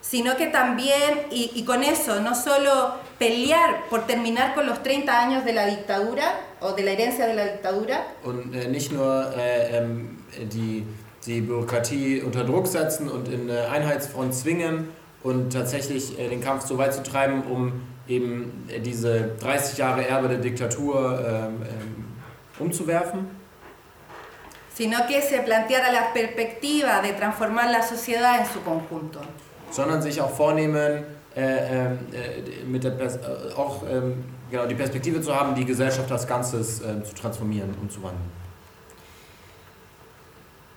sino 0.00 0.36
que 0.36 0.46
también, 0.46 1.26
y, 1.32 1.50
y, 1.52 1.64
con 1.64 1.82
eso, 1.82 2.20
no 2.20 2.32
solo 2.36 2.94
pelear 3.18 3.88
por 3.90 4.06
terminar 4.06 4.54
con 4.54 4.66
los 4.66 4.80
30 4.84 5.20
años 5.20 5.44
de 5.44 5.52
la 5.52 5.66
dictadura 5.66 6.38
o 6.60 6.74
de 6.74 6.84
la 6.84 6.92
herencia 6.92 7.26
de 7.26 7.34
la 7.34 7.44
dictadura. 7.44 8.06
Und 8.22 8.54
äh, 8.54 8.68
nicht 8.68 8.92
nur 8.92 9.32
äh, 9.36 9.78
ähm, 9.78 10.24
die 10.52 10.84
die 11.26 11.40
Bürokratie 11.40 12.22
unter 12.22 12.44
Druck 12.44 12.66
setzen 12.66 13.08
und 13.08 13.28
in 13.28 13.50
eine 13.50 13.68
Einheitsfront 13.68 14.34
zwingen 14.34 14.88
und 15.22 15.52
tatsächlich 15.52 16.18
äh, 16.18 16.28
den 16.28 16.40
Kampf 16.40 16.66
so 16.66 16.78
weit 16.78 16.94
zu 16.94 17.02
treiben, 17.02 17.42
um 17.42 17.82
eben 18.08 18.66
äh, 18.68 18.80
diese 18.80 19.30
30 19.40 19.78
Jahre 19.78 20.06
Erbe 20.06 20.28
der 20.28 20.38
Diktatur 20.38 21.24
ähm, 21.26 21.62
ähm, 21.62 22.04
umzuwerfen. 22.58 23.26
sino 24.76 24.98
que 25.08 25.22
se 25.22 25.38
planteara 25.38 25.90
la 25.90 26.12
perspectiva 26.12 27.00
de 27.00 27.14
transformar 27.14 27.70
la 27.70 27.82
sociedad 27.82 28.40
en 28.40 28.44
su 28.44 28.60
conjunto. 28.60 29.20
sondern 29.70 30.02
sich 30.02 30.20
auch 30.20 30.30
vornehmen, 30.30 31.04
äh, 31.34 31.40
ähm, 31.40 31.98
äh, 32.12 32.64
mit 32.66 32.84
der 32.84 32.90
Pers 32.90 33.16
äh, 33.16 33.54
auch 33.56 33.82
ähm, 33.90 34.24
genau, 34.50 34.66
die 34.66 34.74
Perspektive 34.74 35.20
zu 35.22 35.34
haben, 35.34 35.54
die 35.54 35.64
Gesellschaft 35.64 36.12
als 36.12 36.26
Ganzes 36.26 36.80
äh, 36.80 37.02
zu 37.02 37.14
transformieren 37.14 37.74
und 37.80 37.90
zu 37.90 38.02
wandeln. 38.02 38.45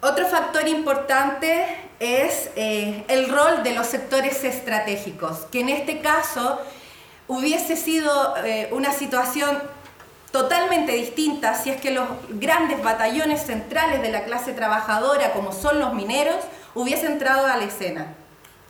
Otro 0.01 0.27
factor 0.27 0.65
importante 0.69 1.65
es 1.99 2.49
eh, 2.55 3.03
el 3.09 3.27
rol 3.27 3.63
de 3.63 3.73
los 3.73 3.85
sectores 3.85 4.45
estratégicos, 4.45 5.39
que 5.51 5.59
en 5.59 5.67
este 5.67 5.99
caso 5.99 6.57
hubiese 7.27 7.75
sido 7.75 8.33
eh, 8.37 8.69
una 8.71 8.93
situación 8.93 9.61
totalmente 10.31 10.93
distinta 10.93 11.53
si 11.53 11.69
es 11.69 11.81
que 11.81 11.91
los 11.91 12.07
grandes 12.29 12.81
batallones 12.81 13.41
centrales 13.41 14.01
de 14.01 14.09
la 14.09 14.23
clase 14.23 14.53
trabajadora, 14.53 15.33
como 15.33 15.51
son 15.51 15.79
los 15.79 15.93
mineros, 15.93 16.37
hubiesen 16.75 17.13
entrado 17.13 17.47
a 17.47 17.57
la 17.57 17.65
escena. 17.65 18.15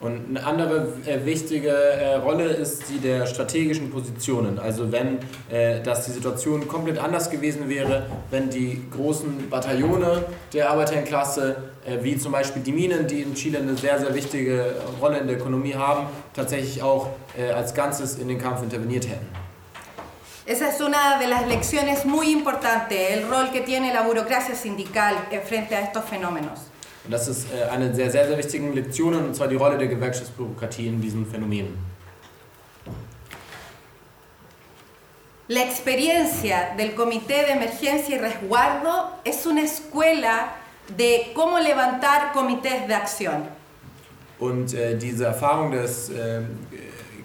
Und 0.02 0.30
eine 0.30 0.46
andere 0.46 0.94
äh, 1.06 1.26
wichtige 1.26 1.72
äh, 1.72 2.16
Rolle 2.16 2.46
ist 2.46 2.84
die 2.90 3.00
der 3.00 3.26
strategischen 3.26 3.92
Positionen. 3.92 4.58
Also 4.58 4.94
wenn 4.94 5.20
äh, 5.52 5.82
das 5.82 6.06
die 6.06 6.12
Situation 6.12 6.70
komplett 6.70 6.98
anders 6.98 7.30
gewesen 7.30 7.68
wäre, 7.68 8.06
wenn 8.32 8.50
die 8.50 8.82
großen 8.92 9.50
Bataillone 9.50 10.24
der 10.54 10.70
Arbeiterklasse, 10.70 11.58
äh, 11.86 11.98
wie 12.02 12.18
zum 12.18 12.32
Beispiel 12.32 12.62
die 12.62 12.72
Minen, 12.72 13.08
die 13.08 13.22
in 13.22 13.34
Chile 13.34 13.60
eine 13.60 13.76
sehr, 13.76 14.00
sehr 14.00 14.16
wichtige 14.16 14.74
Rolle 15.02 15.18
in 15.18 15.28
der 15.28 15.36
Ökonomie 15.36 15.76
haben, 15.76 16.08
tatsächlich 16.34 16.82
auch 16.82 17.10
äh, 17.38 17.52
als 17.52 17.74
Ganzes 17.74 18.18
in 18.20 18.30
den 18.30 18.40
Kampf 18.40 18.64
interveniert 18.64 19.06
hätten. 19.06 19.28
Esa 20.46 20.70
es 20.70 20.82
una 20.82 21.20
de 21.20 21.28
las 21.28 21.46
lecciones 21.46 22.06
muy 22.06 22.32
importantes, 22.32 23.12
el 23.12 23.28
rol 23.30 23.52
que 23.52 23.62
tiene 23.62 23.94
la 23.94 24.02
burocracia 24.02 24.56
sindical 24.56 25.14
eh, 25.30 25.42
frente 25.42 25.76
a 25.76 25.82
estos 25.82 26.06
fenómenos. 26.06 26.69
Und 27.10 27.14
das 27.14 27.28
ist 27.28 27.48
äh, 27.52 27.64
eine 27.72 27.90
der 27.90 28.12
sehr, 28.12 28.28
sehr 28.28 28.38
wichtigen 28.38 28.72
Lektionen, 28.72 29.26
und 29.26 29.36
zwar 29.36 29.48
die 29.48 29.56
Rolle 29.56 29.80
der 29.80 29.88
Gewerkschaftsbürokratie 29.88 30.86
in 30.86 31.02
diesen 31.02 31.26
Phänomenen. 31.26 31.76
La 35.48 35.62
experiencia 35.62 36.76
del 36.78 36.94
Comité 36.94 37.48
de 37.48 37.54
Emergencia 37.54 38.16
y 38.16 38.20
Resguardo 38.20 39.10
es 39.24 39.44
una 39.48 39.64
escuela 39.64 40.54
de 40.96 41.32
cómo 41.34 41.58
levantar 41.58 42.32
comités 42.32 42.88
de 42.88 42.94
acción. 42.94 43.48
Und 44.38 44.76
äh, 44.76 44.96
diese 44.96 45.26
Erfahrung 45.26 45.72
des 45.72 46.12
äh, 46.12 46.42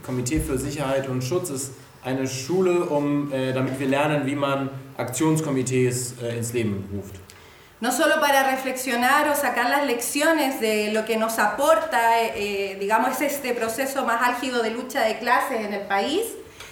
Komitee 0.02 0.40
für 0.40 0.56
Sicherheit 0.56 1.10
und 1.10 1.22
Schutz 1.22 1.50
ist 1.50 1.72
eine 2.02 2.26
Schule, 2.26 2.86
um, 2.86 3.30
äh, 3.30 3.52
damit 3.52 3.78
wir 3.78 3.88
lernen, 3.88 4.24
wie 4.24 4.34
man 4.34 4.70
Aktionskomitees 4.96 6.14
äh, 6.22 6.38
ins 6.38 6.54
Leben 6.54 6.88
ruft. 6.90 7.23
No 7.84 7.92
solo 7.92 8.18
para 8.18 8.50
reflexionar 8.50 9.28
o 9.28 9.34
sacar 9.36 9.68
las 9.68 9.84
lecciones 9.84 10.58
de 10.58 10.90
lo 10.90 11.04
que 11.04 11.18
nos 11.18 11.38
aporta, 11.38 12.18
eh, 12.22 12.32
eh, 12.72 12.76
digamos, 12.80 13.20
este 13.20 13.52
proceso 13.52 14.06
más 14.06 14.22
álgido 14.22 14.62
de 14.62 14.70
lucha 14.70 15.02
de 15.02 15.18
clases 15.18 15.60
en 15.60 15.74
el 15.74 15.82
país, 15.82 16.22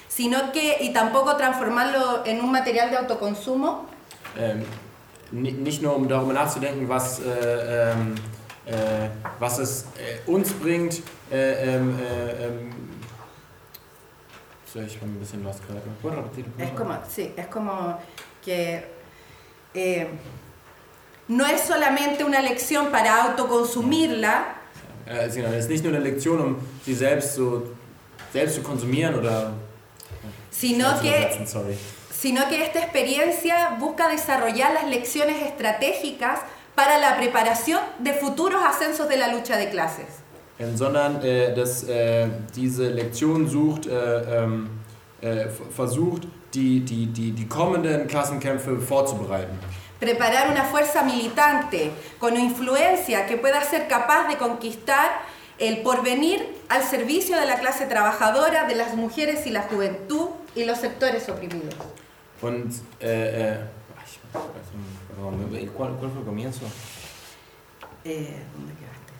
sino 0.08 0.52
que, 0.52 0.78
y 0.80 0.94
tampoco 0.94 1.36
transformarlo 1.36 2.24
en 2.24 2.40
un 2.40 2.50
material 2.50 2.88
de 2.90 2.96
autoconsumo, 2.96 3.86
Ähm, 4.38 4.64
ni- 5.32 5.52
nicht 5.52 5.82
nur 5.82 5.94
um 5.94 6.08
darüber 6.08 6.32
nachzudenken, 6.32 6.88
was, 6.88 7.20
äh, 7.20 7.90
ähm, 7.92 8.14
äh, 8.64 9.10
was 9.38 9.58
es 9.58 9.84
äh, 9.98 10.20
uns 10.26 10.50
bringt. 10.54 11.02
Äh, 11.30 11.74
ähm, 11.76 11.98
äh, 12.00 12.46
ähm, 12.46 12.72
ich 14.86 14.98
bin 14.98 15.10
ein 15.10 15.20
bisschen 15.20 15.44
lost 15.44 15.60
gerade. 15.68 15.82
Es 16.56 16.70
como, 16.70 16.94
sí, 17.06 17.34
es 17.36 17.46
como 17.48 17.98
que 18.42 18.82
eh, 19.74 20.06
no 21.36 21.46
es 21.46 21.62
solamente 21.62 22.24
una 22.24 22.40
lección 22.40 22.90
para 22.90 23.24
autoconsumirla, 23.24 24.58
es 25.06 25.68
nicht 25.68 25.84
nur 25.84 25.94
eine 25.94 26.02
Lektion, 26.02 26.40
um 26.40 26.56
sie 26.84 26.94
selbst, 26.94 27.34
so, 27.34 27.62
selbst 28.32 28.56
zu 28.56 28.62
konsumieren 28.62 29.14
oder. 29.14 29.52
sino 30.50 31.00
que, 31.00 31.46
sino 32.10 32.48
que 32.48 32.62
esta 32.62 32.78
experiencia 32.80 33.76
busca 33.80 34.08
desarrollar 34.08 34.72
las 34.74 34.88
lecciones 34.88 35.42
estratégicas 35.42 36.40
para 36.74 36.98
la 36.98 37.16
preparación 37.16 37.80
de 37.98 38.12
futuros 38.14 38.62
ascensos 38.64 39.08
de 39.08 39.16
la 39.16 39.28
lucha 39.28 39.56
de 39.56 39.70
clases. 39.70 40.06
Ähm, 40.58 40.76
sondern 40.76 41.22
äh, 41.22 41.54
dass 41.54 41.84
äh, 41.84 42.28
diese 42.54 42.88
Lektion 42.90 43.48
sucht, 43.48 43.86
äh, 43.86 44.42
ähm, 44.44 44.68
äh, 45.20 45.48
versucht, 45.74 46.28
die, 46.54 46.80
die, 46.80 47.06
die, 47.06 47.32
die 47.32 47.48
kommenden 47.48 48.06
Klassenkämpfe 48.06 48.78
vorzubereiten. 48.78 49.58
Preparar 50.06 50.50
una 50.50 50.64
fuerza 50.64 51.04
militante 51.04 51.92
con 52.18 52.36
influencia 52.36 53.24
que 53.26 53.36
pueda 53.36 53.62
ser 53.62 53.86
capaz 53.86 54.26
de 54.26 54.36
conquistar 54.36 55.08
el 55.60 55.82
porvenir 55.82 56.44
al 56.68 56.82
servicio 56.82 57.38
de 57.38 57.46
la 57.46 57.54
clase 57.60 57.86
trabajadora, 57.86 58.66
de 58.66 58.74
las 58.74 58.94
mujeres 58.96 59.46
y 59.46 59.50
la 59.50 59.62
juventud 59.62 60.30
y 60.56 60.64
los 60.64 60.78
sectores 60.78 61.28
oprimidos. 61.28 61.76
Und, 62.40 62.72
äh, 63.00 63.06
äh, 63.06 63.58
ich 64.04 64.18
weiß 64.34 64.72
nicht, 64.74 65.70
warum- 65.70 65.72
¿cuál, 65.76 65.90
cuál 66.00 66.10
fue 66.10 66.18
el 66.22 66.26
comienzo? 66.26 66.62
Eh, 68.04 68.42
¿dónde 68.56 68.72
quedaste? 68.74 69.12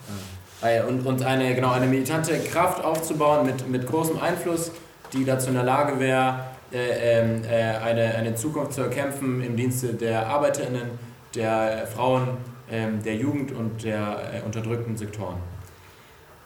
Ah, 0.63 0.71
ja, 0.73 0.85
und, 0.89 1.07
und 1.07 1.23
eine, 1.25 1.55
genau, 1.55 1.71
eine 1.71 1.87
militante 1.87 2.37
Kraft 2.41 2.85
aufzubauen 2.85 3.47
mit, 3.47 3.69
mit 3.69 3.87
großem 3.87 4.21
Einfluss, 4.21 4.73
die 5.13 5.25
dazu 5.25 5.51
in 5.51 5.55
der 5.55 5.63
Lage 5.63 6.01
wäre, 6.01 6.41
eine, 6.79 8.15
eine 8.15 8.35
Zukunft 8.35 8.73
zu 8.73 8.83
erkämpfen 8.83 9.43
im 9.43 9.57
Dienste 9.57 9.95
der 9.95 10.27
ArbeiterInnen, 10.27 10.99
der 11.35 11.87
Frauen, 11.87 12.39
ähm, 12.71 13.03
der 13.03 13.17
Jugend 13.17 13.53
und 13.53 13.85
der 13.85 14.33
äh, 14.33 14.47
unterdrückten 14.47 14.97
Sektoren. 14.97 15.37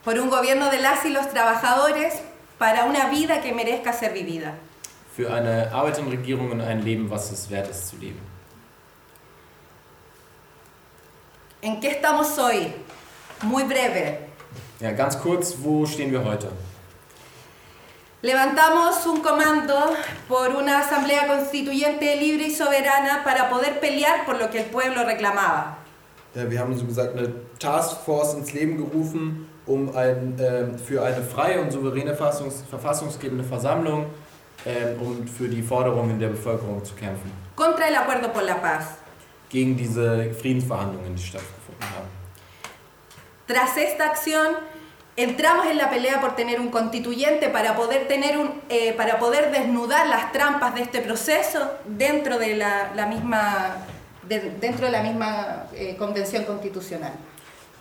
Por 0.03 0.13
un 0.19 0.29
gobierno 0.29 0.69
de 0.69 0.79
las 0.81 1.05
y 1.05 1.09
los 1.09 1.27
trabajadores 1.29 2.21
para 2.57 2.85
una 2.85 3.09
vida 3.09 3.41
que 3.41 3.53
merezca 3.53 3.93
ser 3.93 4.13
vivida. 4.13 4.53
Für 5.15 5.33
eine 5.33 5.71
Arbeiterinnenregierung 5.71 6.51
und 6.51 6.61
ein 6.61 6.81
Leben, 6.83 7.09
was 7.09 7.31
es 7.31 7.49
wert 7.49 7.69
ist 7.69 7.87
zu 7.87 7.97
leben. 7.97 8.21
¿En 11.61 11.79
qué 11.79 11.89
estamos 11.91 12.37
hoy? 12.37 12.73
Muy 13.43 13.63
breve. 13.63 14.19
Ja, 14.79 14.91
ganz 14.91 15.17
kurz, 15.19 15.55
wo 15.59 15.85
stehen 15.85 16.11
wir 16.11 16.23
heute? 16.23 16.51
Levantamos 18.27 19.05
un 19.05 19.21
comando 19.21 19.73
por 20.27 20.49
una 20.49 20.79
asamblea 20.79 21.27
constituyente 21.27 22.17
libre 22.17 22.47
y 22.47 22.53
soberana 22.53 23.23
para 23.23 23.49
poder 23.49 23.79
pelear 23.79 24.25
por 24.25 24.37
lo 24.37 24.49
que 24.49 24.63
el 24.63 24.65
pueblo 24.65 25.05
reclamaba. 25.05 25.77
Ja, 26.35 26.43
wir 26.51 26.59
haben 26.59 26.77
so 26.77 26.85
gesagt 26.85 27.15
eine 27.15 27.29
Taskforce 27.57 28.33
ins 28.33 28.51
Leben 28.51 28.75
gerufen, 28.75 29.47
um 29.65 29.95
ein, 29.95 30.35
ähm, 30.39 30.77
für 30.77 31.01
eine 31.05 31.23
freie 31.23 31.61
und 31.61 31.71
souveräne 31.71 32.15
Fassungs 32.15 32.65
verfassungsgebende 32.69 33.45
Versammlung, 33.45 34.07
ähm, 34.65 34.99
um 34.99 35.25
für 35.25 35.47
die 35.47 35.61
Forderungen 35.61 36.19
der 36.19 36.27
Bevölkerung 36.27 36.83
zu 36.83 36.95
kämpfen. 36.95 37.31
Contra 37.55 37.87
el 37.87 37.95
acuerdo 37.95 38.27
por 38.33 38.43
la 38.43 38.55
paz. 38.55 38.97
Gegen 39.47 39.77
diese 39.77 40.33
Friedensverhandlungen, 40.33 41.15
die 41.15 41.23
stattgefunden 41.23 41.85
haben. 41.95 42.09
Tras 43.47 43.77
esta 43.77 44.03
acción, 44.03 44.57
entramos 45.17 45.65
en 45.65 45.77
la 45.77 45.89
pelea 45.89 46.21
por 46.21 46.35
tener 46.35 46.59
un 46.61 46.69
constituyente 46.69 47.49
para 47.49 47.75
poder, 47.75 48.07
tener 48.07 48.37
un, 48.37 48.51
eh, 48.69 48.93
para 48.93 49.17
poder 49.19 49.51
desnudar 49.51 50.07
las 50.07 50.31
trampas 50.31 50.75
de 50.75 50.81
este 50.83 51.01
proceso 51.01 51.59
dentro 51.85 52.37
de 52.37 52.55
la, 52.55 52.91
la 52.95 53.07
misma, 53.07 53.77
de- 54.29 54.51
dentro 54.61 54.85
de 54.85 54.91
la 54.91 55.01
misma 55.01 55.65
eh, 55.73 55.95
convención 55.97 56.43
constitucional. 56.45 57.13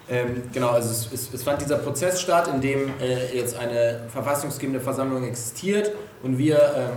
Ähm, 0.08 0.44
genau, 0.52 0.70
also 0.70 0.90
es, 0.92 1.12
es, 1.12 1.34
es 1.34 1.42
fand 1.42 1.60
dieser 1.60 1.78
Prozess 1.78 2.20
statt, 2.20 2.46
in 2.48 2.60
dem 2.60 2.94
äh, 3.00 3.36
jetzt 3.36 3.58
eine 3.58 4.02
verfassungsgebende 4.08 4.80
Versammlung 4.80 5.24
existiert 5.24 5.90
und 6.22 6.38
wir, 6.38 6.56
ähm, 6.76 6.92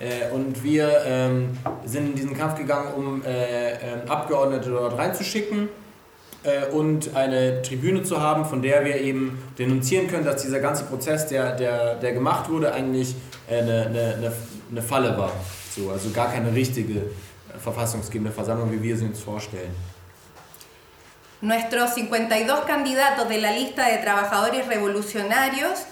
äh, 0.00 0.34
und 0.34 0.62
wir 0.64 0.90
ähm, 1.06 1.56
sind 1.86 2.06
in 2.08 2.14
diesen 2.16 2.36
Kampf 2.36 2.56
gegangen, 2.56 2.92
um 2.94 3.22
äh, 3.24 3.74
ähm, 3.74 4.00
Abgeordnete 4.08 4.70
dort 4.70 4.98
reinzuschicken 4.98 5.68
und 6.72 7.14
eine 7.16 7.62
Tribüne 7.62 8.02
zu 8.02 8.20
haben, 8.20 8.44
von 8.44 8.62
der 8.62 8.84
wir 8.84 8.96
eben 8.96 9.42
denunzieren 9.58 10.08
können, 10.08 10.24
dass 10.24 10.42
dieser 10.42 10.60
ganze 10.60 10.84
Prozess, 10.84 11.26
der, 11.26 11.56
der, 11.56 11.96
der 11.96 12.12
gemacht 12.12 12.48
wurde, 12.48 12.72
eigentlich 12.72 13.14
äh, 13.48 13.58
eine, 13.58 13.86
eine, 13.86 14.32
eine, 14.70 14.82
Falle 14.82 15.16
war. 15.18 15.32
So, 15.74 15.90
also 15.90 16.10
gar 16.10 16.30
keine 16.30 16.54
richtige 16.54 17.00
äh, 17.00 17.58
verfassungsgebende 17.58 18.32
Versammlung, 18.32 18.70
wie 18.70 18.82
wir 18.82 18.96
sie 18.96 19.06
uns 19.06 19.20
vorstellen. 19.20 19.74
Nuestros 21.40 21.94
52 21.94 22.66
candidatos 22.66 23.28
de 23.28 23.38
la 23.38 23.52
lista 23.52 23.86
de 23.86 23.98
trabajadores 23.98 24.66
revolucionarios 24.66 25.86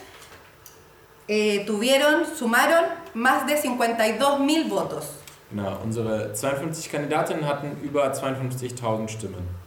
eh, 1.28 1.64
tuvieron, 1.66 2.24
sumaron 2.36 2.84
más 3.14 3.46
de 3.46 3.56
52 3.56 4.40
mil 4.40 4.68
votos. 4.68 5.06
Genau, 5.50 5.78
unsere 5.84 6.32
52 6.32 6.90
Kandidatinnen 6.90 7.46
hatten 7.46 7.76
über 7.80 8.12
52.000 8.12 9.08
Stimmen. 9.08 9.65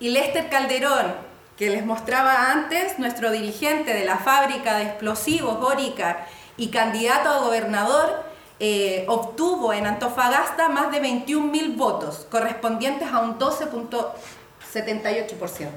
Y 0.00 0.10
Lester 0.10 0.48
Calderón, 0.48 1.14
que 1.56 1.70
les 1.70 1.84
mostraba 1.84 2.50
antes, 2.50 2.98
nuestro 2.98 3.30
dirigente 3.30 3.94
de 3.94 4.04
la 4.04 4.18
fábrica 4.18 4.78
de 4.78 4.84
explosivos 4.84 5.58
Orica 5.62 6.26
y 6.56 6.68
candidato 6.68 7.28
a 7.28 7.40
gobernador, 7.40 8.24
eh, 8.60 9.04
obtuvo 9.08 9.72
en 9.72 9.86
Antofagasta 9.86 10.68
más 10.68 10.90
de 10.90 11.02
21.000 11.02 11.76
votos, 11.76 12.26
correspondientes 12.30 13.08
a 13.12 13.20
un 13.20 13.38
12.78%. 13.38 15.68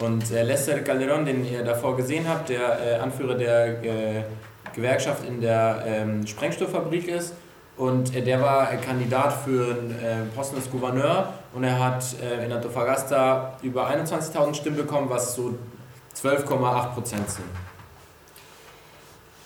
Und 0.00 0.30
äh, 0.30 0.44
Lester 0.44 0.84
Calderón, 0.84 1.24
den 1.24 1.44
ihr 1.44 1.64
davor 1.64 1.96
gesehen 1.96 2.28
habt, 2.28 2.50
der 2.50 2.78
äh, 2.80 2.94
Anführer 2.96 3.34
der 3.34 3.82
äh, 3.82 4.24
Gewerkschaft 4.74 5.24
in 5.24 5.40
der 5.40 5.82
ähm, 5.86 6.26
Sprengstofffabrik 6.26 7.08
ist, 7.08 7.34
und 7.78 8.14
äh, 8.14 8.22
der 8.22 8.42
war 8.42 8.66
Kandidat 8.76 9.32
für 9.44 9.70
einen 9.70 9.90
äh, 9.92 10.34
Posten 10.34 10.56
als 10.56 10.70
Gouverneur 10.70 11.32
und 11.54 11.64
er 11.64 11.78
hat 11.78 12.04
äh, 12.20 12.44
in 12.44 12.52
Antofagasta 12.52 13.56
über 13.62 13.88
21.000 13.88 14.54
Stimmen 14.54 14.76
bekommen, 14.76 15.08
was 15.08 15.34
so 15.34 15.54
12,8 16.20 16.94
Prozent 16.94 17.30
sind. 17.30 17.46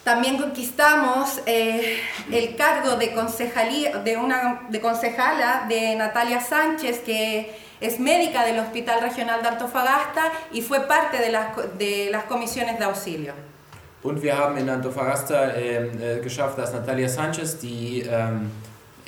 También 0.04 0.36
conquistamos 0.36 1.40
eh, 1.46 2.00
el 2.32 2.56
cargo 2.56 2.96
de, 2.96 3.14
concejalía, 3.14 3.98
de, 3.98 4.16
una, 4.16 4.62
de 4.68 4.80
concejala 4.80 5.66
de 5.68 5.94
Natalia 5.94 6.40
Sánchez, 6.40 7.02
que 7.04 7.54
es 7.80 8.00
médica 8.00 8.44
del 8.44 8.58
Hospital 8.58 9.00
Regional 9.00 9.42
de 9.42 9.48
Antofagasta 9.50 10.22
y 10.50 10.60
fue 10.60 10.88
parte 10.88 11.18
de 11.18 11.30
las, 11.30 11.56
de 11.78 12.08
las 12.10 12.24
comisiones 12.24 12.80
de 12.80 12.84
auxilio. 12.84 13.51
Und 14.02 14.22
wir 14.22 14.36
haben 14.36 14.56
in 14.56 14.68
Antofagasta 14.68 15.54
ähm, 15.54 15.90
äh, 16.00 16.20
geschafft, 16.20 16.58
dass 16.58 16.72
Natalia 16.72 17.08
Sanchez, 17.08 17.58
die 17.58 18.02
ähm, 18.02 18.50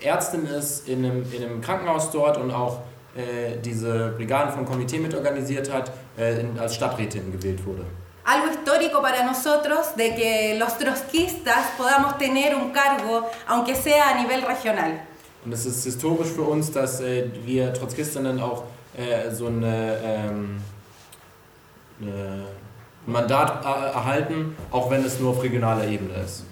Ärztin 0.03 0.47
ist 0.47 0.89
in 0.89 1.05
einem, 1.05 1.33
in 1.33 1.45
einem 1.45 1.61
Krankenhaus 1.61 2.11
dort 2.11 2.37
und 2.39 2.53
auch 2.53 2.81
äh, 3.17 3.57
diese 3.65 4.11
Brigaden 4.17 4.53
vom 4.53 4.65
Komitee 4.65 4.99
mitorganisiert 4.99 5.73
hat, 5.73 5.91
äh, 6.17 6.41
in, 6.41 6.59
als 6.59 6.75
Stadträtin 6.77 7.33
gewählt 7.33 7.65
wurde. 7.67 7.85
Algo 8.27 8.47
histórico 8.49 9.03
para 9.03 9.23
nosotros 9.23 9.95
de 9.97 10.15
que 10.15 10.59
los 10.59 10.79
trotskistas 10.79 11.73
podamos 11.77 12.17
tener 12.17 12.55
un 12.55 12.73
cargo, 12.73 13.27
aunque 13.47 13.75
sea 13.75 14.13
a 14.13 14.23
nivel 14.23 14.43
regional. 14.45 15.01
Und 15.45 15.53
es 15.53 15.67
ist 15.67 15.85
historisch 15.85 16.29
für 16.29 16.43
uns, 16.43 16.73
dass 16.73 17.01
äh, 17.01 17.25
wir 17.45 17.75
Trotzkistinnen 17.75 18.41
auch 18.41 18.65
äh, 18.97 19.31
so 19.31 19.49
eine, 19.49 19.99
ähm, 20.03 20.63
eine 22.01 22.47
Mandat 23.07 23.65
erhalten, 23.65 24.57
auch 24.71 24.91
wenn 24.91 25.05
es 25.05 25.21
nur 25.21 25.31
auf 25.31 25.43
regionaler 25.43 25.87
Ebene 25.87 26.15
ist. 26.25 26.45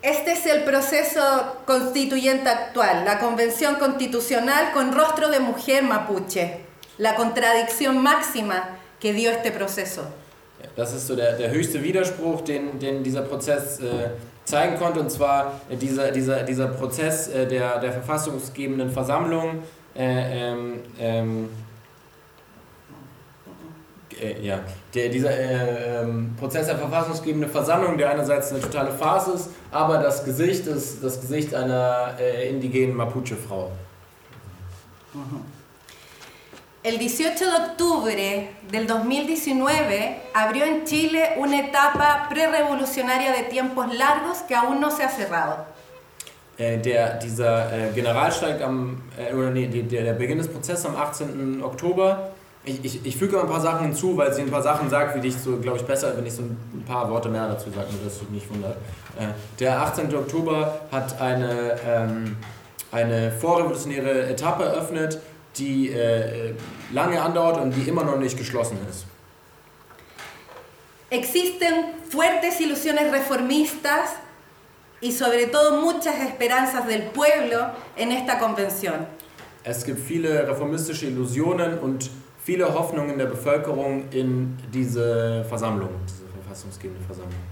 Este 0.00 0.30
es 0.30 0.46
el 0.46 0.62
proceso 0.62 1.20
constituyente 1.66 2.48
actual, 2.48 3.04
la 3.04 3.18
convención 3.18 3.74
constitucional 3.76 4.72
con 4.72 4.92
rostro 4.92 5.28
de 5.28 5.40
mujer 5.40 5.82
mapuche, 5.82 6.60
la 6.98 7.16
contradicción 7.16 8.00
máxima 8.00 8.78
que 9.00 9.12
dio 9.12 9.30
este 9.30 9.50
proceso. 9.50 10.02
Das 10.76 10.92
ist 10.92 11.08
so 11.08 11.16
der, 11.16 11.32
der 11.36 11.50
höchste 11.50 11.82
Widerspruch, 11.82 12.42
den, 12.42 12.78
den 12.78 13.02
dieser 13.02 13.22
Prozess 13.22 13.80
äh, 13.80 14.10
zeigen 14.44 14.78
konnte, 14.78 15.00
und 15.00 15.10
zwar 15.10 15.60
dieser, 15.68 16.12
dieser, 16.12 16.44
dieser 16.44 16.68
Prozess 16.68 17.28
äh, 17.28 17.46
der, 17.46 17.78
der 17.80 17.92
verfassungsgebenden 17.92 18.90
Versammlung. 18.90 19.62
Äh, 19.96 20.52
ähm, 20.52 20.80
ähm, 21.00 21.48
äh, 24.20 24.40
ja, 24.40 24.60
der, 24.94 25.08
dieser 25.08 25.30
äh, 25.30 26.02
ähm, 26.02 26.34
Prozess 26.38 26.66
der 26.66 26.76
verfassungsgebenden 26.76 27.50
Versammlung, 27.50 27.96
der 27.96 28.10
einerseits 28.10 28.50
eine 28.50 28.60
totale 28.60 28.90
Farce 28.90 29.28
ist, 29.28 29.50
aber 29.70 29.98
das 29.98 30.24
Gesicht 30.24 30.66
ist 30.66 31.02
das 31.02 31.20
Gesicht 31.20 31.54
einer 31.54 32.14
äh, 32.18 32.48
indigenen 32.48 32.96
Mapuche-Frau. 32.96 33.70
El 36.82 36.96
18 36.96 37.34
de 37.34 37.48
octubre 37.48 38.48
del 38.70 38.86
2019 38.86 40.16
abrió 40.32 40.64
en 40.64 40.84
Chile 40.84 41.34
una 41.36 41.60
etapa 41.60 42.28
prerevolucionaria 42.30 43.32
de 43.32 43.42
tiempos 43.44 43.92
largos 43.94 44.38
que 44.46 44.54
aún 44.54 44.80
no 44.80 44.90
se 44.90 45.02
ha 45.02 45.08
cerrado. 45.08 45.66
Äh, 46.56 46.78
der, 46.78 47.18
dieser 47.18 47.72
äh, 47.72 47.92
Generalstreik 47.94 48.60
am, 48.62 49.02
äh, 49.16 49.32
oder 49.34 49.50
nee, 49.50 49.66
der, 49.66 50.02
der 50.02 50.12
Beginn 50.14 50.38
des 50.38 50.48
Prozesses 50.48 50.86
am 50.86 50.96
18. 50.96 51.62
Oktober 51.62 52.32
ich, 52.64 52.84
ich, 52.84 53.06
ich 53.06 53.16
füge 53.16 53.36
mal 53.36 53.42
ein 53.42 53.48
paar 53.48 53.60
Sachen 53.60 53.86
hinzu, 53.86 54.16
weil 54.16 54.32
sie 54.32 54.42
ein 54.42 54.50
paar 54.50 54.62
Sachen 54.62 54.90
sagt, 54.90 55.16
wie 55.16 55.20
dich 55.20 55.36
so, 55.36 55.56
glaube 55.58 55.78
ich, 55.78 55.84
besser, 55.84 56.16
wenn 56.16 56.26
ich 56.26 56.34
so 56.34 56.42
ein 56.42 56.84
paar 56.86 57.10
Worte 57.10 57.28
mehr 57.28 57.48
dazu 57.48 57.70
sage, 57.70 57.86
nur 57.92 58.04
dass 58.04 58.18
du 58.18 58.26
nicht 58.32 58.48
wundert. 58.50 58.76
Äh, 59.18 59.28
der 59.58 59.80
18. 59.80 60.14
Oktober 60.14 60.80
hat 60.92 61.20
eine, 61.20 61.76
ähm, 61.86 62.36
eine 62.92 63.32
vorrevolutionäre 63.32 64.28
Etappe 64.28 64.64
eröffnet, 64.64 65.20
die 65.56 65.90
äh, 65.90 66.54
lange 66.92 67.20
andauert 67.20 67.58
und 67.58 67.72
die 67.72 67.88
immer 67.88 68.04
noch 68.04 68.18
nicht 68.18 68.36
geschlossen 68.36 68.78
ist. 68.88 69.06
Existen 71.10 71.94
fuertes 72.10 72.60
ilusiones 72.60 73.10
reformistas 73.10 74.16
y 75.00 75.10
sobre 75.12 75.46
todo 75.46 75.80
muchas 75.80 76.20
esperanzas 76.20 76.86
del 76.86 77.02
pueblo 77.10 77.70
en 77.96 78.12
esta 78.12 78.38
convención. 78.38 79.06
Es 79.64 79.84
gibt 79.84 80.00
viele 80.00 80.46
reformistische 80.46 81.06
Illusionen 81.06 81.78
und 81.78 82.10
viele 82.48 82.64
Hoffnungen 82.64 83.18
der 83.18 83.26
Bevölkerung 83.26 84.04
in 84.10 84.56
diese 84.72 85.44
Versammlung, 85.50 85.90
diese 86.06 86.24
verfassungsgebende 86.32 87.04
Versammlung. 87.04 87.42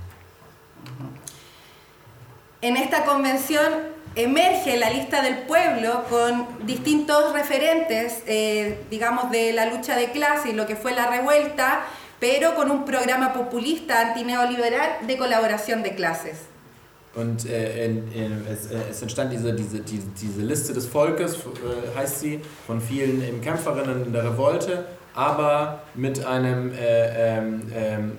En 2.63 2.77
esta 2.77 3.05
convención 3.05 3.71
emerge 4.15 4.79
la 4.79 4.89
lista 4.89 5.21
del 5.21 5.41
pueblo 5.41 6.05
con 6.09 6.47
distintos 6.67 7.35
referentes, 7.35 8.23
eh, 8.27 8.87
digamos, 8.91 9.31
de 9.31 9.53
la 9.53 9.67
lucha 9.67 9.99
de 9.99 10.13
clase 10.13 10.49
y 10.49 10.53
lo 10.55 10.65
que 10.67 10.77
fue 10.77 10.95
la 10.95 11.11
revuelta, 11.11 11.85
pero 12.19 12.55
con 12.55 12.71
un 12.71 12.87
programa 12.87 13.35
populista 13.35 14.01
antineoliberal 14.01 15.07
de 15.07 15.19
colaboración 15.19 15.83
de 15.83 15.95
clases. 15.95 16.39
Und 17.17 17.49
äh, 17.49 17.87
in, 17.87 18.13
in, 18.13 18.47
es, 18.47 18.71
äh, 18.71 18.77
es, 18.91 19.01
entstand 19.01 19.33
diese, 19.33 19.55
diese, 19.55 19.81
die, 19.81 20.01
diese 20.21 20.43
Liste 20.43 20.75
des 20.75 20.87
Volkes, 20.87 21.35
äh, 21.35 21.99
heißt 21.99 22.21
sie, 22.21 22.41
von 22.67 22.81
vielen 22.81 23.41
Kämpferinnen 23.41 24.13
der 24.13 24.25
Revolte, 24.25 24.85
aber 25.15 25.81
mit 25.95 26.25
einem 26.25 26.73
äh, 26.73 27.39
ähm, 27.39 27.63
ähm, 27.75 28.13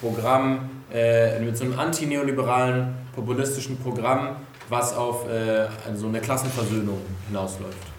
Programm, 0.00 0.70
äh, 0.92 1.38
mit 1.38 1.56
so 1.56 1.64
einem 1.64 1.78
antineoliberalen, 1.78 2.94
populistischen 3.14 3.78
Programm, 3.78 4.36
was 4.68 4.96
auf 4.96 5.28
äh, 5.28 5.66
so 5.94 6.08
eine 6.08 6.20
Klassenversöhnung 6.20 6.98
hinausläuft. 7.28 7.91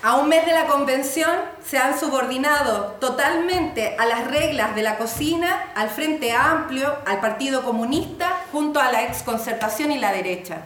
A 0.00 0.14
un 0.14 0.28
mes 0.28 0.46
de 0.46 0.52
la 0.52 0.66
convención 0.66 1.28
se 1.64 1.76
han 1.76 1.98
subordinado 1.98 2.94
totalmente 3.00 3.96
a 3.98 4.06
las 4.06 4.30
reglas 4.30 4.76
de 4.76 4.82
la 4.82 4.96
cocina 4.96 5.72
al 5.74 5.88
Frente 5.88 6.30
Amplio, 6.30 6.94
al 7.04 7.20
Partido 7.20 7.62
Comunista, 7.62 8.44
junto 8.52 8.78
a 8.78 8.92
la 8.92 9.04
exconcertación 9.06 9.90
y 9.90 9.98
la 9.98 10.12
derecha, 10.12 10.58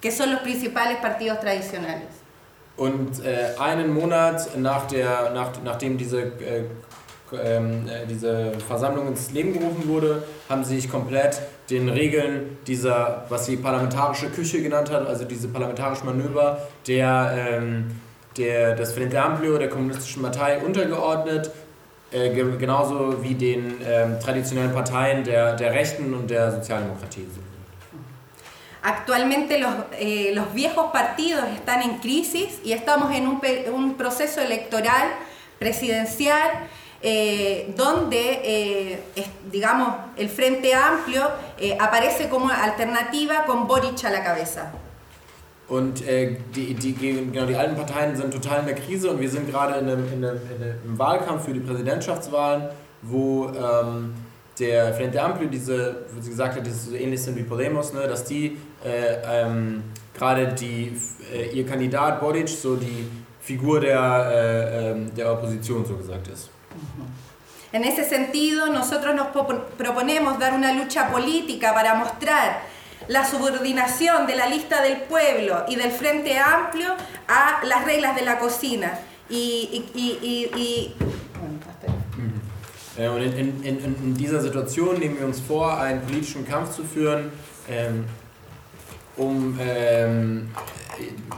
que 0.00 0.10
son 0.10 0.32
los 0.32 0.40
principales 0.40 0.96
partidos 0.96 1.40
tradicionales. 1.40 2.08
Und 2.78 3.22
äh, 3.22 3.54
einen 3.58 3.92
Monat 3.92 4.56
nach 4.56 4.86
der, 4.86 5.30
nach, 5.34 5.50
nachdem 5.62 5.98
diese, 5.98 6.22
äh, 6.22 6.64
ähm, 7.34 7.86
äh, 7.86 8.06
diese 8.06 8.52
Versammlung 8.66 9.08
ins 9.08 9.30
Leben 9.32 9.52
gerufen 9.52 9.86
wurde, 9.88 10.22
haben 10.48 10.64
sie 10.64 10.80
sich 10.80 10.90
komplett 10.90 11.38
den 11.68 11.90
Regeln 11.90 12.56
dieser, 12.66 13.26
was 13.28 13.44
sie 13.44 13.58
parlamentarische 13.58 14.30
Küche 14.30 14.62
genannt 14.62 14.90
hat, 14.90 15.06
also 15.06 15.26
diese 15.26 15.48
parlamentarischen 15.48 16.06
Manöver, 16.06 16.66
der 16.86 17.34
ähm, 17.36 18.00
der, 18.36 18.74
des 18.74 18.92
Frente 18.92 19.20
Amplio, 19.20 19.58
der 19.58 19.68
Kommunistischen 19.68 20.22
Partei, 20.22 20.58
untergeordnet, 20.58 21.50
äh, 22.12 22.30
genauso 22.30 23.22
wie 23.22 23.34
den 23.34 23.80
äh, 23.82 24.18
traditionellen 24.18 24.72
Parteien 24.72 25.24
der, 25.24 25.54
der 25.56 25.72
Rechten 25.72 26.14
und 26.14 26.30
der 26.30 26.50
Sozialdemokratie. 26.52 27.26
Actualmente 28.82 29.58
los, 29.58 29.74
eh, 29.98 30.32
los 30.34 30.54
viejos 30.54 30.90
partidos 30.90 31.44
están 31.54 31.82
en 31.82 31.98
crisis 31.98 32.60
y 32.64 32.72
estamos 32.72 33.14
en 33.14 33.28
un, 33.28 33.40
un 33.74 33.94
proceso 33.96 34.40
electoral 34.40 35.08
presidencial 35.58 36.48
eh, 37.02 37.72
donde, 37.76 38.40
eh, 38.44 39.02
es, 39.16 39.26
digamos, 39.50 39.88
el 40.16 40.28
Frente 40.28 40.74
Amplio 40.74 41.30
eh, 41.58 41.76
aparece 41.80 42.28
como 42.28 42.50
alternativa 42.50 43.44
con 43.46 43.66
Boric 43.66 44.04
a 44.04 44.10
la 44.10 44.22
cabeza. 44.22 44.72
Und 45.70 46.06
äh, 46.06 46.36
die, 46.54 46.74
die, 46.74 46.92
genau, 46.92 47.46
die 47.46 47.54
alten 47.54 47.76
Parteien 47.76 48.16
sind 48.16 48.32
total 48.32 48.60
in 48.60 48.66
der 48.66 48.74
Krise 48.74 49.08
und 49.08 49.20
wir 49.20 49.30
sind 49.30 49.48
gerade 49.48 49.78
in 49.78 49.88
einem, 49.88 50.12
in 50.12 50.24
einem, 50.24 50.40
in 50.56 50.62
einem 50.62 50.98
Wahlkampf 50.98 51.44
für 51.44 51.52
die 51.52 51.60
Präsidentschaftswahlen, 51.60 52.70
wo 53.02 53.46
ähm, 53.46 54.12
der 54.58 54.92
Frente 54.94 55.22
Amplio, 55.22 55.48
diese, 55.48 56.06
wo 56.12 56.20
sie 56.20 56.30
gesagt 56.30 56.56
hat, 56.56 56.66
sie 56.66 56.72
so 56.72 56.96
ähnlich 56.96 57.22
sind 57.22 57.36
wie 57.36 57.44
Podemos, 57.44 57.94
ne, 57.94 58.08
dass 58.08 58.24
die 58.24 58.58
äh, 58.84 59.18
ähm, 59.24 59.84
gerade 60.12 60.48
die, 60.48 60.92
äh, 61.32 61.56
ihr 61.56 61.64
Kandidat 61.64 62.20
Boric 62.20 62.48
so 62.48 62.74
die 62.74 63.06
Figur 63.40 63.78
der, 63.80 64.32
äh, 64.32 64.90
ähm, 64.90 65.14
der 65.16 65.32
Opposition 65.32 65.86
so 65.86 65.96
gesagt 65.96 66.26
ist. 66.28 66.50
En 67.72 67.84
ese 67.84 68.02
sentido, 68.02 68.66
nosotros 68.72 69.14
nos 69.14 69.28
proponemos 69.78 70.36
dar 70.40 70.52
una 70.54 70.72
lucha 70.72 71.08
política 71.12 71.72
para 71.72 71.94
mostrar 71.94 72.62
la 73.08 73.24
subordinación 73.24 74.26
de 74.26 74.36
la 74.36 74.46
lista 74.46 74.82
del 74.82 75.02
pueblo 75.02 75.64
y 75.68 75.76
del 75.76 75.90
Frente 75.90 76.38
Amplio 76.38 76.94
a 77.28 77.64
las 77.64 77.84
reglas 77.84 78.14
de 78.16 78.22
la 78.22 78.38
cocina. 78.38 78.98
Y, 79.28 79.84
y, 79.94 80.18
y, 80.22 80.94
Äh, 83.00 83.08
und 83.08 83.22
in, 83.22 83.62
in, 83.62 83.78
in, 83.84 84.14
dieser 84.14 84.40
Situation 84.40 84.98
nehmen 84.98 85.18
wir 85.18 85.26
uns 85.26 85.40
vor, 85.40 85.78
einen 85.78 86.02
politischen 86.02 86.46
Kampf 86.46 86.74
zu 86.74 86.84
führen, 86.84 87.32
ähm, 87.68 88.04
um 89.16 89.58
ähm, 89.60 90.50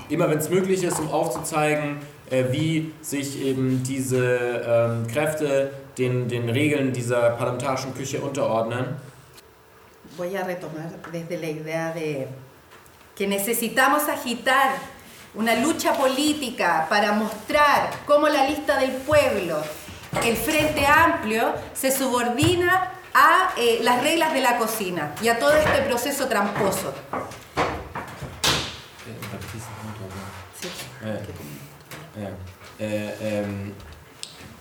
immer 0.09 0.29
wenn 0.29 0.39
es 0.39 0.51
möglich 0.51 0.83
ist, 0.83 0.99
um 0.99 1.09
aufzuzeigen, 1.09 1.99
äh, 2.31 2.45
wie 2.51 2.93
sich 3.01 3.45
eben 3.45 3.83
diese 3.85 4.65
ähm, 4.67 5.07
Kräfte 5.07 5.71
den, 5.99 6.29
den 6.29 6.49
Regeln 6.49 6.93
dieser 6.93 7.31
parlamentarischen 7.31 7.95
Küche 7.95 8.21
unterordnen. 8.21 8.97
Voy 10.17 10.37
a 10.37 10.45
retomar 10.45 10.91
desde 11.11 11.39
la 11.39 11.47
idea 11.47 11.93
de 11.93 12.29
que 13.17 13.27
necesitamos 13.27 14.09
agitar 14.09 14.75
una 15.35 15.55
lucha 15.57 15.95
política 15.95 16.87
para 16.89 17.13
mostrar 17.13 17.91
cómo 18.07 18.29
la 18.29 18.47
lista 18.49 18.79
del 18.79 18.93
pueblo, 18.93 19.63
el 20.25 20.37
Frente 20.37 20.87
Amplio, 20.87 21.55
se 21.73 21.91
subordina 21.91 22.93
a 23.15 23.53
eh, 23.57 23.81
las 23.83 24.03
reglas 24.03 24.33
de 24.33 24.41
la 24.41 24.59
cocina 24.59 25.15
y 25.23 25.29
a 25.29 25.39
todo 25.39 25.55
este 25.55 25.83
proceso 25.83 26.29
tramposo. 26.29 26.93
Ja. 32.15 32.29
Äh, 32.79 33.11
ähm, 33.21 33.75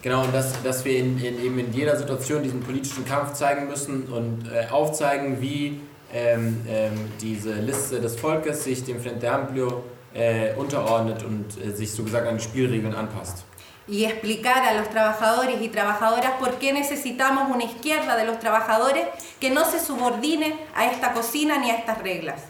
genau, 0.01 0.23
und 0.23 0.33
dass, 0.33 0.61
dass 0.63 0.85
wir 0.85 0.97
in, 0.97 1.17
in, 1.17 1.43
eben 1.43 1.59
in 1.59 1.73
jeder 1.73 1.95
Situation 1.97 2.43
diesen 2.43 2.61
politischen 2.61 3.05
Kampf 3.05 3.33
zeigen 3.33 3.67
müssen 3.67 4.03
und 4.03 4.49
äh, 4.51 4.69
aufzeigen, 4.71 5.41
wie 5.41 5.81
ähm, 6.13 6.61
ähm, 6.67 6.93
diese 7.21 7.53
Liste 7.53 7.99
des 7.99 8.19
Volkes 8.19 8.63
sich 8.63 8.83
dem 8.83 9.01
Frente 9.01 9.31
Amplio 9.31 9.83
äh, 10.13 10.53
unterordnet 10.55 11.23
und 11.23 11.45
äh, 11.63 11.71
sich 11.71 11.91
so 11.91 12.03
gesagt 12.03 12.27
an 12.27 12.37
die 12.37 12.43
Spielregeln 12.43 12.93
anpasst. 12.93 13.45
y 13.87 14.05
explicar 14.05 14.63
a 14.63 14.73
los 14.73 14.89
trabajadores 14.89 15.61
y 15.61 15.67
trabajadoras 15.67 16.33
por 16.39 16.59
qué 16.59 16.71
necesitamos 16.71 17.53
una 17.53 17.65
izquierda 17.65 18.15
de 18.15 18.25
los 18.25 18.39
trabajadores 18.39 19.05
que 19.39 19.49
no 19.49 19.65
se 19.65 19.79
subordine 19.79 20.55
a 20.75 20.89
esta 20.89 21.13
cocina 21.13 21.57
ni 21.57 21.71
a 21.71 21.75
estas 21.75 22.01
reglas. 22.01 22.41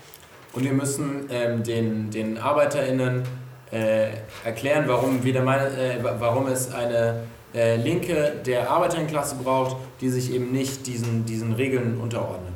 Und 0.54 0.66
wir 0.66 0.74
müssen 0.74 1.28
ähm, 1.32 1.64
den, 1.64 2.12
den 2.12 2.38
ArbeiterInnen 2.38 3.24
äh, 3.72 4.10
erklären, 4.43 4.84
warum, 4.88 5.24
wieder 5.24 5.41
meine, 5.41 5.68
äh, 5.68 6.04
warum 6.04 6.47
es 6.47 6.74
eine 6.74 7.24
äh, 7.54 7.76
Linke 7.78 8.41
der 8.45 8.70
Arbeiterinnenklasse 8.70 9.36
braucht, 9.36 9.78
die 9.99 10.10
sich 10.10 10.34
eben 10.34 10.52
nicht 10.52 10.88
diesen, 10.88 11.26
diesen 11.26 11.54
Regeln 11.54 11.99
unterordnet. 12.02 12.54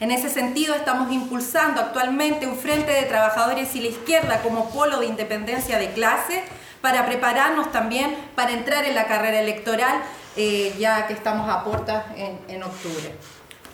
En 0.00 0.10
ese 0.12 0.28
sentido, 0.28 0.74
estamos 0.74 1.12
impulsando 1.12 1.80
actualmente 1.80 2.46
un 2.46 2.56
frente 2.56 2.92
de 2.92 3.02
trabajadores 3.02 3.74
y 3.74 3.80
la 3.80 3.88
izquierda 3.88 4.40
como 4.42 4.70
polo 4.70 5.00
de 5.00 5.06
independencia 5.06 5.76
de 5.78 5.88
clase 5.88 6.42
para 6.80 7.04
prepararnos 7.04 7.72
también 7.72 8.14
para 8.36 8.52
entrar 8.52 8.84
en 8.84 8.94
la 8.94 9.06
carrera 9.06 9.40
electoral, 9.40 9.96
eh, 10.36 10.72
ya 10.78 11.08
que 11.08 11.14
estamos 11.14 11.50
a 11.50 11.64
puertas 11.64 12.04
en, 12.16 12.38
en 12.48 12.62
octubre. 12.62 13.10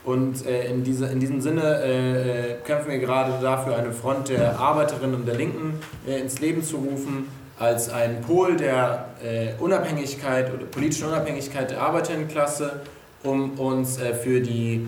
Und 0.04 0.46
äh, 0.46 0.70
in, 0.70 0.84
diese, 0.84 1.06
in 1.06 1.18
diesem 1.18 1.40
Sinne 1.40 1.80
äh, 1.82 2.52
äh, 2.52 2.54
kämpfen 2.62 2.90
wir 2.90 2.98
gerade 2.98 3.32
dafür, 3.40 3.76
eine 3.76 3.90
Front 3.92 4.28
der 4.28 4.58
Arbeiterinnen 4.58 5.14
und 5.14 5.26
der 5.26 5.34
Linken 5.34 5.80
äh, 6.06 6.20
ins 6.20 6.40
Leben 6.40 6.62
zu 6.62 6.76
rufen, 6.76 7.28
als 7.58 7.88
ein 7.88 8.20
Pol 8.20 8.56
der 8.56 9.08
äh, 9.22 9.52
Unabhängigkeit 9.60 10.52
oder 10.52 10.64
politischen 10.66 11.08
Unabhängigkeit 11.08 11.70
der 11.70 11.80
Arbeiterinnenklasse, 11.80 12.80
um 13.22 13.58
uns 13.58 13.98
äh, 13.98 14.14
für 14.14 14.40
die 14.40 14.86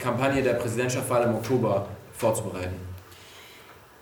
Kampagne 0.00 0.44
der 0.44 0.54
Präsidentschaftswahl 0.54 1.24
im 1.24 1.34
Oktober 1.34 1.88
vorzubereiten. 2.16 2.76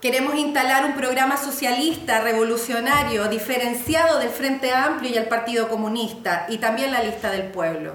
Queremos 0.03 0.35
instalar 0.35 0.85
un 0.85 0.95
programa 0.95 1.39
socialista, 1.39 2.21
revolucionario, 2.23 3.27
diferenciado 3.27 4.19
del 4.19 4.29
Frente 4.29 4.71
Amplio 4.71 5.11
y 5.11 5.17
el 5.17 5.25
Partido 5.27 5.69
Comunista 5.69 6.45
y 6.51 6.59
también 6.59 6.91
la 6.91 7.03
lista 7.03 7.31
del 7.31 7.45
pueblo. 7.45 7.93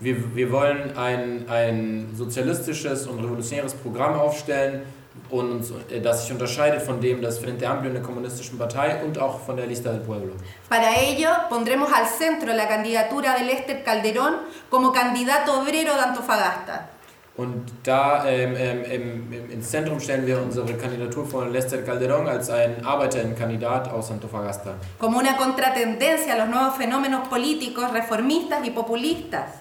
wir, 0.00 0.34
wir 0.34 0.50
wollen 0.50 0.96
ein, 0.96 1.48
ein 1.48 2.08
sozialistisches 2.14 3.06
und 3.06 3.20
revolutionäres 3.20 3.74
Programm 3.74 4.14
aufstellen, 4.18 4.82
und 5.30 5.64
äh, 5.90 6.00
das 6.00 6.22
sich 6.22 6.32
unterscheidet 6.32 6.82
von 6.82 7.00
dem 7.00 7.20
des 7.20 7.38
Frente 7.38 7.68
Amplio 7.68 7.92
der 7.92 8.02
kommunistischen 8.02 8.58
Partei 8.58 9.02
und 9.04 9.18
auch 9.18 9.40
von 9.40 9.56
der 9.56 9.66
Lista 9.66 9.90
del 9.90 10.00
Pueblo. 10.00 10.34
Para 10.68 10.94
ello 10.94 11.28
pondremos 11.48 11.92
al 11.92 12.06
centro 12.06 12.52
la 12.52 12.68
candidatura 12.68 13.34
de 13.34 13.44
Lester 13.44 13.84
Calderón 13.84 14.34
como 14.68 14.92
candidato 14.92 15.60
obrero 15.60 15.94
de 15.94 16.02
Antofagasta. 16.02 16.90
Und 17.36 17.72
da 17.84 18.28
ähm, 18.28 18.54
ähm, 18.56 19.32
im, 19.32 19.50
ins 19.50 19.70
Zentrum 19.70 19.98
stellen 19.98 20.26
wir 20.26 20.42
unsere 20.42 20.74
Kandidatur 20.74 21.24
von 21.24 21.50
Lester 21.50 21.78
Calderón 21.78 22.26
als 22.26 22.50
ein 22.50 22.84
Arbeiterinnenkandidat 22.84 23.90
aus 23.90 24.10
Antofagasta. 24.10 24.74
Como 24.98 25.18
una 25.18 25.36
contratendencia 25.36 26.34
a 26.34 26.38
los 26.38 26.48
nuevos 26.48 26.76
fenómenos 26.76 27.28
políticos 27.28 27.90
reformistas 27.92 28.66
y 28.66 28.70
populistas 28.70 29.60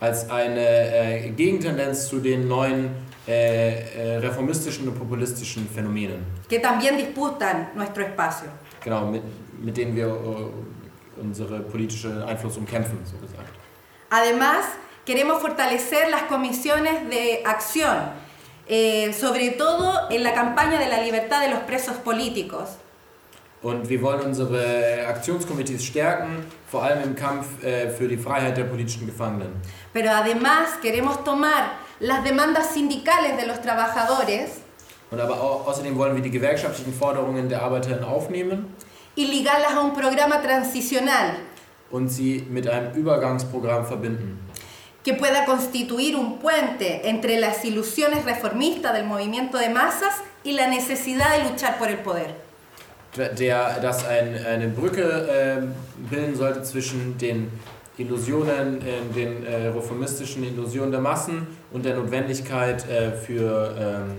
als 0.00 0.30
eine 0.30 0.60
äh, 0.60 1.32
Gegentendenz 1.36 2.08
zu 2.08 2.20
den 2.20 2.46
neuen 2.46 2.90
äh, 3.28 4.14
äh, 4.14 4.16
reformistischen 4.20 4.88
und 4.88 4.94
populistischen 4.98 5.68
Phänomenen. 5.68 6.24
Que 6.48 6.60
también 6.60 6.96
disputan 6.96 7.68
nuestro 7.74 8.02
espacio. 8.02 8.48
Genau, 8.82 9.04
mit, 9.04 9.22
mit 9.62 9.76
denen 9.76 9.94
wir 9.94 10.08
uh, 10.08 10.50
unsere 11.20 11.60
politische 11.60 12.24
Einfluss 12.26 12.56
umkämpfen, 12.56 12.98
so 13.04 13.18
gesagt. 13.18 13.50
Además, 14.08 14.64
queremos 15.04 15.42
fortalecer 15.42 16.08
las 16.10 16.22
comisiones 16.22 17.06
de 17.10 17.42
acción, 17.44 17.98
eh, 18.66 19.12
sobre 19.12 19.50
todo 19.50 20.08
en 20.10 20.22
la 20.22 20.32
campaña 20.32 20.78
de 20.78 20.88
la 20.88 21.02
libertad 21.02 21.42
de 21.42 21.50
los 21.50 21.60
presos 21.60 21.96
políticos. 21.98 22.78
Und 23.60 23.90
wir 23.90 24.00
wollen 24.00 24.22
unsere 24.22 25.06
Aktionskomitees 25.06 25.84
stärken, 25.84 26.46
vor 26.70 26.84
allem 26.84 27.02
im 27.02 27.14
Kampf 27.14 27.62
äh, 27.62 27.90
für 27.90 28.08
die 28.08 28.16
Freiheit 28.16 28.56
der 28.56 28.64
politischen 28.64 29.04
Gefangenen. 29.04 29.60
Pero 29.92 30.10
además 30.12 30.80
queremos 30.80 31.22
tomar 31.24 31.72
las 32.00 32.22
demandas 32.24 32.72
sindicales 32.74 33.36
de 33.36 33.46
los 33.46 33.60
trabajadores 33.60 34.60
Und 35.10 35.20
aber 35.20 35.40
au 35.40 35.62
außerdem 35.66 35.96
wollen 35.96 36.14
wir 36.16 36.22
die 36.22 36.30
gewerkschaftlichen 36.30 36.92
Forderungen 36.92 37.48
der 37.48 37.62
Arbeiterinnen 37.62 38.04
aufnehmen 38.04 38.74
y 39.16 39.24
ligarlas 39.26 39.72
a 39.74 39.80
un 39.80 39.92
programa 39.94 40.36
transicional 40.42 41.30
und 41.90 42.08
sie 42.08 42.44
mit 42.50 42.68
einem 42.68 42.92
Übergangsprogramm 42.94 43.86
verbinden. 43.86 44.38
que 45.02 45.14
pueda 45.14 45.46
constituir 45.46 46.16
un 46.16 46.38
puente 46.38 47.08
entre 47.08 47.38
las 47.40 47.64
ilusiones 47.64 48.24
reformistas 48.26 48.92
del 48.92 49.06
movimiento 49.06 49.56
de 49.56 49.70
masas 49.70 50.14
y 50.44 50.52
la 50.52 50.66
necesidad 50.66 51.36
de 51.38 51.48
luchar 51.50 51.78
por 51.78 51.88
el 51.88 51.98
poder. 51.98 52.34
der, 53.16 53.80
das 53.80 54.04
ein, 54.04 54.36
eine 54.44 54.68
Brücke 54.68 55.02
äh, 55.02 55.62
bilden 56.10 56.36
sollte 56.36 56.62
zwischen 56.62 57.16
den 57.16 57.50
Illusionen, 57.98 58.80
äh, 58.80 59.00
den 59.12 59.44
äh, 59.44 59.68
reformistischen 59.68 60.44
Illusionen 60.44 60.92
der 60.92 61.00
Massen 61.00 61.46
und 61.72 61.84
der 61.84 61.96
Notwendigkeit 61.96 62.88
äh, 62.88 63.12
für, 63.12 63.74
ähm, 63.76 64.18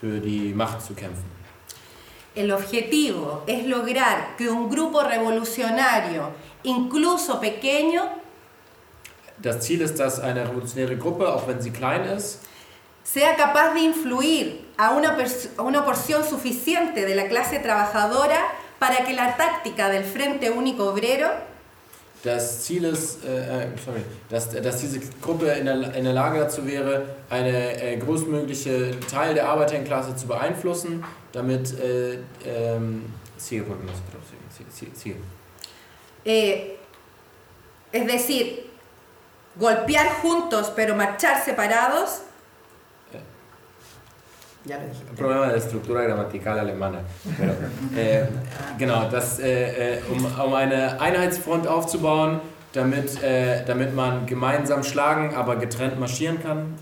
für 0.00 0.18
die 0.18 0.54
Macht 0.54 0.82
zu 0.82 0.94
kämpfen. 0.94 1.38
El 2.34 2.52
objetivo 2.52 3.42
es 3.46 3.66
lograr 3.66 4.36
que 4.36 4.48
un 4.48 4.70
grupo 4.70 5.00
revolucionario, 5.00 6.30
incluso 6.62 7.40
pequeño, 7.40 8.02
das 9.42 9.60
Ziel 9.60 9.80
ist, 9.82 9.98
dass 9.98 10.20
eine 10.20 10.48
revolutionäre 10.48 10.96
Gruppe, 10.96 11.32
auch 11.32 11.46
wenn 11.46 11.60
sie 11.60 11.70
klein 11.70 12.04
ist, 12.04 12.40
sea 13.02 13.34
capaz 13.36 13.74
de 13.74 13.80
influir 13.80 14.64
a 14.76 14.90
una, 14.90 15.16
a 15.56 15.62
una 15.62 15.84
porción 15.84 16.24
suficiente 16.24 17.06
de 17.06 17.14
la 17.14 17.26
clase 17.28 17.58
trabajadora 17.58 18.38
para 18.78 19.04
que 19.04 19.14
la 19.14 19.36
táctica 19.36 19.88
del 19.88 20.04
Frente 20.04 20.50
Único 20.50 20.84
Obrero 20.90 21.28
das 22.22 22.64
Ziel 22.64 22.84
ist, 22.84 23.24
äh, 23.24 23.64
äh, 23.64 23.66
sorry, 23.84 24.02
dass, 24.28 24.50
dass 24.50 24.80
diese 24.80 25.00
Gruppe 25.22 25.46
in 25.46 25.66
der, 25.66 25.94
in 25.94 26.04
der 26.04 26.12
Lage 26.12 26.40
dazu 26.40 26.66
wäre, 26.66 27.06
eine 27.30 27.80
äh, 27.80 27.96
größtmögliche 27.96 28.98
Teil 29.10 29.34
der 29.34 29.48
Arbeiterklasse 29.48 30.16
zu 30.16 30.26
beeinflussen, 30.26 31.04
damit 31.32 31.78
äh, 31.78 32.18
ähm, 32.44 33.12
sigue 33.36 33.64
sigue, 34.70 34.90
sigue. 34.94 35.16
Eh, 36.24 36.76
es 37.92 38.06
decir, 38.06 38.64
golpear 39.58 40.06
juntos 40.22 40.72
pero 40.74 40.94
marchar 40.94 41.42
separados 41.44 42.22
Ja, 44.68 44.76
Ein 44.76 45.16
Problem 45.16 45.48
der 45.48 45.60
Struktur 45.60 46.04
grammatikal 46.04 46.58
alemana. 46.58 46.98
Pero, 47.38 47.52
äh, 47.96 48.26
genau, 48.78 49.08
das, 49.10 49.38
äh, 49.38 49.98
um, 50.10 50.26
um 50.26 50.52
eine 50.52 51.00
Einheitsfront 51.00 51.66
aufzubauen, 51.66 52.40
damit, 52.74 53.22
äh, 53.22 53.64
damit 53.64 53.94
man 53.94 54.26
gemeinsam 54.26 54.84
schlagen, 54.84 55.34
aber 55.34 55.56
getrennt 55.56 55.98
marschieren 55.98 56.42
kann. 56.42 56.74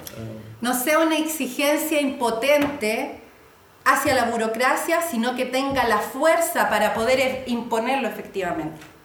No 0.60 0.72
sea 0.72 0.98
una 0.98 1.16
exigencia 1.16 2.00
impotente 2.00 3.20
hacia 3.84 4.16
la 4.16 4.24
burocracia, 4.32 5.00
sino 5.00 5.36
que 5.36 5.46
tenga 5.46 5.86
la 5.86 5.98
fuerza 5.98 6.68
para 6.68 6.92
poder 6.92 7.44
imponerlo 7.46 8.08
efectivamente. 8.08 8.95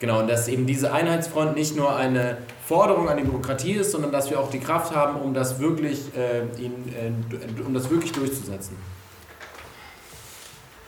Genau, 0.00 0.20
und 0.20 0.28
dass 0.28 0.46
eben 0.46 0.66
diese 0.66 0.92
Einheitsfront 0.92 1.56
nicht 1.56 1.74
nur 1.74 1.94
eine 1.96 2.38
Forderung 2.64 3.08
an 3.08 3.16
die 3.16 3.24
Bürokratie 3.24 3.72
ist, 3.72 3.90
sondern 3.90 4.12
dass 4.12 4.30
wir 4.30 4.38
auch 4.38 4.50
die 4.50 4.60
Kraft 4.60 4.94
haben, 4.94 5.20
um 5.20 5.34
das 5.34 5.58
wirklich, 5.58 6.14
äh, 6.16 6.42
ihn, 6.62 6.94
äh, 6.94 7.62
um 7.62 7.74
das 7.74 7.90
wirklich 7.90 8.12
durchzusetzen. 8.12 8.76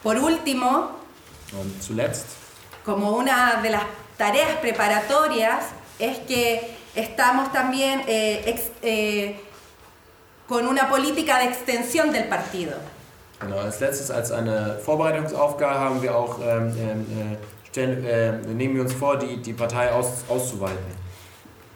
Por 0.01 0.15
último, 0.15 0.91
und 1.51 1.83
zuletzt, 1.83 2.25
como 2.85 3.17
una 3.17 3.61
de 3.61 3.71
las 3.71 3.83
tareas 4.17 4.55
preparatorias, 4.61 5.65
es 5.99 6.19
que 6.27 6.61
estamos 6.95 7.51
también 7.51 8.01
eh, 8.07 8.41
ex, 8.45 8.71
eh, 8.81 9.35
con 10.47 10.67
una 10.67 10.89
política 10.89 11.39
de 11.39 11.45
extensión 11.45 12.11
del 12.11 12.29
partido. 12.29 12.73
Genau, 13.39 13.57
als 13.57 13.79
letztes, 13.79 14.11
als 14.11 14.31
eine 14.31 14.79
Vorbereitungsaufgabe 14.85 15.79
haben 15.79 16.01
wir 16.01 16.15
auch, 16.15 16.39
ähm, 16.39 16.69
äh, 16.69 17.37
stellen, 17.71 18.05
äh, 18.05 18.31
nehmen 18.53 18.75
wir 18.75 18.83
uns 18.83 18.93
vor, 18.93 19.17
die, 19.17 19.37
die 19.37 19.53
Partei 19.53 19.91
aus, 19.91 20.23
auszuweiten 20.29 21.01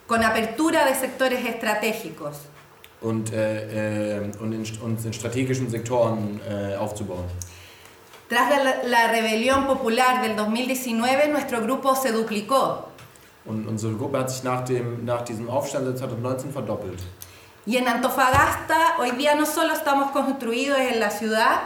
con 0.08 0.24
apertura 0.24 0.86
de 0.86 0.93
sectores 0.93 1.43
estratégicos. 1.43 2.38
und, 3.02 3.34
äh, 3.34 4.18
äh, 4.18 4.32
und 4.39 4.54
in, 4.54 4.64
uns 4.82 5.06
in 5.06 5.14
strategischen 5.14 5.70
Sektoren 5.70 6.39
äh, 6.50 6.76
aufzubauen. 6.76 7.26
Tras 8.30 8.50
la, 8.50 8.74
la 8.88 9.08
rebelión 9.12 9.68
popular 9.68 10.22
del 10.22 10.36
2019, 10.36 11.32
nuestro 11.32 11.62
grupo 11.62 11.93
se 11.96 12.12
duplicó 12.12 12.89
Und 13.46 13.68
unsere 13.68 13.93
Gruppe 13.93 14.18
hat 14.20 14.32
sich 14.32 14.43
nach, 14.43 14.66
dem, 14.66 15.06
nach 15.06 15.22
diesem 15.22 15.50
Aufstand 15.50 15.86
2019 15.98 16.52
verdoppelt. 16.52 17.00
y 17.68 17.78
en 17.78 17.88
Antofagasta 17.88 18.98
hoy 19.00 19.12
día 19.12 19.36
no 19.36 19.46
solo 19.46 19.74
estamos 19.74 20.12
construidos 20.12 20.80
en 20.80 21.00
la 21.00 21.10
ciudad, 21.10 21.62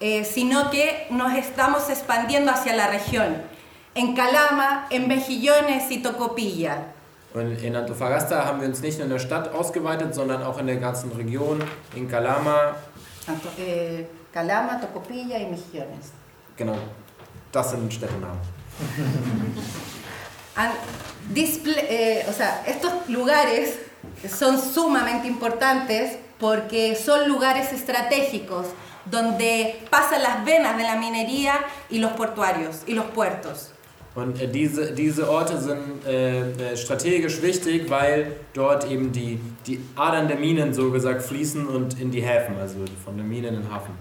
eh, 0.00 0.24
sino 0.24 0.70
que 0.70 1.06
nos 1.10 1.32
estamos 1.34 1.88
expandiendo 1.90 2.52
hacia 2.52 2.74
la 2.76 2.88
región. 2.88 3.53
En 3.94 4.14
Calama, 4.14 4.86
en 4.90 5.06
Mejillones 5.08 5.90
y 5.90 6.02
Tocopilla. 6.02 6.78
Und 7.32 7.62
in 7.62 7.74
Antofagasta 7.76 8.44
haben 8.44 8.60
wir 8.60 8.68
uns 8.68 8.80
nicht 8.80 8.98
nur 8.98 9.06
in 9.06 9.12
der 9.12 9.18
Stadt 9.18 9.52
ausgeweitet, 9.54 10.14
sondern 10.14 10.42
auch 10.42 10.58
in 10.58 10.66
der 10.66 10.76
ganzen 10.76 11.10
Region, 11.12 11.62
in 11.94 12.08
Calama. 12.08 12.76
Anto- 13.26 13.48
eh, 13.58 14.06
Calama, 14.32 14.80
Tocopilla 14.80 15.38
y 15.38 15.46
Mejillones. 15.46 16.12
Genau, 16.56 16.76
das 17.52 17.70
sind 17.70 17.92
Städtenamen. 17.92 18.38
Disple- 21.34 21.84
eh, 21.88 22.26
o 22.28 22.32
sea, 22.32 22.62
estos 22.66 22.92
lugares 23.08 23.78
son 24.28 24.60
sumamente 24.60 25.26
importantes 25.26 26.18
porque 26.38 26.94
son 26.96 27.28
lugares 27.28 27.72
estratégicos 27.72 28.66
donde 29.06 29.84
pasan 29.90 30.22
las 30.22 30.44
venas 30.44 30.76
de 30.76 30.82
la 30.84 30.96
minería 30.96 31.54
y 31.90 31.98
los 31.98 32.12
portuarios 32.12 32.82
y 32.86 32.94
los 32.94 33.06
puertos. 33.06 33.70
Und 34.14 34.40
äh, 34.40 34.46
diese, 34.46 34.92
diese 34.92 35.28
Orte 35.28 35.60
sind 35.60 36.06
äh, 36.06 36.72
äh, 36.72 36.76
strategisch 36.76 37.42
wichtig, 37.42 37.90
weil 37.90 38.36
dort 38.52 38.88
eben 38.88 39.10
die, 39.10 39.40
die 39.66 39.80
Adern 39.96 40.28
der 40.28 40.36
Minen 40.36 40.72
so 40.72 40.90
gesagt 40.90 41.22
fließen 41.22 41.66
und 41.66 42.00
in 42.00 42.10
die 42.10 42.22
Häfen, 42.22 42.56
also 42.60 42.76
von 43.04 43.16
den 43.16 43.28
Minen 43.28 43.54
in 43.54 43.62
den 43.62 43.72
Hafen. 43.72 43.94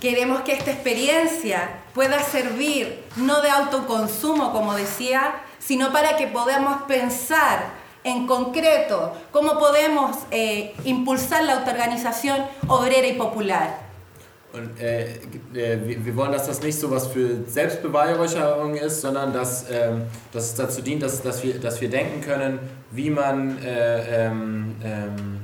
Queremos 0.00 0.40
que 0.40 0.52
esta 0.52 0.72
experiencia 0.72 1.70
pueda 1.94 2.20
servir 2.20 2.98
no 3.16 3.40
de 3.40 3.48
autoconsumo, 3.48 4.52
como 4.52 4.74
decía, 4.74 5.36
sino 5.58 5.90
para 5.90 6.18
que 6.18 6.26
podamos 6.26 6.82
pensar 6.82 7.72
en 8.04 8.26
concreto 8.26 9.12
cómo 9.32 9.58
podemos 9.58 10.18
eh, 10.30 10.74
impulsar 10.84 11.44
la 11.44 11.54
autoorganización 11.54 12.44
obrera 12.68 13.06
y 13.06 13.14
popular. 13.14 13.85
Und 14.56 14.80
äh, 14.80 15.04
äh, 15.54 15.86
wir, 15.86 16.06
wir 16.06 16.16
wollen, 16.16 16.32
dass 16.32 16.46
das 16.46 16.62
nicht 16.62 16.78
so 16.78 16.90
was 16.90 17.08
für 17.08 17.44
Selbstbeweihräucherung 17.46 18.74
ist, 18.74 19.02
sondern 19.02 19.34
dass, 19.34 19.66
ähm, 19.70 20.04
dass 20.32 20.44
es 20.44 20.54
dazu 20.54 20.80
dient, 20.80 21.02
dass, 21.02 21.20
dass, 21.22 21.42
wir, 21.44 21.60
dass 21.60 21.78
wir 21.80 21.90
denken 21.90 22.22
können, 22.22 22.58
wie 22.90 23.10
man 23.10 23.58
äh, 23.62 24.26
ähm, 24.26 24.76
ähm. 24.82 25.40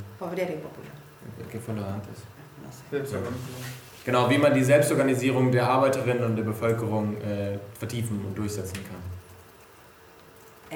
Genau, 4.04 4.30
wie 4.30 4.38
man 4.38 4.54
die 4.54 4.64
Selbstorganisierung 4.64 5.52
der 5.52 5.68
Arbeiterinnen 5.68 6.24
und 6.24 6.36
der 6.36 6.44
Bevölkerung 6.44 7.16
äh, 7.18 7.58
vertiefen 7.78 8.24
und 8.26 8.36
durchsetzen 8.36 8.78
kann. 8.84 9.02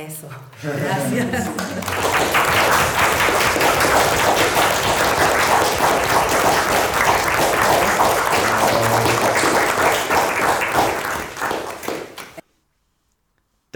Eso. 0.04 0.26
Gracias. 0.60 1.48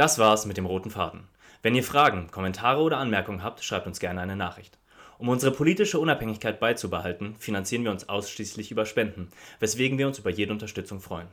Das 0.00 0.18
war's 0.18 0.46
mit 0.46 0.56
dem 0.56 0.64
roten 0.64 0.90
Faden. 0.90 1.24
Wenn 1.60 1.74
ihr 1.74 1.84
Fragen, 1.84 2.30
Kommentare 2.30 2.80
oder 2.80 2.96
Anmerkungen 2.96 3.42
habt, 3.42 3.62
schreibt 3.62 3.86
uns 3.86 4.00
gerne 4.00 4.22
eine 4.22 4.34
Nachricht. 4.34 4.78
Um 5.18 5.28
unsere 5.28 5.52
politische 5.52 6.00
Unabhängigkeit 6.00 6.58
beizubehalten, 6.58 7.36
finanzieren 7.38 7.84
wir 7.84 7.90
uns 7.90 8.08
ausschließlich 8.08 8.70
über 8.70 8.86
Spenden, 8.86 9.28
weswegen 9.58 9.98
wir 9.98 10.06
uns 10.06 10.18
über 10.18 10.30
jede 10.30 10.54
Unterstützung 10.54 11.00
freuen. 11.00 11.26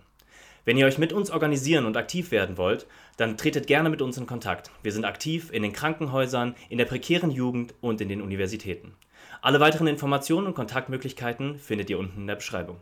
Wenn 0.65 0.75
ihr 0.75 0.85
euch 0.85 0.97
mit 0.97 1.13
uns 1.13 1.31
organisieren 1.31 1.85
und 1.85 1.95
aktiv 1.95 2.31
werden 2.31 2.57
wollt, 2.57 2.87
dann 3.15 3.37
tretet 3.37 3.67
gerne 3.67 3.89
mit 3.89 4.01
uns 4.01 4.17
in 4.17 4.27
Kontakt. 4.27 4.69
Wir 4.83 4.91
sind 4.91 5.05
aktiv 5.05 5.49
in 5.53 5.63
den 5.63 5.71
Krankenhäusern, 5.71 6.53
in 6.67 6.77
der 6.77 6.83
prekären 6.83 7.31
Jugend 7.31 7.73
und 7.79 8.01
in 8.01 8.09
den 8.09 8.21
Universitäten. 8.21 8.95
Alle 9.41 9.61
weiteren 9.61 9.87
Informationen 9.87 10.45
und 10.45 10.55
Kontaktmöglichkeiten 10.55 11.57
findet 11.57 11.89
ihr 11.89 11.99
unten 11.99 12.19
in 12.19 12.27
der 12.27 12.35
Beschreibung. 12.35 12.81